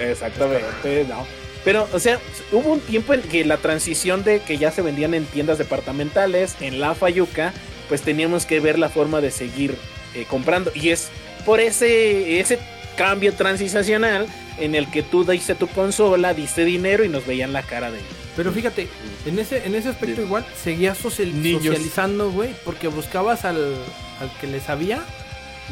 [0.00, 1.26] Exactamente, no.
[1.64, 2.18] Pero, o sea,
[2.50, 6.56] hubo un tiempo en que la transición de que ya se vendían en tiendas departamentales,
[6.60, 7.52] en la Fayuca,
[7.88, 9.76] pues teníamos que ver la forma de seguir
[10.14, 10.72] eh, comprando.
[10.74, 11.08] Y es
[11.44, 12.58] por ese, ese
[12.96, 14.26] cambio transicional
[14.58, 18.00] en el que tú diste tu consola, diste dinero y nos veían la cara de,
[18.36, 18.88] Pero fíjate,
[19.24, 23.76] en ese, en ese aspecto igual seguías socializando, güey, porque buscabas al,
[24.20, 25.02] al que le sabía.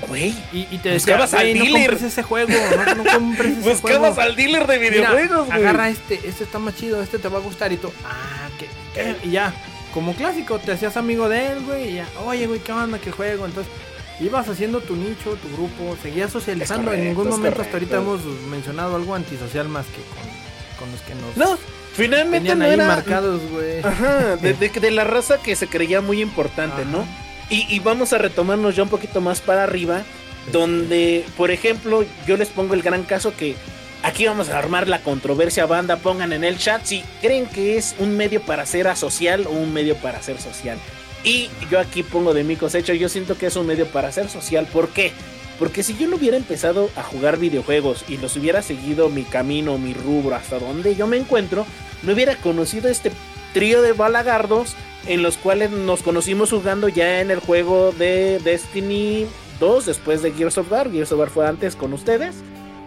[0.09, 0.31] Güey.
[0.53, 1.91] Y, y te decía, Buscabas al "Güey, no dealer".
[1.91, 4.21] compres ese juego, no, no compres ese Buscabas juego.
[4.31, 5.59] al dealer de Mira, videojuegos, güey.
[5.59, 8.67] agarra este, este está más chido, este te va a gustar y tú, ah, ¿qué,
[8.95, 9.17] qué?
[9.27, 9.53] Y ya,
[9.95, 12.99] como clásico, te hacías amigo de él, güey, y ya, oye, güey, ¿qué onda?
[12.99, 13.45] ¿Qué juego?
[13.47, 13.73] Entonces,
[14.21, 16.93] ibas haciendo tu nicho, tu grupo, seguías socializando.
[16.93, 21.15] en ningún momento hasta ahorita hemos mencionado algo antisocial más que con, con los que
[21.15, 21.59] nos No,
[21.95, 22.87] finalmente tenían no ahí era.
[22.87, 23.81] marcados, güey.
[23.83, 26.91] Ajá, de, de- de la raza que se creía muy importante, Ajá.
[26.91, 27.07] ¿no?
[27.51, 30.05] Y, vamos a retomarnos ya un poquito más para arriba,
[30.53, 33.57] donde, por ejemplo, yo les pongo el gran caso que
[34.05, 37.97] aquí vamos a armar la controversia, banda, pongan en el chat si creen que es
[37.99, 40.79] un medio para ser asocial o un medio para ser social.
[41.25, 44.29] Y yo aquí pongo de mi cosecha, yo siento que es un medio para ser
[44.29, 45.11] social, ¿por qué?
[45.59, 49.77] Porque si yo no hubiera empezado a jugar videojuegos y los hubiera seguido mi camino,
[49.77, 51.67] mi rubro, hasta donde yo me encuentro,
[52.05, 53.11] no hubiera conocido este
[53.53, 54.77] trío de balagardos
[55.07, 59.27] en los cuales nos conocimos jugando ya en el juego de Destiny
[59.59, 60.91] 2 después de Gears of War.
[60.91, 62.37] Gears of War fue antes con ustedes.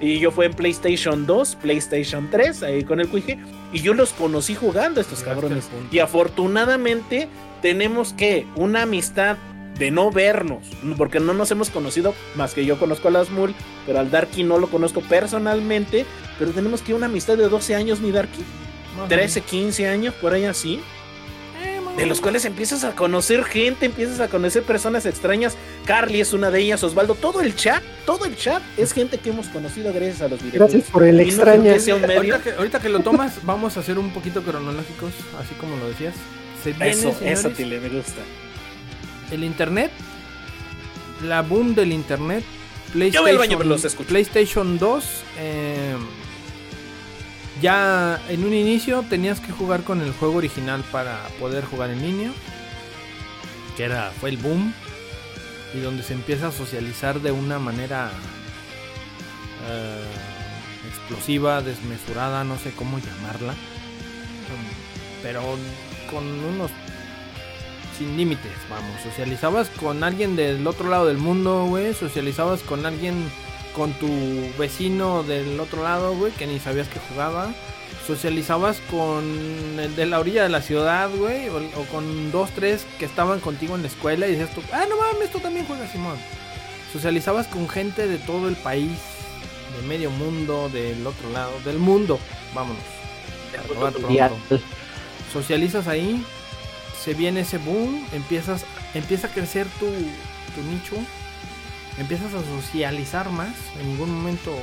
[0.02, 3.40] Y yo fue en PlayStation 2, PlayStation 3, ahí con el Cuije.
[3.72, 5.70] Y yo los conocí jugando estos Llegaste cabrones.
[5.92, 7.30] Y afortunadamente
[7.62, 9.38] tenemos que una amistad
[9.78, 13.56] de no vernos, porque no nos hemos conocido más que yo conozco a las Mul,
[13.86, 16.06] pero al Darky no lo conozco personalmente,
[16.38, 18.44] pero tenemos que una amistad de 12 años, mi Darky,
[18.96, 20.82] Más o 13, 15 años, por ahí así,
[21.98, 26.50] de los cuales empiezas a conocer gente, empiezas a conocer personas extrañas, Carly es una
[26.50, 30.22] de ellas, Osvaldo, todo el chat, todo el chat es gente que hemos conocido gracias
[30.22, 30.72] a los videojuegos.
[30.72, 32.16] Gracias por el no medio.
[32.16, 35.88] Ahorita que, ahorita que lo tomas, vamos a ser un poquito cronológicos, así como lo
[35.88, 36.16] decías.
[36.64, 38.22] Se viene, Eso, señores, eso, Tile, me gusta.
[39.32, 39.92] el internet,
[41.24, 42.44] la boom del internet,
[42.94, 44.10] Yo voy al baño, PlayStation, pero los escucho.
[44.10, 45.06] PlayStation 2,
[45.40, 45.96] eh,
[47.64, 52.02] ya en un inicio tenías que jugar con el juego original para poder jugar en
[52.02, 52.32] línea,
[53.78, 54.74] que era fue el boom
[55.74, 58.12] y donde se empieza a socializar de una manera
[59.70, 60.04] eh,
[60.90, 63.54] explosiva, desmesurada, no sé cómo llamarla,
[65.24, 65.42] pero
[66.12, 66.70] con unos
[67.98, 69.02] sin límites, vamos.
[69.04, 71.94] Socializabas con alguien del otro lado del mundo, güey.
[71.94, 73.30] Socializabas con alguien,
[73.76, 74.08] con tu
[74.58, 77.54] vecino del otro lado, güey, que ni sabías que jugaba.
[78.08, 79.24] Socializabas con
[79.80, 83.40] el de la orilla de la ciudad, güey, o, o con dos, tres que estaban
[83.40, 86.18] contigo en la escuela y decías tú, ah, no mames, tú también juegas, Simón.
[86.92, 88.92] Socializabas con gente de todo el país,
[89.80, 92.20] de medio mundo, del otro lado, del mundo,
[92.54, 92.84] vámonos.
[95.32, 96.24] socializas ahí,
[97.02, 100.96] se viene ese boom, empiezas, empieza a crecer tu, tu nicho,
[101.98, 104.54] empiezas a socializar más, en ningún momento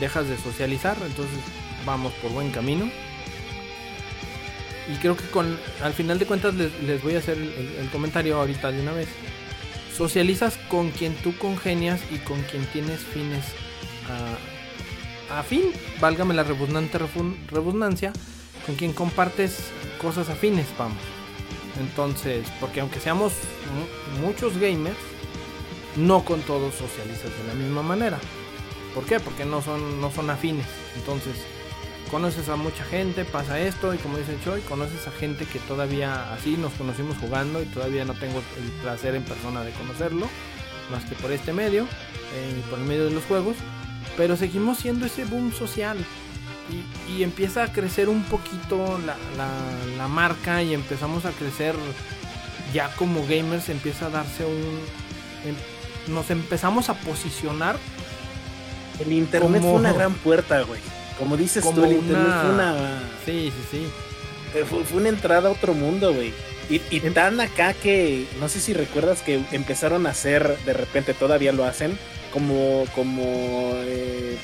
[0.00, 1.38] dejas de socializar, entonces
[1.84, 2.90] vamos por buen camino.
[4.92, 8.38] Y creo que con, al final de cuentas les, les voy a hacer el, comentario
[8.38, 9.08] ahorita de una vez.
[9.96, 13.44] Socializas con quien tú congenias y con quien tienes fines
[15.30, 15.40] a, a
[16.00, 16.96] válgame la redundante
[18.64, 19.58] con quien compartes
[20.00, 21.02] cosas afines, vamos.
[21.80, 23.32] Entonces, porque aunque seamos
[23.74, 24.96] mu- muchos gamers,
[25.96, 28.18] no con todos socializas de la misma manera.
[28.94, 29.20] ¿Por qué?
[29.20, 30.66] Porque no son, no son afines.
[30.96, 31.34] Entonces,
[32.10, 36.32] conoces a mucha gente, pasa esto, y como dice Choi, conoces a gente que todavía
[36.32, 40.26] así nos conocimos jugando y todavía no tengo el placer en persona de conocerlo,
[40.90, 43.56] más que por este medio, eh, por el medio de los juegos,
[44.16, 45.98] pero seguimos siendo ese boom social.
[47.08, 51.74] Y, empieza a crecer un poquito la, la- la marca y empezamos a crecer
[52.74, 54.78] ya como gamers empieza a darse un
[55.48, 55.56] em-
[56.08, 57.76] nos empezamos a posicionar
[59.00, 60.80] El internet Como- fue una gran puerta, güey.
[61.18, 63.00] Como dices Como tú, el internet fue una...
[63.24, 63.86] sí sí sí
[64.58, 66.32] Eh, Fue, fue una entrada a otro mundo, güey.
[66.70, 70.72] Y, y Em- tan acá que no sé si recuerdas que empezaron a hacer, de
[70.72, 71.98] repente todavía lo hacen,
[72.32, 74.36] como, como eh,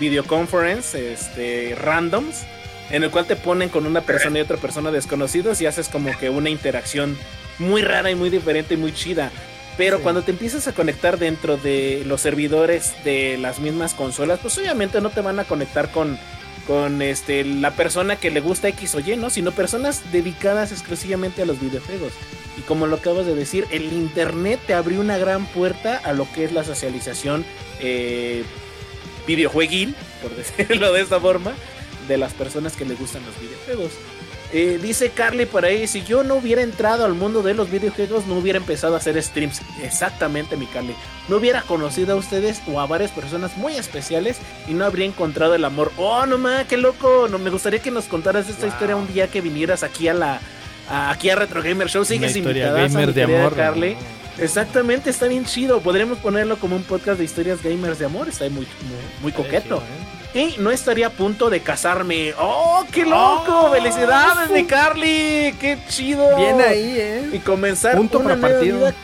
[0.00, 2.42] videoconference, este, randoms,
[2.90, 6.16] en el cual te ponen con una persona y otra persona desconocidos y haces como
[6.18, 7.16] que una interacción
[7.58, 9.30] muy rara y muy diferente y muy chida.
[9.76, 10.02] Pero Sí.
[10.02, 15.00] cuando te empiezas a conectar dentro de los servidores de las mismas consolas, pues obviamente
[15.00, 16.18] no te van a conectar con,
[16.66, 19.28] con este la persona que le gusta X o Y, ¿no?
[19.30, 22.12] Sino personas dedicadas exclusivamente a los videojuegos.
[22.58, 26.26] Y como lo acabas de decir, el internet te abrió una gran puerta a lo
[26.32, 27.44] que es la socialización
[27.80, 28.44] eh,
[29.26, 31.52] videojueguil, por decirlo de esta forma,
[32.08, 33.92] de las personas que le gustan los videojuegos.
[34.52, 38.26] Eh, dice Carly por ahí, si yo no hubiera entrado al mundo de los videojuegos,
[38.26, 39.60] no hubiera empezado a hacer streams.
[39.82, 40.94] Exactamente, mi Carly.
[41.28, 44.38] No hubiera conocido a ustedes o a varias personas muy especiales
[44.68, 45.92] y no habría encontrado el amor.
[45.96, 47.26] Oh, no ma, qué loco.
[47.28, 50.40] No, me gustaría que nos contaras esta historia un día que vinieras aquí a la
[50.88, 52.04] aquí a Retro Gamer Show.
[52.04, 53.96] Sigues invitada, gamer de amor, Carly.
[54.38, 55.80] Exactamente, está bien chido.
[55.80, 58.28] Podremos ponerlo como un podcast de historias gamers de amor.
[58.28, 58.66] Está muy,
[59.22, 59.78] muy, coqueto.
[59.78, 60.15] ¿eh?
[60.36, 62.34] Y no estaría a punto de casarme.
[62.38, 63.68] ¡Oh, qué loco!
[63.68, 65.54] Oh, ¡Felicidades, mi Carly!
[65.58, 66.36] ¡Qué chido!
[66.36, 67.30] Bien ahí, ¿eh?
[67.32, 68.94] Y comenzar punto una nueva vida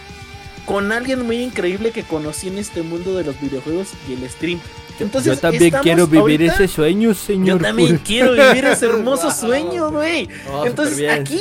[0.67, 4.61] con alguien muy increíble que conocí en este mundo de los videojuegos y el stream.
[5.01, 7.59] Entonces, yo también quiero vivir ese sueño, señor.
[7.59, 10.29] Yo también quiero vivir ese hermoso sueño, güey.
[10.65, 11.41] Entonces, aquí,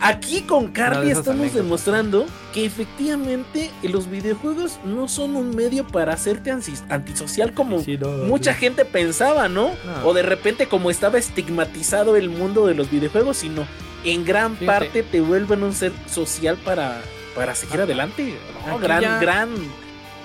[0.00, 6.50] aquí con Carly estamos demostrando que efectivamente los videojuegos no son un medio para hacerte
[6.50, 7.82] antisocial como
[8.26, 9.70] mucha gente pensaba, ¿no?
[10.04, 13.66] O de repente como estaba estigmatizado el mundo de los videojuegos, sino
[14.04, 17.00] en gran parte te vuelven un ser social para,
[17.34, 18.34] para seguir adelante.
[18.80, 19.48] gran, gran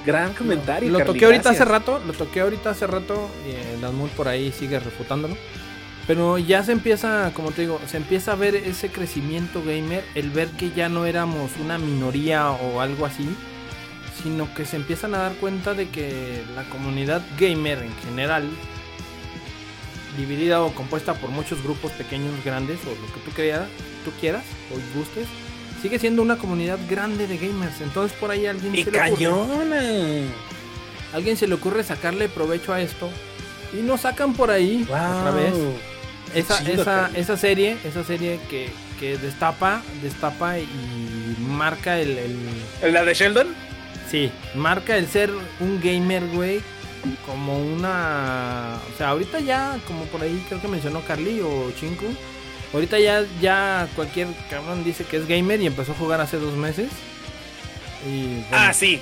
[0.06, 0.92] Gran comentario.
[0.92, 4.52] Lo, toqué ahorita hace rato, lo toqué ahorita hace rato y el Asmul por ahí
[4.52, 5.38] sigue refutándolo.
[6.06, 10.32] Pero ya se empieza, como te digo, se empieza a ver ese crecimiento gamer, el
[10.32, 13.26] ver que ya no éramos una minoría o algo así,
[14.22, 18.50] sino que se empiezan a dar cuenta de que la comunidad gamer en general,
[20.18, 23.70] dividida o compuesta por muchos grupos pequeños, grandes, o lo que tú, quieras,
[24.04, 25.28] tú quieras o gustes,
[25.84, 27.82] sigue siendo una comunidad grande de gamers.
[27.82, 30.24] Entonces por ahí alguien se le ocurre.
[31.14, 33.10] Alguien se le ocurre sacarle provecho a esto.
[33.74, 35.54] Y nos sacan por ahí otra vez.
[36.34, 42.18] Esa, esa, esa, serie, esa serie que, que, destapa, destapa y marca el,
[42.82, 42.94] el...
[42.94, 43.48] ¿La de Sheldon?
[44.10, 45.30] Sí, marca el ser
[45.60, 46.62] un gamer, güey,
[47.28, 48.80] como una...
[48.92, 52.08] O sea, ahorita ya, como por ahí creo que mencionó Carly o Chinku,
[52.74, 56.54] Ahorita ya, ya cualquier cabrón dice que es gamer y empezó a jugar hace dos
[56.56, 56.90] meses.
[58.52, 59.00] Ah, sí.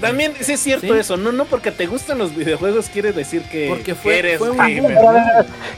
[0.00, 1.16] También es cierto eso.
[1.16, 4.98] No, no porque te gustan los videojuegos quiere decir que, porque fue, eres un gamer.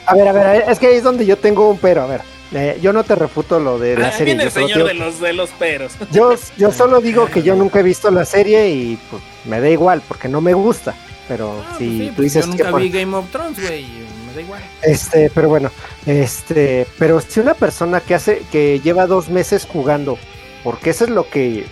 [0.07, 2.03] A ver, a ver, es que ahí es donde yo tengo un pero.
[2.03, 2.23] A ver,
[2.53, 4.35] eh, yo no te refuto lo de la ah, serie.
[4.35, 5.93] Viene el señor de los de los peros.
[6.13, 9.69] Yo, yo solo digo que yo nunca he visto la serie y pues me da
[9.69, 10.95] igual porque no me gusta.
[11.29, 14.06] Pero ah, si pues tú pues dices yo nunca vi Game of Thrones, güey
[14.41, 14.63] igual.
[14.83, 15.71] Este, pero bueno,
[16.07, 20.19] este, pero si una persona que hace, que lleva dos meses jugando,
[20.65, 21.67] porque eso es lo que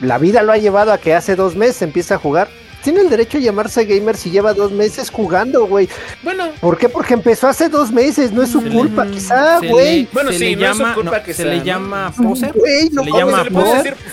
[0.00, 2.48] la vida lo ha llevado a que hace dos meses empieza a jugar,
[2.82, 5.88] tiene el derecho a llamarse gamer si lleva dos meses jugando, güey.
[6.22, 6.48] Bueno.
[6.60, 6.88] ¿Por qué?
[6.88, 10.08] Porque empezó hace dos meses, no es su culpa, quizá, güey.
[10.12, 12.52] Bueno, sí, no llama, es su culpa que se le llama poser.
[12.54, 13.44] Güey, no, se le llama.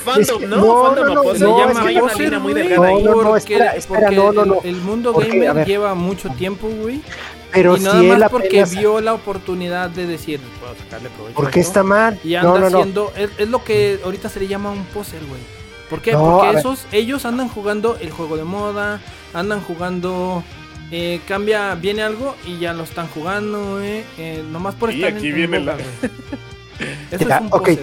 [0.03, 0.57] Fandom, ¿no?
[0.57, 4.31] No, no, no, se le llama poser, muy delgada no, no, no, espera, espera, no,
[4.31, 4.59] no, no.
[4.63, 7.01] El mundo gamer lleva mucho tiempo, güey.
[7.51, 11.35] Pero y nada si más porque vio la oportunidad de decir, puedo sacarle provecho.
[11.35, 12.19] Porque está mal.
[12.23, 15.41] Y anda haciendo, es, lo que ahorita se le llama un poser, güey.
[15.89, 16.13] ¿Por qué?
[16.13, 18.99] porque esos, ellos andan jugando el juego de moda,
[19.33, 20.43] andan jugando,
[20.91, 24.03] eh, cambia, viene algo y ya lo están jugando, güey.
[24.17, 25.77] Eh, nomás por estar aquí viene la...
[27.11, 27.79] Eso es un poser,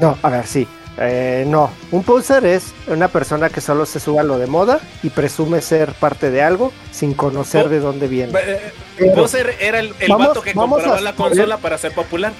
[0.00, 0.66] No, a ver, sí.
[0.98, 4.78] Eh, no, un poser es una persona que solo se suba a lo de moda
[5.02, 8.32] y presume ser parte de algo sin conocer oh, de dónde viene.
[8.38, 12.32] Eh, poser era el, el vato que compraba la consola para ser popular.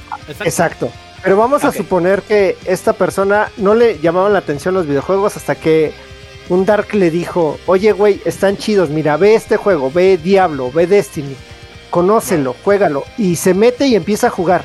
[0.45, 0.91] Exacto.
[1.23, 5.55] Pero vamos a suponer que esta persona no le llamaban la atención los videojuegos hasta
[5.55, 5.93] que
[6.51, 10.87] un Dark le dijo, oye güey, están chidos, mira, ve este juego, ve Diablo, ve
[10.87, 11.35] Destiny,
[11.89, 14.65] conócelo, juégalo, y se mete y empieza a jugar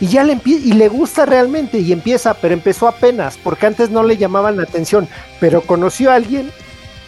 [0.00, 4.02] y ya le y le gusta realmente y empieza, pero empezó apenas, porque antes no
[4.02, 5.08] le llamaban la atención,
[5.40, 6.50] pero conoció a alguien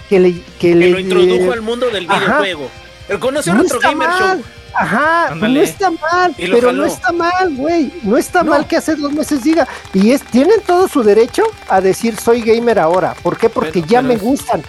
[0.09, 2.71] que le que, le, lo introdujo al mundo del videojuego.
[3.09, 4.43] Ajá, conoció a otro gamer show.
[4.75, 7.93] Ajá, no está mal, pero no está mal, güey.
[8.03, 9.69] No está mal que hace dos meses diga.
[9.93, 13.15] Y es, tienen todo su derecho a decir soy gamer ahora.
[13.23, 13.49] ¿Por qué?
[13.49, 14.63] Porque ya me gustan.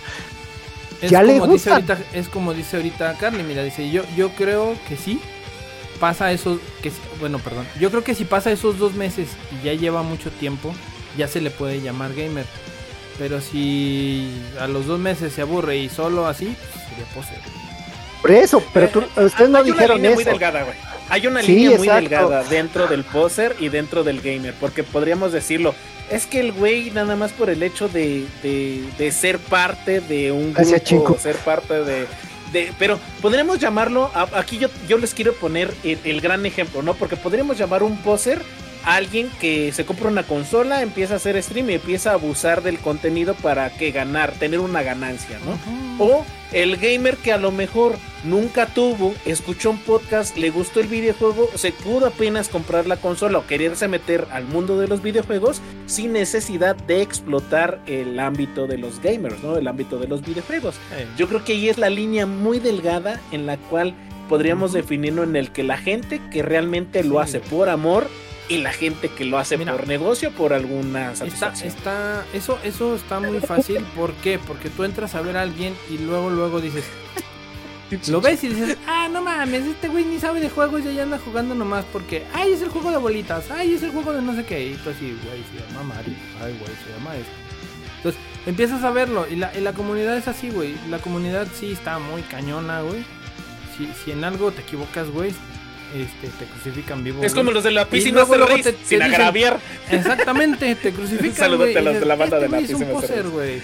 [1.02, 1.84] ya le gustan.
[2.14, 5.20] es como dice ahorita Carly, mira, dice, yo, yo creo que sí,
[6.00, 9.74] pasa eso, que bueno, perdón, yo creo que si pasa esos dos meses y ya
[9.74, 10.74] lleva mucho tiempo,
[11.18, 12.46] ya se le puede llamar gamer.
[13.18, 17.38] Pero si a los dos meses se aburre y solo así, pues sería poser.
[18.22, 20.76] Por eso, pero tú, eh, ustedes no dijeron una línea Muy delgada, güey.
[21.10, 25.76] Hay una línea muy delgada dentro del poser y dentro del gamer, porque podríamos decirlo.
[26.10, 30.54] Es que el güey, nada más por el hecho de, de, ser parte de un
[30.54, 32.06] grupo, ser parte de,
[32.78, 36.94] pero podríamos llamarlo, aquí yo, yo les quiero poner el, gran ejemplo, ¿no?
[36.94, 38.42] Porque podríamos llamar un poser
[38.86, 42.78] alguien que se compra una consola, empieza a hacer stream y empieza a abusar del
[42.80, 46.04] contenido para que ganar, tener una ganancia, ¿no?
[46.04, 50.88] O el gamer que a lo mejor nunca tuvo, escuchó un podcast, le gustó el
[50.88, 55.62] videojuego, se pudo apenas comprar la consola o quererse meter al mundo de los videojuegos
[55.88, 59.58] sin necesidad de explotar el ámbito de los gamers, ¿no?
[59.58, 60.76] El ámbito de los videojuegos.
[61.18, 63.96] Yo creo que ahí es la línea muy delgada en la cual
[64.30, 68.08] podríamos definirlo en el que la gente que realmente lo hace por amor
[68.48, 71.70] y la gente que lo hace por negocio por alguna satisfacción.
[71.70, 73.84] Está, eso, eso está muy fácil.
[73.96, 74.40] ¿Por qué?
[74.40, 76.86] Porque tú entras a ver a alguien y luego, luego dices.
[78.08, 81.04] Lo ves y dices, ah, no mames, este güey ni sabe de juegos y ya
[81.04, 84.24] anda jugando nomás porque, ay, es el juego de bolitas, ay, es el juego de
[84.24, 84.72] no sé qué.
[84.72, 87.32] Y tú así, güey, se llama Mario, ay, güey, se llama esto.
[87.98, 90.76] Entonces, empiezas a verlo y la, y la comunidad es así, güey.
[90.90, 93.06] La comunidad sí está muy cañona, güey.
[93.78, 95.32] Si, si en algo te equivocas, güey,
[95.94, 97.24] este, te crucifican vivo.
[97.24, 99.60] Es como los de la piscina luego, te, sin agraviar.
[99.92, 101.36] Exactamente, te crucifican.
[101.36, 103.30] Saludos a los de la banda este de la piscina.
[103.32, 103.62] güey.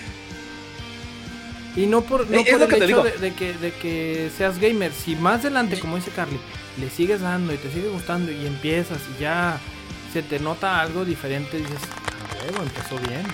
[1.76, 4.91] Y no por, no por el hecho de, que, de que seas gamer.
[4.91, 6.38] Si más adelante, como dice Carly,
[6.80, 9.57] le sigues dando y te sigue gustando y empiezas y ya
[10.11, 11.80] se te nota algo diferente, dices,
[12.43, 13.26] bueno, empezó bien.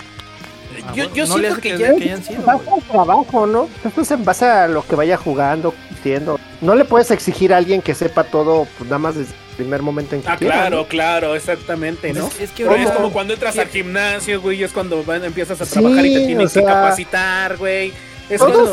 [0.86, 2.44] Ah, yo, yo siento que, ya que hayan sido,
[2.92, 3.70] trabajo, ¿no?
[3.84, 6.37] Esto es en base a lo que vaya jugando, entiendo.
[6.62, 9.82] No le puedes exigir a alguien que sepa todo, pues nada más desde el primer
[9.82, 12.30] momento en que Ah, claro, claro, exactamente, ¿no?
[12.40, 16.14] Es, que es como cuando entras al gimnasio, güey, es cuando empiezas a trabajar y
[16.14, 17.94] te tienen que capacitar, güey.
[18.30, 18.72] Es tenemos,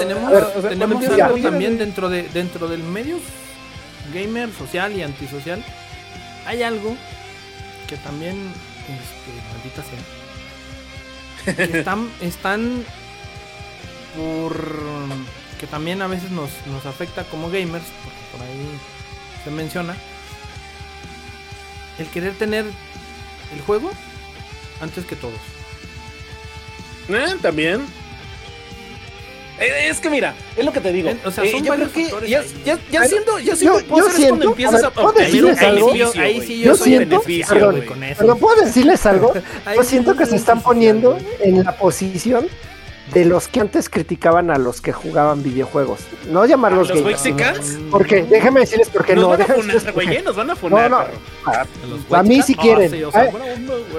[0.69, 3.19] tenemos algo también dentro de dentro del medio
[4.13, 5.65] gamer social y antisocial.
[6.47, 6.97] Hay algo
[7.89, 8.37] que también,
[8.89, 9.83] este, maldita
[11.65, 12.85] sea, están, están
[14.17, 14.55] por
[15.59, 18.79] que también a veces nos, nos afecta como gamers, porque por ahí
[19.45, 19.97] se menciona,
[21.99, 22.65] el querer tener
[23.55, 23.91] el juego
[24.81, 25.41] antes que todos.
[27.09, 27.87] Eh, también.
[29.61, 31.11] Eh, es que mira, es lo que te digo.
[31.25, 34.29] O sea, eh, yo creo que ya, ya, ya, siendo, ya siendo, yo, yo siento,
[34.29, 36.13] cuando empiezas a, obtener un beneficio.
[36.21, 38.21] Ahí sí yo, soy siento, beneficio, perdón, con eso.
[38.21, 39.33] Pero puedo decirles algo.
[39.77, 42.49] yo siento que se están poniendo en la posición
[43.15, 46.01] de los que antes criticaban a los que jugaban videojuegos.
[46.29, 47.79] No llamarlos ¿Los gamers.
[47.91, 49.29] Porque, déjenme decirles por qué no.
[49.29, 50.91] Van a funar, güey, nos van a funar.
[50.91, 52.17] No, no.
[52.17, 52.93] A, mí sí quieren.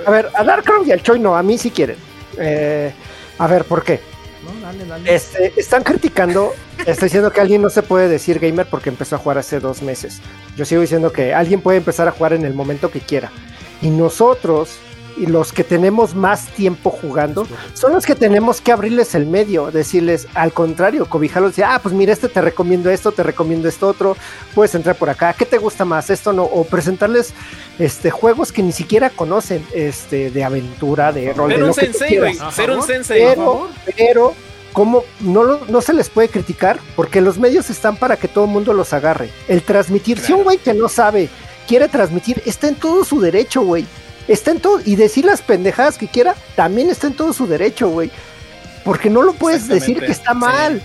[0.06, 1.96] a, ver, a Darkrow y al Choi no, a mí sí quieren.
[2.38, 2.94] Eh,
[3.40, 4.02] a ver, ¿por qué?
[4.44, 5.16] No, dale, dale.
[5.16, 6.54] Este, están criticando,
[6.86, 9.82] estoy diciendo que alguien no se puede decir gamer porque empezó a jugar hace dos
[9.82, 10.22] meses.
[10.58, 13.32] Yo sigo diciendo que alguien puede empezar a jugar en el momento que quiera.
[13.82, 14.78] Y nosotros,
[15.18, 19.72] y los que tenemos más tiempo jugando son los que tenemos que abrirles el medio,
[19.72, 23.88] decirles al contrario, cobijarlos, decir, ah, pues mira, este te recomiendo esto, te recomiendo esto
[23.88, 24.18] otro,
[24.54, 26.10] puedes entrar por acá, ¿qué te gusta más?
[26.10, 27.34] Esto no, o presentarles
[27.80, 31.52] este juegos que ni siquiera conocen, este, de aventura, de rol.
[31.52, 33.22] Ser un sensei, güey, ser un sensei.
[33.24, 34.34] Pero, pero
[34.74, 38.52] como no, no se les puede criticar, porque los medios están para que todo el
[38.52, 39.30] mundo los agarre.
[39.48, 41.30] El transmitir, si un güey que no sabe
[41.68, 43.86] quiere transmitir, está en todo su derecho, güey
[44.28, 47.90] está en todo, y decir las pendejadas que quiera, también está en todo su derecho,
[47.90, 48.12] güey.
[48.84, 50.82] Porque no lo puedes decir que está mal.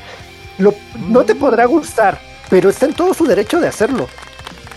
[0.58, 0.74] Lo,
[1.08, 2.18] no te podrá gustar,
[2.48, 4.08] pero está en todo su derecho de hacerlo.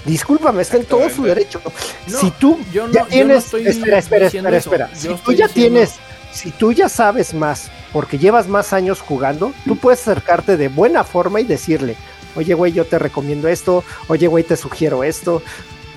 [0.06, 1.62] Discúlpame, está en todo su derecho.
[2.08, 4.90] si tú ya tienes, espera, espera, espera, espera.
[4.94, 5.94] Si tú ya tienes,
[6.34, 11.06] si tú ya sabes más, porque llevas más años jugando, tú puedes acercarte de buena
[11.06, 11.96] forma y decirle,
[12.36, 15.42] oye, güey, yo te recomiendo esto, oye, güey, te sugiero esto.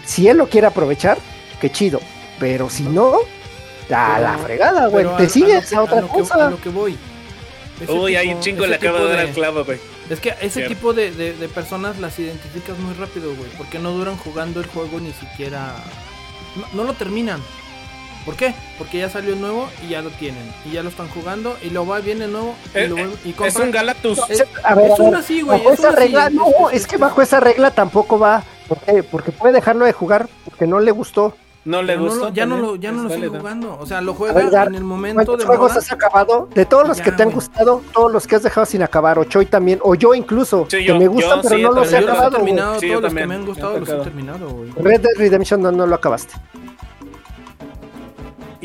[0.05, 1.19] Si él lo quiere aprovechar,
[1.61, 2.01] qué chido.
[2.39, 3.19] Pero si no,
[3.95, 5.07] a la fregada, güey.
[5.17, 6.47] Te sigues a, otra cosa.
[6.47, 6.97] a lo que voy.
[7.89, 9.79] Uy, ahí un chingo le acabo de dar el clavo, güey.
[10.09, 13.51] Es que ese tipo de, de, personas las identificas muy rápido, güey.
[13.57, 15.75] Porque no duran jugando el juego ni siquiera.
[16.73, 17.41] No, lo terminan.
[18.25, 18.55] ¿Por qué?
[18.79, 20.53] Porque ya salió el nuevo y ya lo tienen.
[20.65, 23.09] Y ya lo están jugando y lo va bien el nuevo y, eh, lo eh,
[23.45, 24.19] Es un Galactus.
[24.29, 24.45] es,
[24.99, 25.59] una así, güey.
[25.59, 28.43] Bajo esa regla, no, es que bajo esa regla tampoco va.
[28.67, 29.05] ¿Por qué?
[29.05, 31.37] Porque puede dejarlo de jugar porque no le gustó.
[31.67, 32.33] No le gustó.
[32.33, 33.77] ya no lo, ya no lo sigue jugando.
[33.79, 35.45] O sea, lo juega en el momento de.
[35.45, 36.49] juegos has acabado?
[36.55, 39.25] De todos los que te han gustado, todos los que has dejado sin acabar, o
[39.25, 42.31] Choi también, o yo incluso, que me gustan, pero no los he acabado.
[42.31, 44.71] Terminado, todos los que me han gustado los he terminado, güey.
[44.77, 46.35] Red Dead Redemption no, no lo acabaste.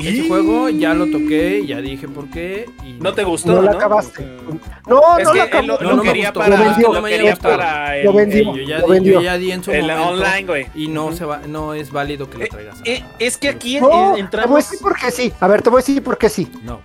[0.10, 2.70] Ese juego ya lo toqué, ya dije por qué.
[2.86, 3.54] Y no te gustó.
[3.54, 4.26] No lo acabaste.
[4.88, 5.68] No, no lo acabó.
[5.68, 6.94] Lo, lo, quería para, lo vendió.
[6.94, 8.56] Lo quería para el, lo vendió.
[8.56, 9.14] yo, ya lo vendió.
[9.14, 10.68] yo ya di en su el momento, online, güey.
[10.76, 12.82] Y no, se va, no es válido que lo eh, traigas.
[12.86, 14.46] Eh, es que aquí no, entramos.
[14.46, 15.34] Te voy a decir por qué sí.
[15.40, 16.52] A ver, te voy a decir por qué sí.
[16.64, 16.82] No.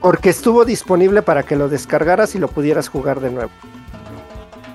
[0.00, 3.50] Porque estuvo disponible para que lo descargaras y lo pudieras jugar de nuevo.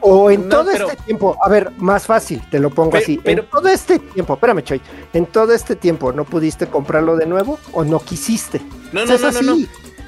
[0.06, 3.22] O en todo este tiempo, a ver, más fácil, te lo pongo así.
[3.24, 4.82] en todo este tiempo, espérame, Choy,
[5.14, 8.62] en todo este tiempo, ¿no pudiste comprarlo de nuevo o no quisiste?
[8.92, 9.56] No, no, no, no, no,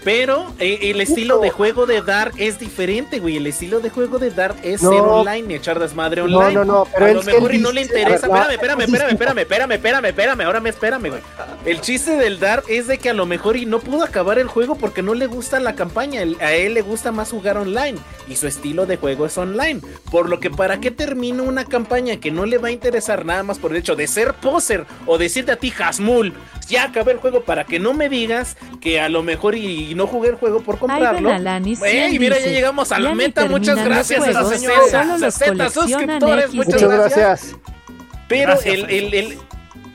[0.05, 3.37] pero eh, el estilo de juego de Dark es diferente, güey.
[3.37, 6.53] El estilo de juego de Dark es ser online y echar desmadre online.
[6.53, 6.87] No, no, no.
[6.93, 8.27] Pero a lo mejor y no le interesa.
[8.27, 10.41] Espérame, espérame, espérame, espérame, espérame, espérame, espérame.
[10.41, 11.21] Ahora me espérame, güey.
[11.65, 14.47] El chiste del Dark es de que a lo mejor y no pudo acabar el
[14.47, 16.21] juego porque no le gusta la campaña.
[16.39, 19.81] A él le gusta más jugar online y su estilo de juego es online.
[20.11, 23.41] Por lo que, ¿para qué termino una campaña que no le va a interesar nada
[23.41, 26.35] más por el hecho de ser poser o decirte a ti, Hasmul,
[26.67, 30.07] ya acabé el juego para que no me digas que a lo mejor y no
[30.07, 31.31] jugué el juego por comprarlo.
[31.31, 33.45] y mira, ya llegamos a la meta.
[33.45, 34.49] Muchas gracias a esos
[35.33, 36.53] 60, suscriptores.
[36.53, 37.55] Muchas gracias.
[38.27, 39.37] Pero el, el,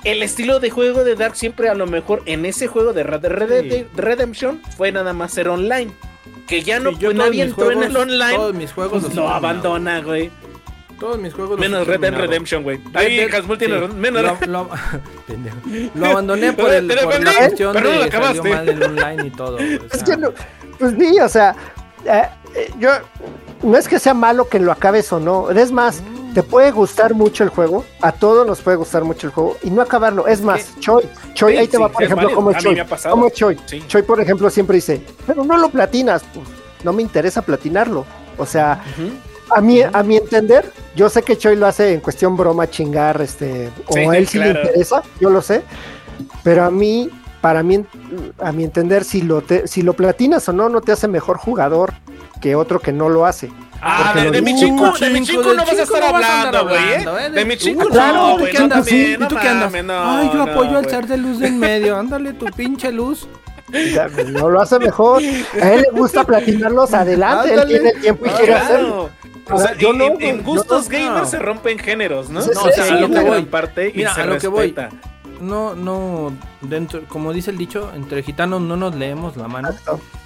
[0.04, 3.20] el, estilo de juego de Dark siempre a lo mejor en ese juego de Red
[3.22, 5.92] Dead Redemption fue nada más ser online.
[6.46, 8.34] Que ya no, pues, nadie entró en el online.
[8.34, 10.30] Todos mis juegos pues, no abandona, güey.
[11.00, 11.58] Todos mis juegos.
[11.58, 12.78] Menos Red Dead Redemption, güey.
[12.92, 14.22] Ahí Hasmul tiene menos.
[14.46, 14.68] Lo,
[15.94, 19.58] lo, abandoné por, el, por la cuestión de que salió mal el online y todo.
[19.58, 20.30] Es que no,
[20.78, 21.56] pues sí, o sea,
[22.04, 22.24] eh,
[22.54, 22.90] eh, yo
[23.62, 25.50] no es que sea malo que lo acabes o no.
[25.50, 26.34] Es más, mm.
[26.34, 27.86] te puede gustar mucho el juego.
[28.02, 30.26] A todos nos puede gustar mucho el juego y no acabarlo.
[30.26, 32.76] Es más, Choi, Choi, ahí te va, por ejemplo, como Choi.
[33.08, 33.56] Como Choi.
[33.88, 36.22] Choi, por ejemplo, siempre dice, pero no lo platinas.
[36.34, 36.46] Pues,
[36.84, 38.04] no me interesa platinarlo.
[38.36, 38.82] O sea,
[39.54, 43.20] a mi, a mi entender, yo sé que Choi lo hace en cuestión broma, chingar,
[43.20, 45.62] este, o a él sí le interesa, yo lo sé,
[46.42, 47.10] pero a mí,
[47.40, 47.84] para mí,
[48.38, 51.38] a mi entender, si lo, te, si lo platinas o no, no te hace mejor
[51.38, 51.94] jugador
[52.40, 53.50] que otro que no lo hace.
[53.82, 56.92] Ah, de, mi chico, de mi chico no vas a estar hablando, güey.
[56.92, 57.30] ¿eh?
[57.30, 58.52] De mi chico no, güey.
[58.52, 59.72] ¿Y tú qué andas?
[59.74, 61.96] Ay, yo apoyo al ser de luz de en medio.
[61.96, 63.26] Ándale tu pinche luz.
[64.32, 65.22] No lo hace mejor.
[65.60, 67.54] A él le gusta platinarlos adelante.
[67.54, 69.10] Él tiene tiempo y quiere hacerlo.
[69.50, 72.40] O sea, yo no, en, gustos gamers se rompen géneros, ¿no?
[72.40, 73.42] no, o sea, a lo que voy.
[73.42, 74.74] Parte Mira, a lo que voy.
[75.40, 79.70] No, no, dentro, como dice el dicho, entre gitanos no nos leemos la mano.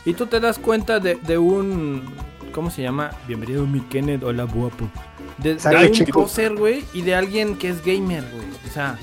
[0.05, 2.05] Y tú te das cuenta de, de un,
[2.53, 3.13] ¿cómo se llama?
[3.29, 4.91] Bienvenido mi Kenneth, hola guapo.
[5.39, 8.47] De, de un poser, güey, y de alguien que es gamer, güey.
[8.69, 8.99] O sea,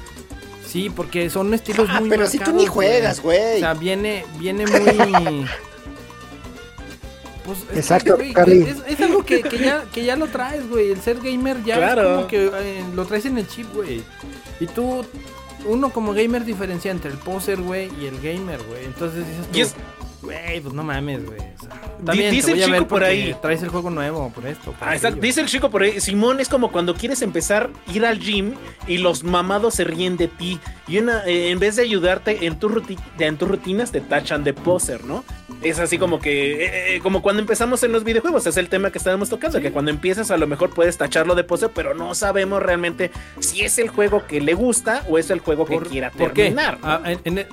[0.72, 3.58] sí, porque son estilos ah, muy pero si tú ni juegas, güey.
[3.58, 5.46] O sea, viene, viene muy...
[7.46, 10.92] Pues, Exacto, es, algo que, ya, que ya lo traes, güey.
[10.92, 14.04] El ser gamer ya es como que eh, lo traes en el chip, güey.
[14.60, 15.04] Y tú,
[15.66, 18.86] uno como gamer diferencia entre el poser, güey, y el gamer, güey.
[18.86, 19.76] Entonces dices
[20.22, 21.40] güey, pues no mames, güey.
[22.30, 23.36] dice el chico por ahí.
[23.42, 24.74] Traes el juego nuevo por esto.
[24.82, 26.00] ah, dice el chico por ahí.
[26.00, 28.54] Simón es como cuando quieres empezar a ir al gym
[28.88, 30.60] y los mamados se ríen de ti.
[30.88, 32.84] Y una, eh, en vez de ayudarte en, tu
[33.20, 35.24] en tus rutinas, te tachan de poser, ¿no?
[35.62, 38.92] Es así como que, eh, eh, como cuando empezamos en los videojuegos, es el tema
[38.92, 42.16] que estábamos tocando, que cuando empiezas a lo mejor puedes tacharlo de pose, pero no
[42.16, 46.10] sabemos realmente si es el juego que le gusta o es el juego que quiera
[46.10, 46.80] terminar.
[46.84, 47.02] Ah,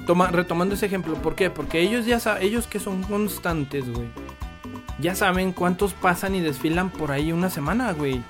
[0.06, 1.50] toma, retomando ese ejemplo, ¿por qué?
[1.50, 4.08] Porque ellos ya saben, ellos que son constantes, güey,
[4.98, 8.22] ya saben cuántos pasan y desfilan por ahí una semana, güey.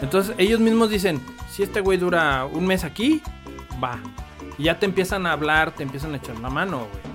[0.00, 3.22] Entonces ellos mismos dicen, si este güey dura un mes aquí,
[3.82, 3.98] va.
[4.58, 7.13] Y ya te empiezan a hablar, te empiezan a echar la mano, güey.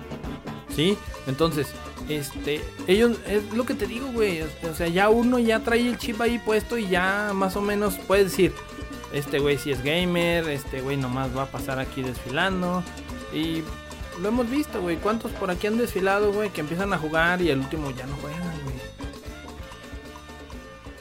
[0.76, 0.98] ¿Sí?
[1.28, 1.68] Entonces,
[2.08, 4.42] este, ellos, es lo que te digo, güey.
[4.42, 7.96] O sea, ya uno ya trae el chip ahí puesto y ya más o menos
[8.08, 8.54] puedes decir,
[9.12, 12.84] este güey si es gamer, este güey nomás va a pasar aquí desfilando.
[13.34, 13.64] Y
[14.22, 14.98] lo hemos visto, güey.
[14.98, 16.50] ¿Cuántos por aquí han desfilado, güey?
[16.50, 18.79] Que empiezan a jugar y el último ya no juegan, güey.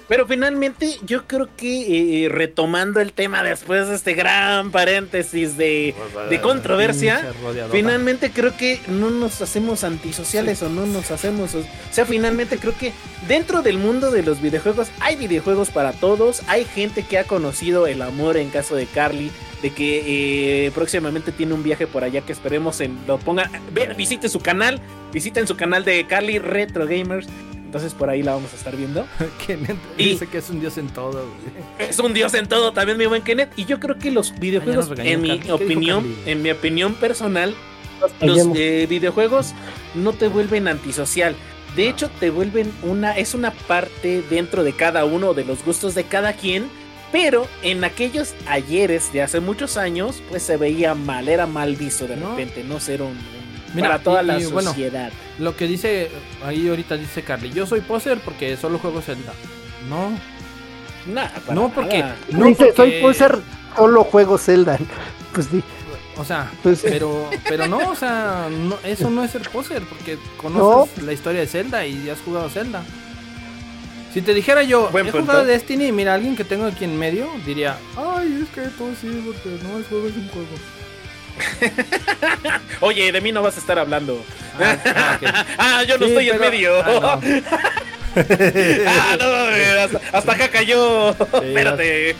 [0.09, 5.95] Pero finalmente yo creo que eh, retomando el tema después de este gran paréntesis de,
[6.29, 7.35] pues, controversia,
[7.71, 11.55] finalmente creo que no nos hacemos antisociales o no nos hacemos...
[11.55, 12.93] O sea, finalmente creo que
[13.29, 17.87] dentro del mundo de los videojuegos hay videojuegos para todos, hay gente que ha conocido
[17.87, 19.31] el amor en caso de Carly,
[19.61, 23.51] de que eh, próximamente tiene un viaje por allá que esperemos en, lo ponga,
[23.97, 24.81] visite su canal,
[25.13, 27.27] visiten su canal de Carly Retro Gamers
[27.69, 29.07] entonces por ahí la vamos a estar viendo.
[29.47, 31.27] Kenneth dice que es un dios en todo.
[31.79, 33.51] Es un dios en todo también, mi buen Kenneth.
[33.57, 37.55] Y yo creo que los videojuegos, en mi opinión, en mi opinión personal,
[38.23, 39.53] los eh, videojuegos
[39.95, 41.37] no te vuelven antisocial.
[41.77, 45.95] De hecho, te vuelven una, es una parte dentro de cada uno, de los gustos
[45.95, 46.71] de cada quien.
[47.13, 52.07] Pero en aquellos ayeres de hace muchos años, pues se veía mal, era mal visto
[52.07, 53.38] de repente, no ser un
[53.79, 55.11] para toda la sociedad.
[55.39, 56.11] lo que dice
[56.45, 59.33] ahí ahorita dice Carly, yo soy poser porque solo juego Zelda.
[59.89, 60.11] No.
[61.55, 63.39] no, porque no dice, soy poser,
[63.77, 64.79] solo juego Zelda.
[65.35, 65.63] Pues sí.
[66.17, 68.49] O sea, pues, pero pero no, o sea,
[68.83, 72.83] eso no es ser poser porque conoces la historia de Zelda y has jugado Zelda.
[74.13, 77.29] Si te dijera yo, Buen he jugado Destiny mira, alguien que tengo aquí en medio
[77.45, 80.49] diría, ay, es que todo sí, porque no es juego, es un juego.
[82.81, 84.25] Oye, de mí no vas a estar hablando.
[84.61, 86.81] Ah, ah, ah yo no estoy en medio.
[86.81, 87.21] Ah,
[88.87, 91.11] ah, no, hasta, acá cayó.
[91.11, 92.17] Espérate.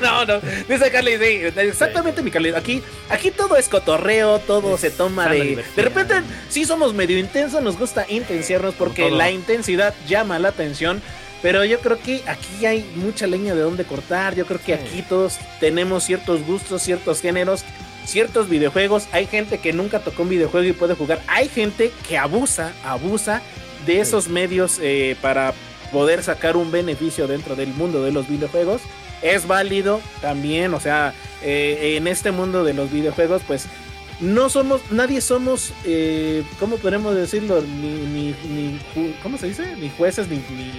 [0.00, 0.40] no, no.
[0.68, 1.12] Dice Carly,
[1.56, 2.50] exactamente mi Carly.
[2.50, 5.64] Aquí, aquí todo es cotorreo, todo se toma de.
[5.74, 6.14] De repente,
[6.48, 11.02] sí somos medio intensos, nos gusta intensiarnos porque la intensidad llama la atención.
[11.42, 14.34] Pero yo creo que aquí hay mucha leña de donde cortar.
[14.36, 17.64] Yo creo que aquí todos tenemos ciertos gustos, ciertos géneros,
[18.06, 19.08] ciertos videojuegos.
[19.12, 21.20] Hay gente que nunca tocó un videojuego y puede jugar.
[21.26, 23.42] Hay gente que abusa, abusa
[23.86, 25.52] de esos medios eh, para
[25.90, 28.80] poder sacar un beneficio dentro del mundo de los videojuegos.
[29.20, 33.66] Es válido también, o sea, eh, en este mundo de los videojuegos, pues
[34.20, 37.60] no somos, nadie somos, eh, ¿cómo podemos decirlo?
[37.60, 38.80] Ni, ni,
[39.22, 39.76] ¿cómo se dice?
[39.76, 40.72] Ni jueces, ni ni,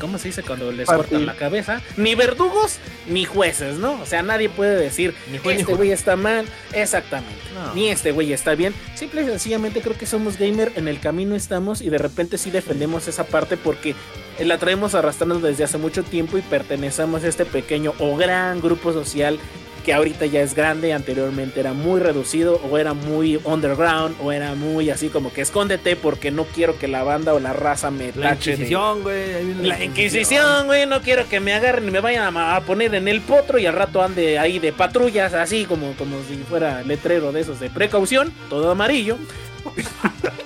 [0.00, 1.80] ¿cómo se dice cuando les cortan la cabeza?
[1.96, 2.78] Ni verdugos,
[3.08, 4.00] ni jueces, ¿no?
[4.00, 7.32] O sea, nadie puede decir, ni este güey está mal, exactamente,
[7.74, 8.74] ni este güey está bien.
[8.94, 12.50] Simple y sencillamente creo que somos gamer, en el camino estamos y de repente sí
[12.50, 13.94] defendemos esa parte porque
[14.40, 18.92] la traemos arrastrando desde hace mucho tiempo y pertenecemos a este pequeño o gran grupo
[18.92, 19.38] social
[19.82, 24.54] que ahorita ya es grande, anteriormente era muy reducido o era muy underground o era
[24.54, 28.12] muy así como que escóndete porque no quiero que la banda o la raza me
[28.14, 29.54] La Inquisición, güey.
[29.62, 33.20] La, Inquisición, güey, no quiero que me agarren y me vayan a, poner en el
[33.20, 37.40] potro y al rato ande ahí de patrullas así como, como si fuera letrero de
[37.40, 39.16] esos de precaución, todo amarillo.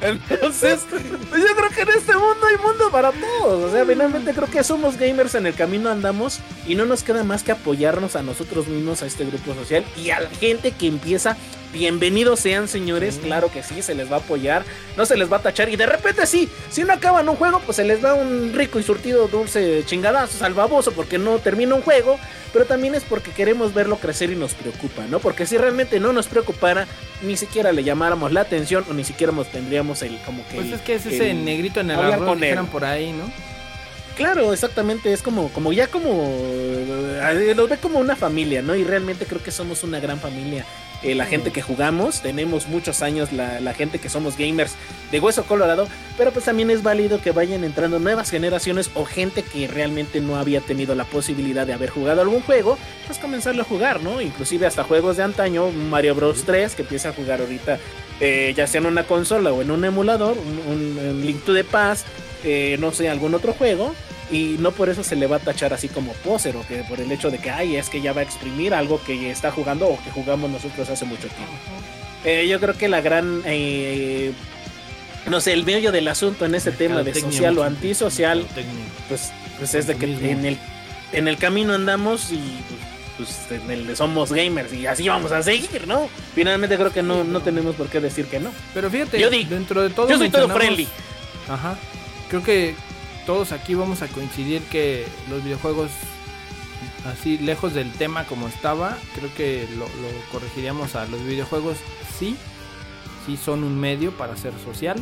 [0.00, 3.64] Entonces, pues yo creo que en este mundo hay mundo para todos.
[3.64, 7.24] O sea, finalmente creo que somos gamers en el camino andamos y no nos queda
[7.24, 10.86] más que apoyarnos a nosotros mismos, a este grupo social y a la gente que
[10.86, 11.36] empieza
[11.74, 14.64] bienvenidos sean señores, claro que sí, se les va a apoyar,
[14.96, 17.60] no se les va a tachar y de repente sí, si no acaban un juego,
[17.60, 21.82] pues se les da un rico y surtido dulce chingadazo, salvaboso porque no termina un
[21.82, 22.18] juego,
[22.52, 25.18] pero también es porque queremos verlo crecer y nos preocupa, ¿no?
[25.18, 26.86] Porque si realmente no nos preocupara,
[27.22, 30.54] ni siquiera le llamáramos la atención o ni siquiera nos tendríamos el como que...
[30.54, 33.28] Pues es que es ese negrito en el arroz que por ahí, ¿no?
[34.16, 38.76] Claro, exactamente, es como, como ya como, eh, los ve como una familia, ¿no?
[38.76, 40.64] Y realmente creo que somos una gran familia
[41.04, 44.74] eh, la gente que jugamos, tenemos muchos años la, gente que somos gamers
[45.12, 45.86] de hueso colorado,
[46.16, 50.36] pero pues también es válido que vayan entrando nuevas generaciones o gente que realmente no
[50.36, 54.22] había tenido la posibilidad de haber jugado algún juego, pues comenzarlo a jugar, ¿no?
[54.22, 56.44] Inclusive hasta juegos de antaño, Mario Bros.
[56.44, 57.78] 3, que empieza a jugar ahorita,
[58.20, 62.06] eh, ya sea en una consola o en un emulador, un, Link to the Past,
[62.44, 63.94] eh, no sé, algún otro juego,
[64.30, 67.00] y no por eso se le va a tachar así como poser o que por
[67.00, 69.86] el hecho de que ay es que ya va a exprimir algo que está jugando
[69.88, 71.52] o que jugamos nosotros hace mucho tiempo
[72.24, 74.32] eh, yo creo que la gran eh,
[75.28, 78.46] no sé el medio del asunto en este tema de social o antisocial
[79.08, 80.58] pues pues es de que en el
[81.12, 82.40] en el camino andamos y
[83.16, 86.08] pues, pues somos gamers y así vamos a seguir, ¿no?
[86.34, 88.50] Finalmente creo que no, no tenemos por qué decir que no.
[88.72, 90.88] Pero fíjate, yo dentro de todo yo soy todo friendly.
[91.48, 91.76] Ajá.
[92.28, 92.74] Creo que
[93.26, 95.90] todos aquí vamos a coincidir que los videojuegos,
[97.06, 99.86] así lejos del tema como estaba, creo que lo,
[100.32, 101.76] corregiríamos a los videojuegos
[102.18, 102.36] sí,
[103.26, 104.96] sí son un medio para ser social.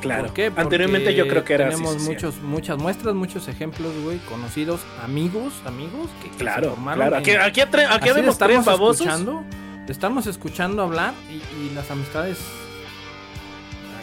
[0.00, 0.24] Claro.
[0.24, 0.52] ¿Por qué?
[0.56, 6.10] Anteriormente yo creo que era Tenemos muchos, muchas muestras, muchos ejemplos, güey, conocidos, amigos, amigos
[6.20, 7.16] que, claro, claro.
[7.16, 9.06] Aquí, aquí, aquí tres babosos.
[9.06, 9.44] Escuchando,
[9.88, 12.38] estamos escuchando hablar y las amistades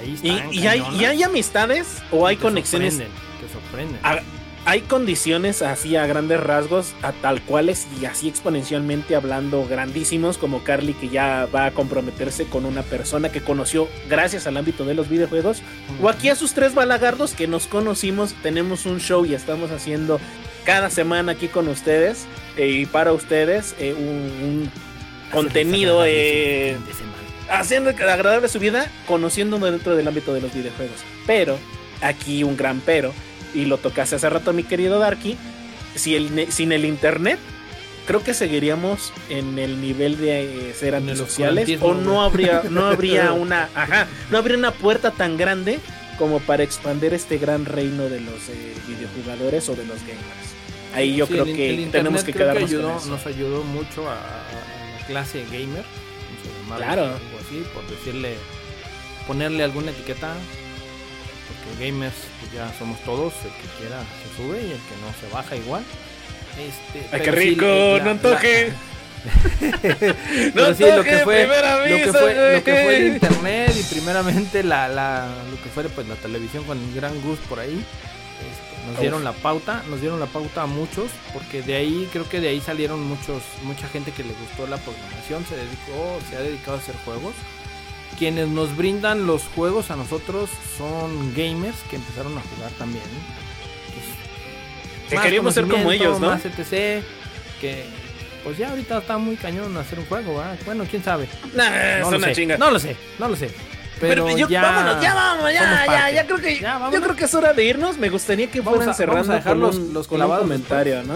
[0.04, 2.98] y, hay, amistades o hay conexiones.
[2.98, 3.06] te
[3.52, 4.00] sorprenden.
[4.66, 10.64] hay condiciones así a grandes rasgos, a tal cuales y así exponencialmente hablando grandísimos como
[10.64, 14.94] Carly que ya va a comprometerse con una persona que conoció gracias al ámbito de
[14.94, 15.62] los videojuegos.
[16.02, 20.20] O aquí a sus tres balagardos que nos conocimos, tenemos un show y estamos haciendo
[20.66, 22.28] cada semana aquí con ustedes
[22.58, 24.70] eh, y para ustedes eh, un,
[25.32, 26.04] contenido
[27.50, 30.98] haciendo agradable su vida, conociéndome dentro del ámbito de los videojuegos.
[31.26, 31.58] Pero,
[32.02, 33.14] aquí un gran pero,
[33.54, 35.38] y lo tocaste hace rato mi querido Darky,
[35.96, 37.40] si el, sin el internet,
[38.06, 43.34] creo que seguiríamos en el nivel de eh, ser antisociales o no habría, no habría
[43.34, 45.80] una, ajá, no habría una puerta tan grande
[46.18, 50.50] como para expandir este gran reino de los eh, videojugadores o de los gamers.
[50.94, 55.86] Ahí yo creo que tenemos que quedarnos Nos ayudó mucho a, a la clase gamer
[56.78, 57.20] claro.
[57.50, 58.36] Así, por decirle,
[59.28, 60.34] ponerle alguna etiqueta,
[61.48, 65.14] porque gamers pues ya somos todos, el que quiera se sube y el que no
[65.20, 65.84] se baja igual.
[66.58, 67.66] Este, ¡Ay, qué rico!
[68.04, 68.74] ¡No antoje!
[70.56, 74.64] no sí, lo que fue, lo que fue, lo que fue el internet y primeramente
[74.64, 77.84] la, la, lo que fue pues la televisión con el gran Gus por ahí.
[78.40, 82.28] Este, nos dieron la pauta, nos dieron la pauta a muchos, porque de ahí, creo
[82.28, 86.38] que de ahí salieron muchos, mucha gente que le gustó la programación, se dedicó, se
[86.38, 87.34] ha dedicado a hacer juegos.
[88.18, 93.04] Quienes nos brindan los juegos a nosotros son gamers que empezaron a jugar también.
[95.10, 96.28] que queríamos ser como ellos, ¿no?
[96.28, 97.04] Más etc.
[97.62, 97.86] Que
[98.44, 100.58] pues ya ahorita está muy cañón hacer un juego, ¿verdad?
[100.66, 101.28] Bueno, quién sabe.
[101.54, 102.46] Nah, no, lo sé.
[102.58, 103.52] No lo sé, no lo sé.
[104.00, 107.26] Pero, yo, ya, vámonos, ya vamos, ya, ya, ya creo que ya, yo creo que
[107.26, 107.98] es hora de irnos.
[107.98, 111.16] Me gustaría que fueran cerrando dejar los, los comentario, ¿no?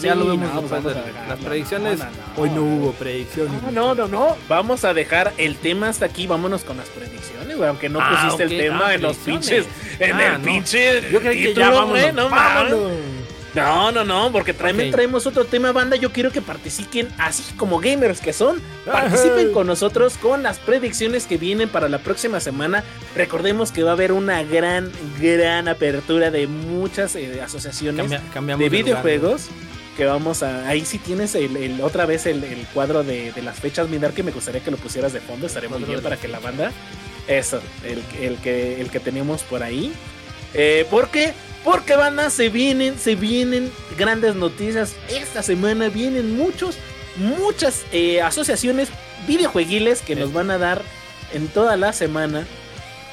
[0.00, 0.70] ya lo vemos
[1.28, 2.00] las predicciones.
[2.36, 3.62] Hoy no hubo predicciones.
[3.72, 6.26] No, no, no, Vamos a dejar el tema hasta aquí.
[6.26, 7.68] Vámonos con las predicciones, güey.
[7.68, 9.66] Aunque no ah, pusiste el tema ah, en los pinches,
[9.98, 11.10] en ah, el pinche.
[11.10, 13.21] Yo creo que ya vamos, no, vámonos.
[13.54, 15.96] No, no, no, porque también traemos otro tema, banda.
[15.96, 21.26] Yo quiero que participen, así como gamers que son, participen con nosotros con las predicciones
[21.26, 22.82] que vienen para la próxima semana.
[23.14, 29.48] Recordemos que va a haber una gran, gran apertura de muchas eh, asociaciones de videojuegos.
[29.96, 30.66] que vamos a.
[30.68, 32.42] Ahí sí tienes el, otra vez el,
[32.72, 35.46] cuadro de, las fechas, Mirar, que me gustaría que lo pusieras de fondo.
[35.46, 36.72] Estaría muy bien para que la banda.
[37.28, 39.92] Eso, el, que, el que tenemos por ahí.
[40.54, 41.34] Eh, porque
[41.64, 44.94] porque banda, se vienen, se vienen grandes noticias.
[45.08, 46.76] Esta semana vienen muchos,
[47.16, 48.88] muchas eh, asociaciones
[49.28, 50.82] videojueguiles que nos van a dar
[51.32, 52.46] en toda la semana.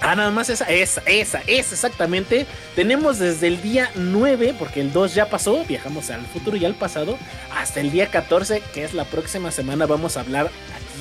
[0.01, 2.47] Ah, nada más esa, esa, esa, esa exactamente.
[2.75, 6.73] Tenemos desde el día 9, porque el 2 ya pasó, viajamos al futuro y al
[6.73, 7.17] pasado,
[7.53, 10.49] hasta el día 14, que es la próxima semana, vamos a hablar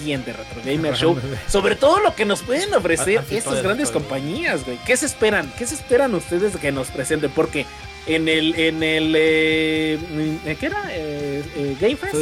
[0.07, 1.19] en The Retro Gamer Show
[1.49, 4.79] sobre todo lo que nos pueden ofrecer estas grandes compañías, güey.
[4.87, 5.53] ¿Qué se esperan?
[5.59, 7.31] ¿Qué se esperan ustedes de que nos presenten?
[7.31, 7.67] Porque
[8.07, 10.87] en el, en el, eh, ¿qué era?
[10.91, 12.15] Eh, eh, Game Fest.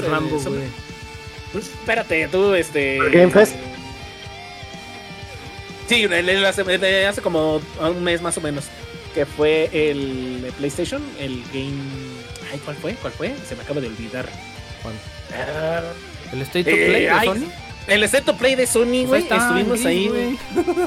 [1.52, 2.98] pues, espérate, tú, este.
[3.10, 3.54] Game Fest.
[5.88, 8.64] Sí, hace, hace como un mes más o menos.
[9.14, 11.80] Que fue el PlayStation, el Game.
[12.52, 12.94] Ay, ¿cuál fue?
[12.94, 13.34] ¿Cuál fue?
[13.48, 14.28] Se me acaba de olvidar.
[14.82, 14.94] ¿Cuál?
[15.32, 15.82] Ah,
[16.32, 17.65] ¿El State of Play de Sony?
[17.86, 19.26] El of Play de Sony, güey.
[19.28, 20.38] estuvimos ahí.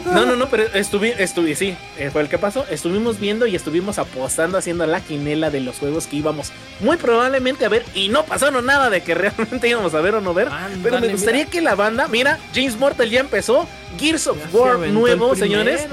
[0.05, 2.65] No, no, no, pero estuve, estuve, sí, eh, fue el que pasó.
[2.69, 7.65] Estuvimos viendo y estuvimos apostando, haciendo la quinela de los juegos que íbamos muy probablemente
[7.65, 7.85] a ver.
[7.95, 10.49] Y no pasaron nada de que realmente íbamos a ver o no ver.
[10.83, 13.67] pero me gustaría que la banda, mira, James Mortal ya empezó.
[13.97, 15.87] Gears of War nuevo, señores.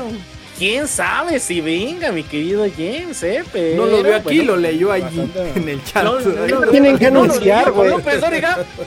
[0.58, 3.44] ¿Quién sabe si venga, mi querido James, eh?
[3.52, 5.20] Pero, no lo veo aquí, lo leyó allí
[5.54, 6.02] en el chat.
[6.02, 6.16] No,
[6.70, 7.90] tienen que anunciar, güey.
[7.90, 7.98] No,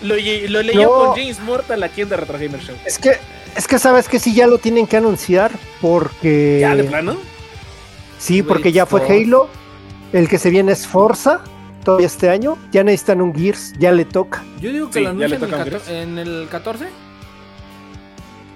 [0.02, 0.16] lo,
[0.50, 2.76] lo, leyó con James Mortal aquí en The Retro Gamer Show.
[2.86, 3.18] Es que,
[3.56, 6.60] es que sabes que sí ya lo tienen que anunciar porque.
[6.62, 7.18] ¿Ya de plano?
[8.18, 9.50] Sí, porque ya fue Halo.
[10.12, 11.42] El que se viene es Forza.
[11.84, 12.58] Todavía este año.
[12.72, 13.74] Ya necesitan un Gears.
[13.78, 14.44] Ya le toca.
[14.60, 16.88] Yo digo que lo anuncian en el 14.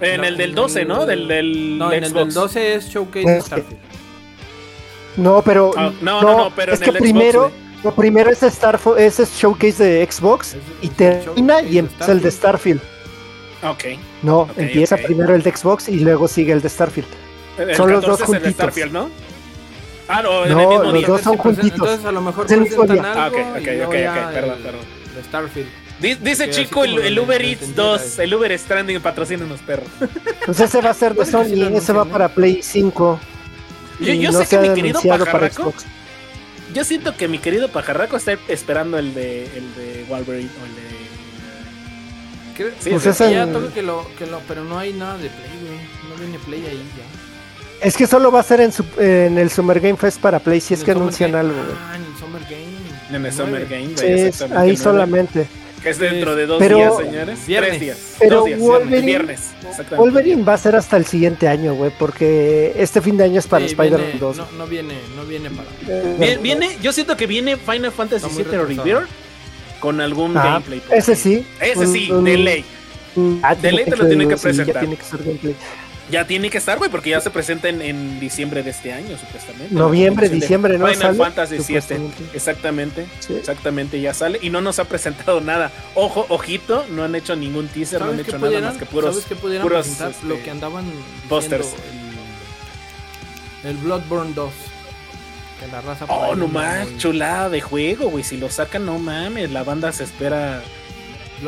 [0.01, 1.05] En el del 12, ¿no?
[1.05, 3.79] Del, del no, en el del 12 es Showcase de Starfield.
[5.17, 5.71] No, pero.
[5.77, 7.51] Ah, no, no, no, pero es que primero.
[7.83, 12.81] Lo primero es, Starfield, es Showcase de Xbox y termina y empieza el de Starfield.
[13.61, 13.83] Ok.
[14.21, 17.07] No, empieza primero el de Xbox y luego sigue el de Starfield.
[17.75, 18.47] son los dos juntitos.
[18.47, 19.09] El Starfield, ¿no?
[20.07, 21.73] Ah, no, no mismo los dos son juntitos.
[21.73, 24.81] Entonces a lo mejor presentan algo ah, ok, ok, ok, ok, perdón, perdón.
[25.15, 25.82] De Starfield.
[26.03, 29.87] Dice Chico el, Uber Eats 2, el Uber Stranding patrocina unos perros.
[30.45, 33.19] Pues ese va a ser de Sony, ese va para Play 5.
[34.01, 35.73] Yo, sé que mi querido Pajarraco.
[36.73, 40.75] Yo siento que mi querido Pajarraco está esperando el de, el de Wolverine o el
[40.75, 42.73] de.
[42.79, 43.31] Sí, pues ese...
[43.31, 44.39] ya toca que lo, que lo.
[44.41, 45.79] Pero no hay nada de Play, güey.
[46.09, 47.87] No viene Play ahí ya.
[47.87, 50.59] Es que solo va a ser en, su, en el Summer Game Fest para Play
[50.59, 51.55] si es que anuncian algo.
[51.89, 53.17] Ah, en el Summer Game.
[53.17, 54.31] En el Summer Game, güey.
[54.31, 55.47] Sí, ahí solamente.
[55.83, 57.45] Que es dentro de dos días, señores.
[57.45, 57.69] Viernes.
[57.69, 57.97] Tres días.
[58.17, 59.53] Pero dos días, Wolverine, viernes.
[59.97, 63.47] Wolverine va a ser hasta el siguiente año, güey, porque este fin de año es
[63.47, 64.37] para Spider-Man 2.
[64.37, 65.69] No, no, viene, no viene para.
[65.87, 69.09] Eh, viene, yo siento que viene Final Fantasy VII Rebirth
[69.81, 70.81] con algún ah, gameplay.
[70.89, 71.45] Ese sí.
[71.59, 72.65] Ese sí, de ley.
[73.41, 74.79] Ah, de ley te lo tienen que presentar.
[74.79, 75.55] tiene que ser gameplay.
[76.11, 79.73] Ya tiene que estar, güey, porque ya se presenta en, diciembre de este año, supuestamente.
[79.73, 80.87] Noviembre, diciembre, ¿no?
[80.87, 83.05] Final Fantasy VII, exactamente,
[83.35, 84.39] exactamente, ya sale.
[84.41, 85.71] Y no nos ha presentado nada.
[85.95, 89.15] Ojo, ojito, no han hecho ningún teaser, no han hecho nada más que puros...
[89.15, 90.11] ¿Sabes qué pudieran puros, presentar?
[90.11, 90.85] Este, lo que andaban...
[91.29, 91.73] Posters.
[93.63, 94.51] El, el, Bloodborne 2.
[95.61, 96.05] Que la raza...
[96.09, 98.25] Oh, no más, chulada de juego, güey.
[98.25, 100.61] Si lo sacan, no mames, la banda se espera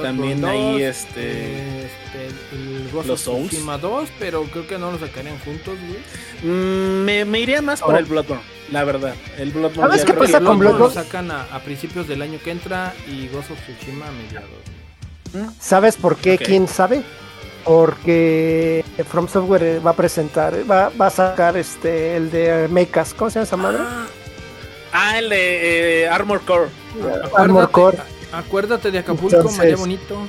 [0.02, 5.00] también ahí este, este el Ghost los of Tsushima 2, pero creo que no lo
[5.00, 6.54] sacarían juntos, güey.
[6.54, 7.98] Mm, me, me, iría más por oh.
[7.98, 9.16] el Bloodborne, la verdad.
[9.38, 9.90] El Bloodborne.
[9.90, 10.96] ¿Sabes qué pasa con Bloodborne?
[10.96, 14.76] Lo sacan a, a, principios del año que entra y Ghost of Tsushima a mediados.
[15.60, 16.38] ¿Sabes por qué?
[16.38, 17.04] ¿Quién sabe?
[17.64, 23.30] Porque From Software va a presentar, va, va a sacar este el de Mechas, ¿cómo
[23.30, 23.80] se llama esa madre?
[23.82, 24.06] Ah,
[24.94, 26.70] ah el de eh, Armor Core.
[27.36, 28.15] Armor Core.
[28.38, 30.28] Acuérdate de Acapulco, Entonces, María Bonito.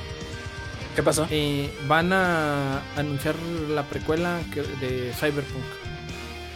[0.94, 1.26] ¿Qué pasó?
[1.30, 3.34] Eh, van a anunciar
[3.68, 4.38] la precuela
[4.80, 5.64] de Cyberpunk.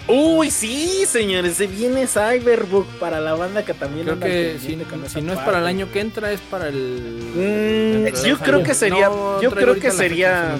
[0.09, 4.77] Uy, sí, señores, se viene Cyberpunk para la banda que también creo que si,
[5.23, 9.09] no es para el año que entra es para el, mm, yo creo que sería
[9.41, 10.59] yo creo que sería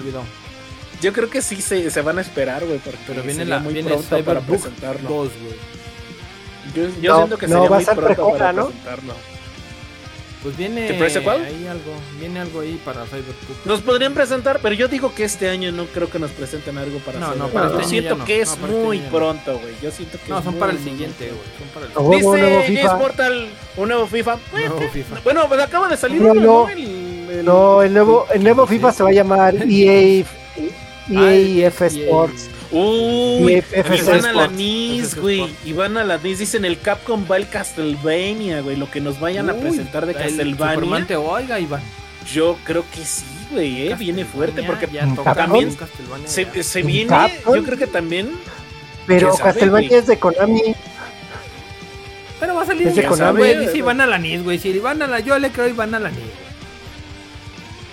[1.01, 3.89] yo creo que sí se, se van a esperar, güey, pero viene la muy viene
[3.89, 5.09] pronto para presentarlo.
[5.09, 5.31] 2,
[6.75, 8.67] yo, yo siento que sería muy pronto para ¿no?
[8.67, 9.15] presentarlo.
[10.43, 13.63] Pues viene ahí algo, viene algo ahí para Cyberpunk.
[13.65, 16.97] Nos podrían presentar, pero yo digo que este año no creo que nos presenten algo
[16.99, 19.75] para No, no, para este siento que es muy pronto, güey.
[19.83, 21.41] Yo siento que No, son para el siguiente, güey.
[21.59, 22.97] Son para el Dice un nuevo FIFA.
[22.97, 24.39] Portal, un nuevo FIFA.
[24.51, 25.19] Nuevo FIFA.
[25.23, 29.03] Bueno, pues acaba de salir no, no, el, no, el nuevo el nuevo FIFA se
[29.03, 30.25] va a llamar EA
[31.09, 32.49] EA F Sports.
[32.71, 35.45] Uy, y van a la NIS, güey.
[35.65, 36.39] Y van a la NIS.
[36.39, 38.77] Dicen el Capcom va el Castlevania, güey.
[38.77, 41.05] Lo que nos vayan a presentar de Castlevania.
[41.05, 41.81] te oiga, Iván.
[42.31, 45.75] Yo creo que sí, güey, eh, viene fuerte porque también
[46.25, 47.11] se, se viene,
[47.45, 48.29] yo creo que también.
[49.07, 50.75] Pero Castlevania es de Konami.
[52.39, 53.43] Pero va a salir de Konami.
[53.43, 54.59] Dice Iván a la NIS, güey.
[54.59, 56.50] Si van a la, yo le creo Iván a la NIS.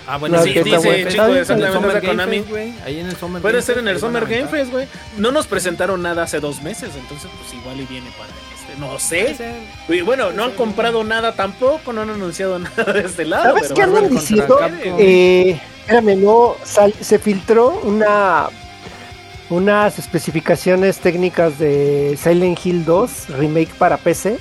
[0.09, 2.43] Ah, bueno, sí, dice chico exactamente de Konami.
[2.83, 4.87] Ahí en el Summer Puede ser en el Summer Game Fest, güey.
[5.17, 8.79] No nos presentaron nada hace dos meses, entonces pues igual y viene para este.
[8.79, 9.35] No sé.
[9.87, 13.55] Y bueno, no han comprado nada tampoco, no han anunciado nada de este lado.
[13.55, 14.59] ¿Sabes qué andan diciendo?
[14.97, 16.55] Eh, espérame, no,
[16.99, 18.49] se filtró una
[19.51, 24.37] unas especificaciones técnicas de Silent Hill 2 remake para PC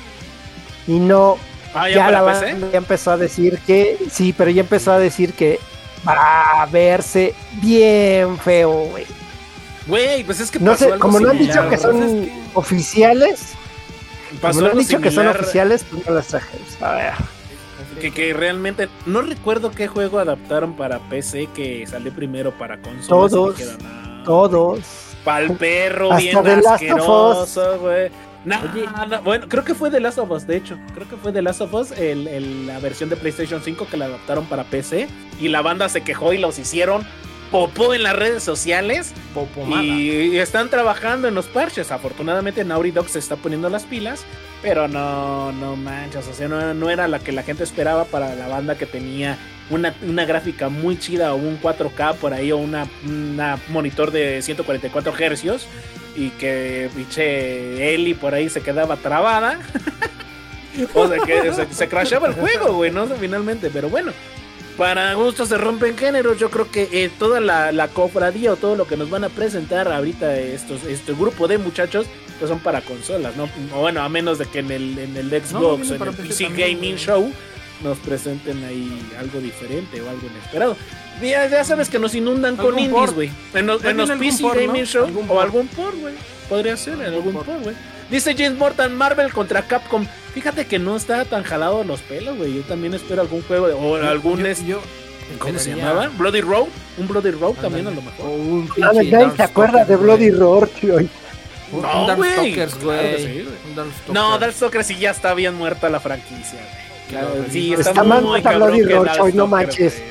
[0.87, 1.39] y no
[1.75, 2.41] Ah, ya, la
[2.73, 5.61] ya empezó a decir que, sí, pero ya empezó a decir que
[6.07, 9.07] va a verse bien feo, güey.
[9.87, 13.55] Güey, pues es que no sé, como no han dicho que son oficiales,
[14.41, 16.59] como no han dicho que son oficiales, pues no las traje.
[16.81, 17.13] A ver.
[18.01, 23.09] Que, que, realmente no recuerdo qué juego adaptaron para PC que salió primero para consolas.
[23.09, 23.57] Todos,
[24.25, 24.81] todos.
[25.25, 26.37] Pal perro, bien
[26.67, 28.11] asqueroso, güey.
[28.49, 30.79] No, bueno, creo que fue The Last of Us, de hecho.
[30.95, 34.07] Creo que fue The Last of Us, el, la versión de PlayStation 5 que la
[34.07, 35.09] adaptaron para PC.
[35.39, 37.07] Y la banda se quejó y los hicieron
[37.51, 39.13] popó en las redes sociales.
[39.83, 41.91] y, están trabajando en los parches.
[41.91, 44.25] Afortunadamente Naughty Dog se está poniendo las pilas.
[44.63, 46.27] Pero no, no manchas.
[46.29, 49.39] O sea, no, era la que la gente esperaba para la banda que tenía
[49.71, 55.13] una, gráfica muy chida o un 4K por ahí o una, una monitor de 144
[55.13, 55.67] Hz
[56.17, 59.61] y que pinche Eli por ahí se quedaba trabada.
[60.95, 63.07] o sea que se, crashaba el juego, güey, ¿no?
[63.07, 64.13] Finalmente, pero bueno.
[64.79, 68.77] Para gustos se rompen géneros, yo creo que eh, toda la, la, cofradía o todo
[68.77, 72.07] lo que nos van a presentar ahorita estos, este grupo de muchachos,
[72.39, 73.49] pues son para consolas, ¿no?
[73.77, 77.29] bueno, a menos de que en el, en el Xbox, en el PC Gaming Show,
[77.83, 80.77] nos presenten ahí algo diferente o algo inesperado.
[81.21, 83.31] Ya, sabes que nos inundan con indies, güey.
[83.55, 86.15] En, los, en los PC Gaming Show o algún por, güey.
[86.49, 87.75] Podría ser en algún por, güey.
[88.11, 90.07] Dice James Morton, Marvel contra Capcom.
[90.33, 92.55] Fíjate que no está tan jalado los pelos, güey.
[92.55, 94.43] Yo también espero algún juego o algún...
[94.67, 94.81] Yo,
[95.39, 96.09] ¿Cómo se llamaba?
[96.17, 96.69] Bloody Road.
[96.97, 98.27] Un Bloody Road también a lo mejor.
[98.27, 100.97] Un ah, ¿te acuerdas de Bloody Road, tío?
[101.71, 102.57] No, güey.
[104.09, 106.59] no, Darkstalkers sí ya está bien muerta la franquicia,
[107.11, 110.03] Claro, sí, está, está muy Bloody Road, no manches.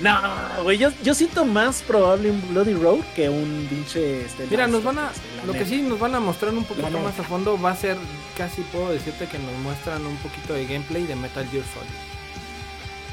[0.00, 4.22] No, güey, yo, yo siento más probable un Bloody Road que un pinche.
[4.24, 5.10] Este, Mira, nos van a.
[5.44, 7.96] Lo que sí nos van a mostrar un poquito más a fondo va a ser,
[8.36, 11.88] casi puedo decirte que nos muestran un poquito de gameplay de Metal Gear Solid.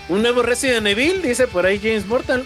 [0.10, 2.45] Un nuevo Resident Evil, dice por ahí James Mortal.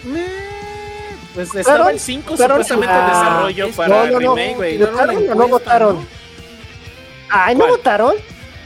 [1.34, 4.78] Pues estaba el 5 supuestamente en desarrollo para no, no, remake, güey.
[4.78, 6.06] No, no, no, votaron.
[7.28, 8.14] Ay, ¿no votaron?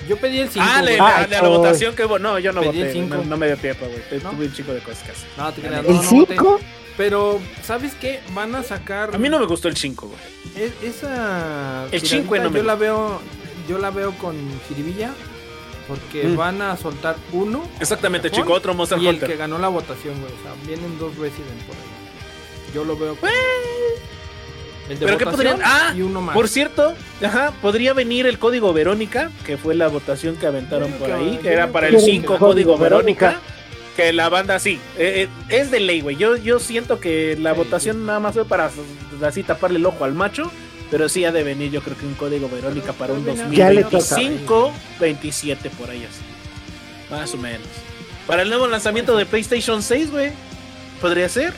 [0.09, 0.67] Yo pedí el 5.
[0.69, 2.99] Ah, le, la, la, votación que No, yo no pedí voté.
[2.99, 4.21] El no, no, me dio tiempo, güey.
[4.21, 5.25] Tuve un chico de cosas.
[5.37, 6.61] No, te no, ¿El 5?
[6.97, 8.21] Pero, ¿sabes qué?
[8.35, 9.15] Van a sacar.
[9.15, 10.73] A mí no me gustó el 5, güey.
[10.83, 11.87] esa.
[11.91, 13.21] El 5 no me Yo la veo.
[13.69, 14.37] Yo la veo con
[14.69, 15.13] Jiribilla.
[15.89, 16.37] Porque mm.
[16.37, 17.63] van a soltar uno.
[17.79, 19.25] Exactamente, chico, otro Monster y Hunter.
[19.25, 20.33] el que ganó la votación, güey.
[20.33, 22.73] O sea, vienen dos Resident por ahí.
[22.75, 23.17] Yo lo veo.
[24.89, 24.99] Con...
[24.99, 25.61] ¿Pero qué podrían?
[25.63, 25.95] Ah,
[26.33, 31.11] por cierto, ajá, podría venir el código Verónica, que fue la votación que aventaron por
[31.11, 33.41] ahí, que era para el 5 código Verónica.
[33.97, 36.17] Que la banda sí, eh, eh, es de ley, güey.
[36.17, 38.69] Yo, yo siento que la votación nada más fue para
[39.23, 40.51] así taparle el ojo al macho.
[40.91, 45.71] Pero sí ha de venir, yo creo que un código Verónica para un 2025, 27
[45.71, 46.23] por ahí así.
[47.11, 47.67] Más o menos.
[48.27, 50.33] Para el nuevo lanzamiento de PlayStation 6, güey.
[51.01, 51.53] podría ser.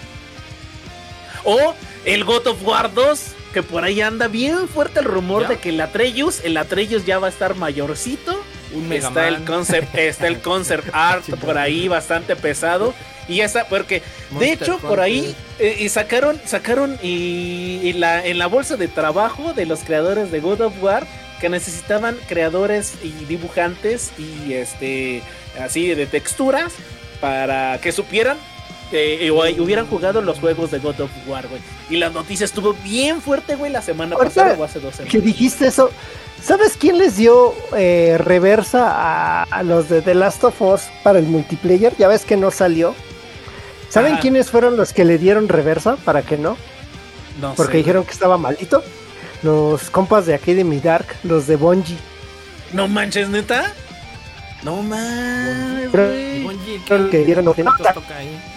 [1.44, 1.74] O
[2.06, 3.20] el God of War 2,
[3.52, 7.18] que por ahí anda bien fuerte el rumor de que el Atreus, el Atreus ya
[7.18, 8.40] va a estar mayorcito.
[8.72, 12.94] Un está el concept, está el concept art por ahí bastante pesado.
[13.28, 14.02] Y esa, porque
[14.38, 19.52] de hecho por ahí eh, y sacaron, sacaron y, la, en la bolsa de trabajo
[19.52, 21.04] de los creadores de God of War
[21.40, 25.22] que necesitaban creadores y dibujantes y este
[25.60, 26.72] así de texturas
[27.20, 28.38] para que supieran
[28.90, 31.60] que hubieran jugado los juegos de God of War, güey.
[31.90, 35.12] Y la noticia estuvo bien fuerte, güey, la semana pasada o hace dos semanas.
[35.12, 35.90] Que dijiste eso.
[36.42, 41.26] ¿Sabes quién les dio eh, reversa a, los de The Last of Us para el
[41.26, 41.96] multiplayer?
[41.96, 42.94] Ya ves que no salió.
[43.88, 46.56] ¿Saben quiénes fueron los que le dieron reversa para que no?
[47.40, 48.82] No Porque dijeron que estaba malito.
[49.42, 51.96] Los compas de aquí de Mi Dark, los de Bungie.
[52.72, 53.72] No manches, neta.
[54.62, 55.90] No manches.
[56.86, 58.55] Creo que dieron toca ahí.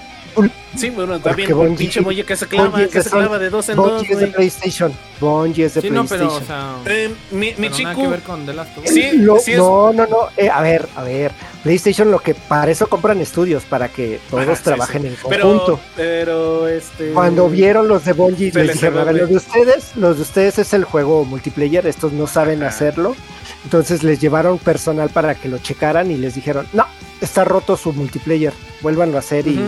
[0.76, 3.76] Sí, bueno, también un pinche Molle que se clava, que se clava de dos en
[3.76, 3.92] dos.
[3.92, 4.94] Bungie es de PlayStation.
[5.20, 6.30] Bungie es de sí, PlayStation.
[6.30, 7.90] No, pero, o sea, eh, mi, mi chico.
[7.90, 8.92] Nada que ver con The Last of Us.
[8.92, 9.12] Sí,
[9.44, 10.18] sí no, no, no.
[10.38, 11.32] Eh, a ver, a ver.
[11.64, 15.80] PlayStation lo que para eso compran estudios para que todos trabajen en conjunto.
[15.96, 17.12] Pero, este.
[17.12, 20.60] Cuando vieron los de Bungie, les dijeron, a ver, los de ustedes, los de ustedes
[20.60, 23.16] es el juego multiplayer, estos no saben hacerlo.
[23.64, 26.86] Entonces les llevaron personal para que lo checaran y les dijeron, no,
[27.20, 29.60] está roto su multiplayer, vuélvanlo a hacer y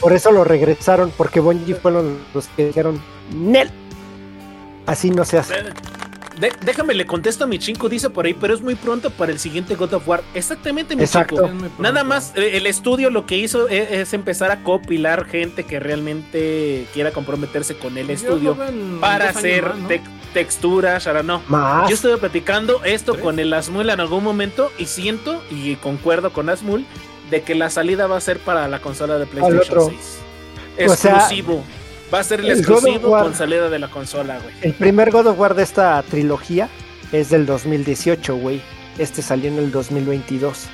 [0.00, 3.00] por eso lo regresaron, porque Bungie fueron los que dijeron,
[3.34, 3.70] Nel,
[4.86, 5.54] así no se hace.
[6.64, 9.38] déjame le contesto a mi chinco, dice por ahí, pero es muy pronto para el
[9.38, 10.22] siguiente God of War.
[10.34, 11.50] Exactamente, mi Exacto.
[11.78, 15.80] Nada más, eh, el estudio lo que hizo e, es, empezar a copilar gente que
[15.80, 18.56] realmente quiera comprometerse con el estudio
[19.00, 19.72] para hacer
[20.34, 21.06] texturas.
[21.06, 21.42] Ahora no.
[21.88, 26.50] Yo estuve platicando esto con el Asmul en algún momento y siento y concuerdo con
[26.50, 26.84] Asmul
[27.30, 30.00] de que la salida va a ser para la consola de PlayStation 6.
[30.78, 31.64] Exclusivo.
[32.12, 34.54] va a ser el, exclusivo con salida de la consola, güey.
[34.62, 36.68] El primer God of War de esta trilogía
[37.12, 38.60] es del 2018, güey.
[38.98, 40.66] Este salió en el 2022.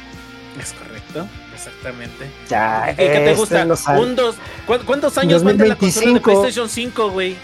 [0.60, 2.30] Es correcto, exactamente.
[2.48, 3.66] Ya, ¿Qué, te gusta?
[3.98, 7.36] Un, dos, ¿Cuántos años va la consola de PlayStation 5, güey?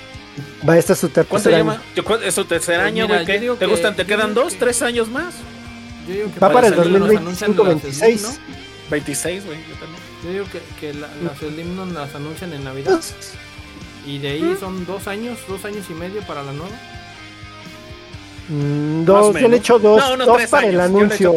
[0.69, 1.81] Va, este es su tercer año.
[2.25, 3.25] Es su tercer año, güey.
[3.25, 3.97] ¿Te gustan?
[3.97, 5.35] ¿Te quedan dos, tres años más?
[6.43, 7.65] va para el 2025,
[8.91, 9.45] 26.
[9.45, 9.47] ¿no?
[9.47, 10.03] 26, güey, yo también.
[10.25, 13.01] Yo digo que, que la, las Slim las anuncian en Navidad.
[14.07, 16.77] Y de ahí son dos años, dos años y medio para la nueva.
[18.49, 21.35] Mm, dos, yo le he hecho dos, no, dos para el anuncio.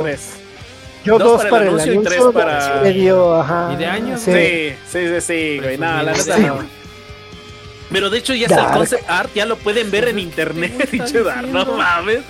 [1.04, 3.72] Yo, dos, para, el anuncio, y tres para medio, ajá.
[3.74, 4.22] ¿Y de años?
[4.22, 5.78] Sí, sí, sí, sí, güey.
[5.78, 6.82] Nada, la neta no.
[7.92, 11.24] Pero de hecho ya está el concept art, ya lo pueden ver en internet, dicho
[11.24, 12.22] Dar, no mames.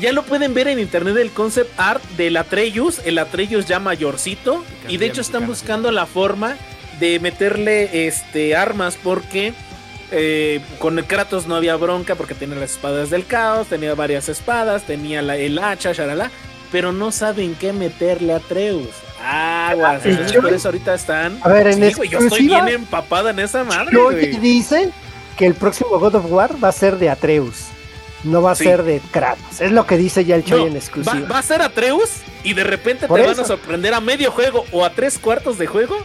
[0.00, 4.64] Ya lo pueden ver en internet el concept art del Atreus, el Atreus ya mayorcito.
[4.88, 6.56] Y de hecho están buscando la forma
[7.00, 9.52] de meterle este armas porque
[10.10, 14.28] eh, con el Kratos no había bronca porque tenía las espadas del caos, tenía varias
[14.28, 16.30] espadas, tenía la, el hacha, sharala,
[16.70, 18.88] pero no saben qué meterle a Atreus.
[19.24, 20.02] Aguas.
[20.04, 21.38] Ah, por eso ahorita están.
[21.42, 23.96] A ver, en yo estoy bien empapada en esa madre.
[24.40, 24.92] Dicen
[25.36, 27.73] que el próximo God of War va a ser de Atreus.
[28.24, 29.60] No va a ser de Kratos.
[29.60, 31.28] Es lo que dice ya el Choy en exclusiva.
[31.30, 32.10] Va, a ser Atreus
[32.42, 35.66] y de repente te van a sorprender a medio juego o a tres cuartos de
[35.66, 35.96] juego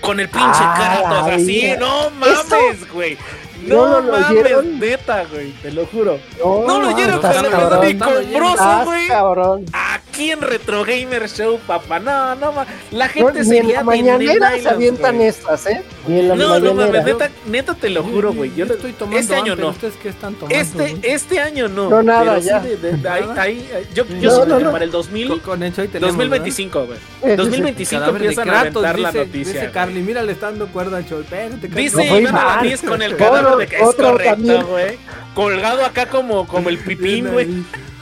[0.00, 1.32] con el pinche ah, Kratos.
[1.32, 3.16] Así, no mames, güey.
[3.66, 6.18] No, no, lo mames, neta, güey, te lo juro.
[6.38, 7.30] No, no lo oyeron con
[7.84, 9.08] el güey.
[9.72, 11.98] Aquí en Retro Gamer Show, papá.
[11.98, 12.52] No, no,
[12.90, 15.82] la gente no, se en la mañanera se avientan estas, ¿eh?
[16.06, 18.54] Ni en la no, no mames, neta, neta te lo juro, güey.
[18.54, 19.68] Yo estoy tomando este año no.
[19.68, 20.54] ¿Ustedes qué están tomando?
[20.54, 21.88] Este, este año no.
[21.88, 22.62] No, nada, ya.
[22.62, 25.82] Sí de, de, ahí, ahí, yo yo no, sí para el 2000, con, con hecho
[25.86, 27.36] 2025, güey.
[27.36, 29.52] 2025 empiezan a aventar la noticia.
[29.52, 31.20] Dice Carly, mira, le está dando cuerda al show.
[31.20, 34.98] Espérate, Dice Iván Alanis con el cadáver de que es correcto, güey.
[35.34, 37.48] Colgado acá como, como el pipín, güey.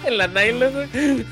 [0.05, 1.25] En la nylon, güey.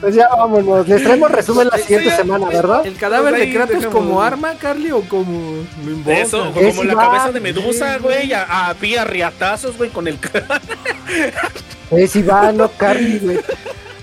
[0.00, 0.88] Pues ya vámonos.
[0.88, 2.84] Les traemos resumen la siguiente semana, ¿verdad?
[2.84, 7.40] ¿El cadáver de Kratos como arma, Carly, o como lo Eso, como la cabeza de
[7.40, 8.32] Medusa, güey.
[8.32, 10.18] A, a pía riatazos, güey, con el
[11.90, 13.38] Es Iván, no Carly, güey.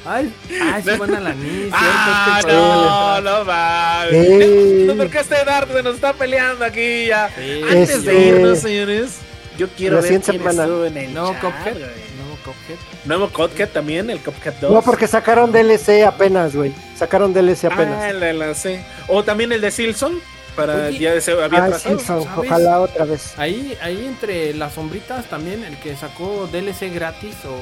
[0.07, 0.31] Ay,
[0.61, 1.71] ay, se van a la niña.
[1.73, 4.85] Ah, no, no mames.
[4.85, 7.25] No, porque este Dark se nos está peleando aquí ya.
[7.69, 9.17] Antes de irnos, señores.
[9.57, 11.77] Yo quiero ver quién estuvo en el ¿Nuevo Cuphead?
[11.77, 12.77] ¿Nuevo Cuphead?
[13.05, 14.09] ¿Nuevo Cuphead también?
[14.09, 14.71] ¿El Cuphead 2?
[14.71, 16.73] No, porque sacaron DLC apenas, güey.
[16.97, 18.01] Sacaron DLC apenas.
[18.01, 18.83] Ah, el DLC.
[19.07, 20.19] O también el de Silson.
[20.55, 22.25] Para ya se había ah, pasado.
[22.37, 23.37] ojalá otra vez.
[23.37, 27.57] Ahí, ahí entre las sombritas también, el que sacó DLC gratis o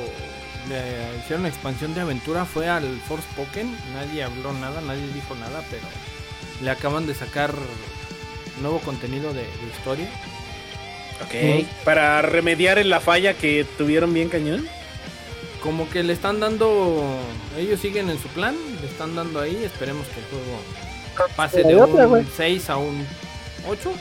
[0.69, 3.75] le hicieron una expansión de aventura fue al Force Pokémon.
[3.93, 5.83] Nadie habló nada, nadie dijo nada, pero
[6.61, 7.53] le acaban de sacar
[8.61, 9.45] nuevo contenido de,
[9.75, 10.09] historia.
[11.25, 11.65] Ok.
[11.83, 14.67] Para remediar en la falla que tuvieron bien cañón.
[15.61, 17.03] Como que le están dando.
[17.57, 18.55] Ellos siguen en su plan.
[18.81, 19.63] Le están dando ahí.
[19.63, 20.59] Esperemos que el juego
[21.35, 23.05] pase de un 6 a un
[23.69, 23.93] 8.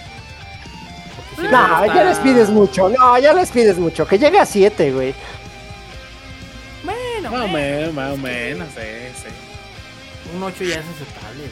[1.38, 2.88] no, ya les pides mucho.
[2.88, 4.06] No, ya les pides mucho.
[4.06, 5.14] Que llegue a 7, güey.
[6.82, 8.80] Bueno, más o menos, más o menos, sí,
[9.22, 9.28] sí.
[10.34, 11.44] Un 8 ya es aceptable,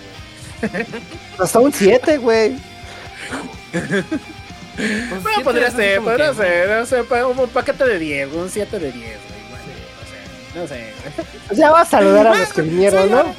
[0.83, 1.01] güey.
[1.39, 2.59] Hasta un 7, güey.
[4.77, 8.93] Pues bueno, podría ser, podría ser, no sé, un paquete de 10, un 7 de
[8.93, 10.63] 10, güey.
[10.63, 10.93] no sé,
[11.47, 13.35] Pues ya va a saludar a los que vinieron, ¿no?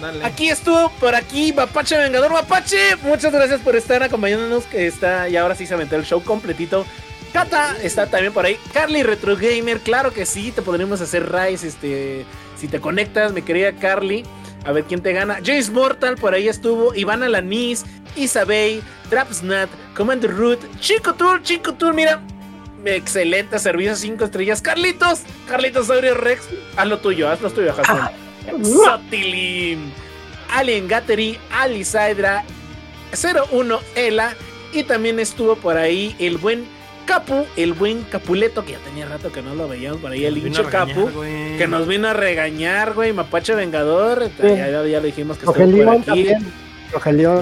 [0.00, 0.24] Dale.
[0.24, 2.30] Aquí estuvo, por aquí, Mapache Vengador.
[2.30, 4.64] Mapache, muchas gracias por estar acompañándonos.
[4.64, 6.84] Que está, y ahora sí se aventó el show completito.
[7.32, 8.58] Cata está también por ahí.
[8.72, 12.24] Carly Retro Gamer, claro que sí, te podremos hacer Rise, este,
[12.58, 14.24] si te conectas, mi querida Carly.
[14.66, 15.36] A ver quién te gana.
[15.36, 16.94] Jace Mortal, por ahí estuvo.
[16.94, 17.84] Iván Alanis,
[18.16, 22.20] Isabey, Trapsnat, Commander Root, Chico Tour, Chico Tour, mira.
[22.84, 24.60] Excelente servicio, 5 estrellas.
[24.60, 26.42] Carlitos, Carlitos Saurio Rex,
[26.76, 28.10] haz lo tuyo, haz lo tuyo, Jason.
[28.62, 29.92] Sotilin,
[30.52, 32.44] Alien Gattery, Alisaidra,
[33.50, 34.34] 01 Ela.
[34.72, 36.66] Y también estuvo por ahí el buen
[37.06, 40.36] Capu, el buen Capuleto, que ya tenía rato que no lo veíamos por ahí, el
[40.36, 41.10] hincho Capu,
[41.56, 45.94] que nos vino a regañar, güey, Mapache Vengador, ya, ya, lo dijimos que estuvo por
[45.94, 46.28] aquí.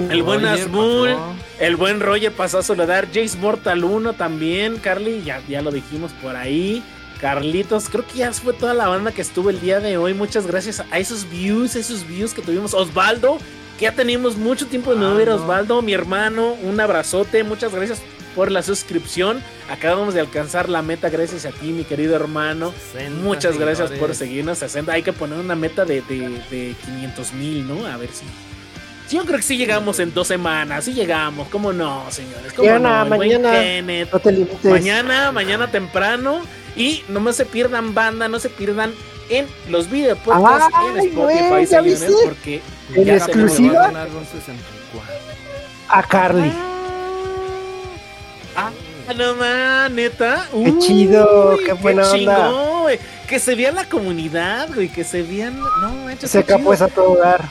[0.09, 1.15] El buen Asmul,
[1.59, 6.11] el buen Roger pasó a saludar, Jace Mortal 1 también, Carly, ya, ya lo dijimos
[6.21, 6.83] por ahí.
[7.19, 10.13] Carlitos, creo que ya fue toda la banda que estuvo el día de hoy.
[10.13, 12.73] Muchas gracias a esos views, esos views que tuvimos.
[12.73, 13.37] Osvaldo,
[13.79, 17.43] que ya teníamos mucho tiempo de no ver Osvaldo, mi hermano, un abrazote.
[17.43, 18.01] Muchas gracias
[18.35, 19.41] por la suscripción.
[19.69, 22.73] Acabamos de alcanzar la meta gracias a ti, mi querido hermano.
[23.23, 24.61] Muchas gracias por seguirnos.
[24.87, 27.85] Hay que poner una meta de, de, 500 mil, ¿no?
[27.87, 28.25] A ver si.
[29.09, 32.53] Yo creo que sí llegamos en dos semanas, sí llegamos, ¿cómo no, señores?
[32.53, 33.51] ¿Cómo mañana, mañana,
[34.11, 34.65] no te limites.
[34.65, 36.41] Mañana, mañana temprano.
[36.75, 38.91] Y no se pierdan banda, no se pierdan
[39.29, 42.61] en los videos en Spotify, señores, porque
[42.93, 43.91] en exclusiva
[45.87, 46.51] a Carly.
[46.53, 46.74] Ah,
[49.15, 50.47] no más, neta.
[50.51, 52.51] Qué chido, qué buena onda.
[53.27, 55.59] Que se vea la comunidad, güey, que se vean.
[55.59, 57.43] No, hecho, Se pues a todo dar.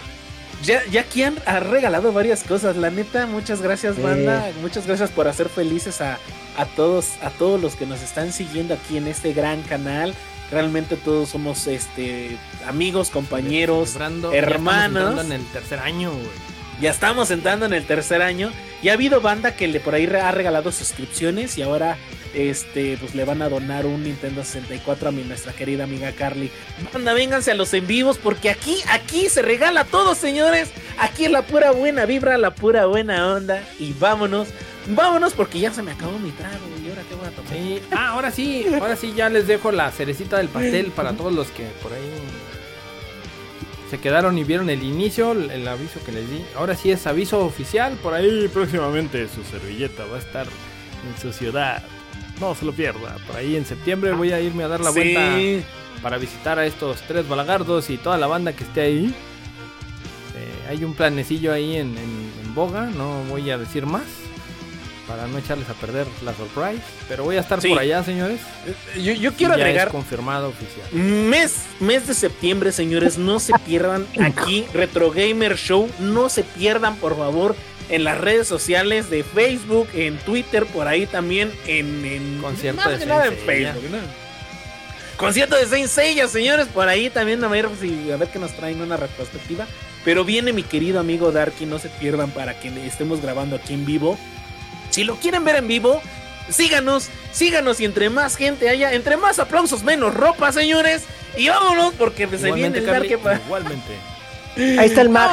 [0.62, 2.76] Ya, ya aquí han ha regalado varias cosas.
[2.76, 4.51] La neta, muchas gracias, banda.
[4.62, 6.18] Muchas gracias por hacer felices a,
[6.56, 10.14] a todos, a todos los que nos están siguiendo aquí en este gran canal.
[10.51, 13.97] Realmente todos somos este amigos, compañeros,
[14.32, 15.16] hermanos.
[15.16, 16.53] Ya en el tercer año, güey.
[16.85, 18.52] Ya estamos entrando en el tercer año.
[18.82, 21.97] Y ha habido banda que le por ahí ha regalado suscripciones y ahora
[22.35, 26.51] este pues le van a donar un Nintendo 64 a mi nuestra querida amiga Carly.
[26.93, 30.73] Banda, vénganse a los en vivos porque aquí aquí se regala todo, señores.
[30.98, 34.48] Aquí es la pura buena vibra, la pura buena onda y vámonos.
[34.86, 37.98] Vámonos porque ya se me acabó mi trago y ahora qué voy a tomar.
[37.98, 41.48] Ah, ahora sí, ahora sí ya les dejo la cerecita del pastel para todos los
[41.48, 42.23] que por ahí
[43.95, 46.45] se quedaron y vieron el inicio, el aviso que les di.
[46.57, 47.97] Ahora sí es aviso oficial.
[48.03, 51.81] Por ahí próximamente su servilleta va a estar en su ciudad.
[52.41, 53.19] No se lo pierda.
[53.25, 55.39] Por ahí en septiembre voy a irme a dar la vuelta
[56.03, 59.15] para visitar a estos tres balagardos y toda la banda que esté ahí.
[60.35, 61.95] Eh, hay un planecillo ahí en
[62.53, 64.23] boga, no voy a decir más
[65.06, 66.82] para no echarles a perder la surprise.
[67.09, 68.40] Pero voy a estar por allá, señores.
[68.97, 69.90] Yo, yo quiero agregar.
[69.90, 70.86] confirmado oficial.
[70.93, 73.18] Mes, mes de septiembre, señores.
[73.18, 75.89] No se pierdan aquí, Retro Gamer Show.
[75.98, 77.56] No se pierdan, por favor.
[77.90, 83.05] En las redes sociales de Facebook, en Twitter, por ahí también, en, en concierto de
[83.05, 83.82] nada en Facebook,
[85.16, 88.52] Concierto de Saint Seiya, señores, por ahí también a ver si a ver qué nos
[88.56, 89.66] traen una retrospectiva.
[90.05, 93.86] Pero viene mi querido amigo Darky, no se pierdan para que estemos grabando aquí en
[93.86, 94.18] vivo.
[94.95, 96.01] Si lo quieren ver en vivo,
[96.49, 101.03] síganos, síganos y entre más gente haya, entre más aplausos, menos ropa, señores.
[101.37, 103.97] Y vámonos porque se viene el Dark Igualmente.
[104.57, 105.33] Ahí está el Mac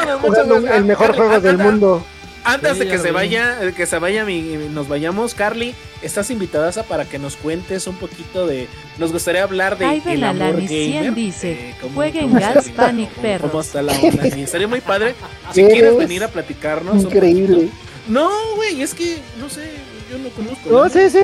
[0.74, 2.04] el mejor juego del mundo.
[2.44, 4.26] Antes de que se vaya, que se vaya
[4.72, 8.68] nos vayamos, Carly, estás invitada para que nos cuentes un poquito de.
[8.98, 11.14] Nos gustaría hablar de el amor gamer.
[11.14, 13.52] dice, eh, jueguen Gas Panic Perros.
[13.52, 14.48] ¿Cómo está la onda?
[14.48, 15.14] Sería muy padre.
[15.54, 17.04] Si quieres venir a platicarnos.
[17.04, 17.70] Increíble.
[18.12, 19.72] No, güey, es que, no sé,
[20.12, 20.70] yo no conozco.
[20.70, 21.22] No, sí, sí.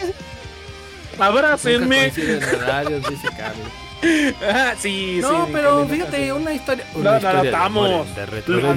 [1.20, 2.14] Abrácenme.
[4.50, 6.86] ah, sí, no, pero fíjate, una historia.
[6.96, 8.08] no, no, no, estamos.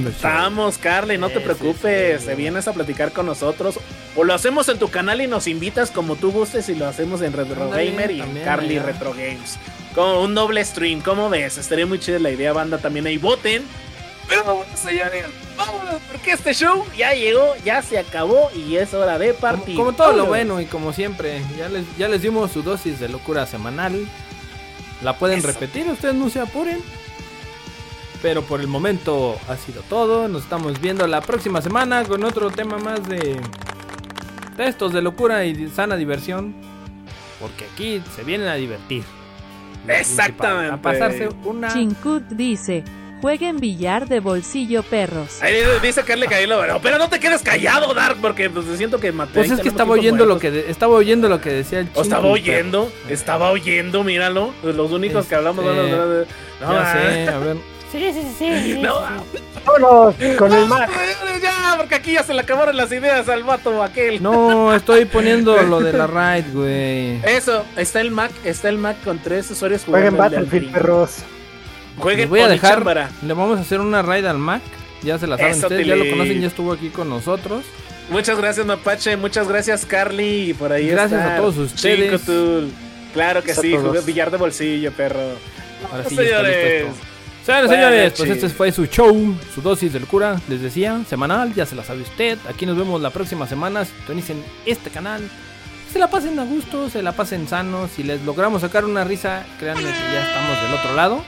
[0.08, 2.26] Estamos, Carly, no te preocupes.
[2.26, 3.78] te vienes a platicar con nosotros.
[4.16, 7.22] O lo hacemos en tu canal y nos invitas como tú gustes y lo hacemos
[7.22, 9.56] en Retro Gamer y en Carly Retro Games.
[9.94, 11.58] Como un doble stream, ¿cómo ves?
[11.58, 12.78] Estaría muy chida la idea, banda.
[12.78, 13.62] También ahí voten.
[14.28, 15.26] Pero, señores,
[15.66, 19.76] vámonos, porque este show ya llegó, ya se acabó y es hora de partir.
[19.76, 23.08] Como, todo lo bueno y como siempre, ya les, ya les dimos su dosis de
[23.08, 24.08] locura semanal.
[25.02, 26.80] La pueden repetir, ustedes no se apuren.
[28.22, 30.28] Pero por el momento ha sido todo.
[30.28, 33.40] Nos estamos viendo la próxima semana con otro tema más de
[34.58, 36.54] textos de locura y sana diversión.
[37.40, 39.04] Porque aquí se vienen a divertir.
[39.88, 40.74] Exactamente.
[40.74, 41.72] A pasarse una.
[41.72, 42.84] Chinkut dice:
[43.20, 45.42] Jueguen billar de bolsillo perros.
[45.42, 49.34] Ahí dice Carly Caílo, pero no te quedes callado, Dark, porque pues, siento que maté.
[49.34, 52.02] Pues es que estaba oyendo lo que estaba oyendo lo que decía el chico.
[52.02, 54.54] estaba oyendo, estaba oyendo, míralo.
[54.62, 56.26] Los únicos que hablamos este,
[56.60, 57.56] no, ya sé, a ver.
[57.92, 58.78] Sí, sí, sí.
[58.80, 59.00] No,
[59.66, 60.90] vámonos con el Mac.
[61.42, 64.22] Ya, porque aquí ya se le acabaron las ideas al vato aquel.
[64.22, 67.20] No, estoy poniendo lo de la raid, güey.
[67.24, 70.10] Eso, está el Mac, está el Mac con tres usuarios jugando.
[70.10, 71.24] Jueguen Battlefield, perros.
[72.00, 73.10] Jueguen voy a dejar.
[73.22, 74.62] Le vamos a hacer una raid al Mac.
[75.02, 77.64] Ya se la saben ustedes, ya lo conocen, ya estuvo aquí con nosotros.
[78.10, 79.16] Muchas gracias, Mapache.
[79.16, 80.54] Muchas gracias, Carly.
[80.54, 82.20] Por ahí Gracias a todos ustedes.
[83.12, 85.20] Claro que sí, jugué billar de bolsillo, perro.
[85.90, 86.86] Ahora sí, señores.
[87.44, 91.64] Señores, señores, pues este fue su show, su dosis del cura, les decía, semanal, ya
[91.64, 92.38] se la sabe usted.
[92.48, 93.84] Aquí nos vemos la próxima semana.
[93.84, 95.22] Sintonicen este canal.
[95.90, 97.90] Se la pasen a gusto, se la pasen sanos.
[97.96, 101.24] Si les logramos sacar una risa, créanme que ya estamos del otro lado.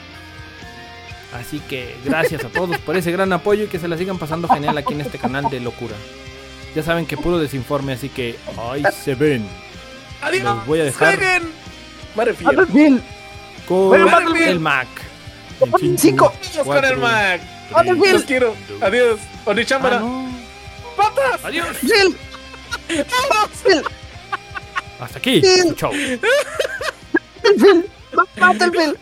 [1.33, 4.49] Así que gracias a todos por ese gran apoyo y que se la sigan pasando
[4.49, 5.95] genial aquí en este canal de locura.
[6.75, 8.37] Ya saben que puro desinforme, así que
[8.71, 9.47] ahí se ven.
[10.23, 10.45] Adiós.
[10.45, 11.19] Los voy a dejar
[12.15, 13.03] Battlefield.
[13.67, 14.89] con el Mac.
[15.97, 16.33] Cinco.
[16.65, 17.41] con el Mac.
[18.13, 18.55] Los quiero.
[18.81, 19.21] Adiós.
[19.45, 20.01] Onichambara.
[20.03, 20.29] Ah,
[20.97, 21.45] ¡Patas!
[21.45, 21.67] Adiós.
[21.83, 22.17] Bill.
[25.01, 25.43] Hasta aquí.
[25.77, 25.93] Chau.
[27.43, 27.91] Battlefield.
[28.39, 28.99] Battlefield.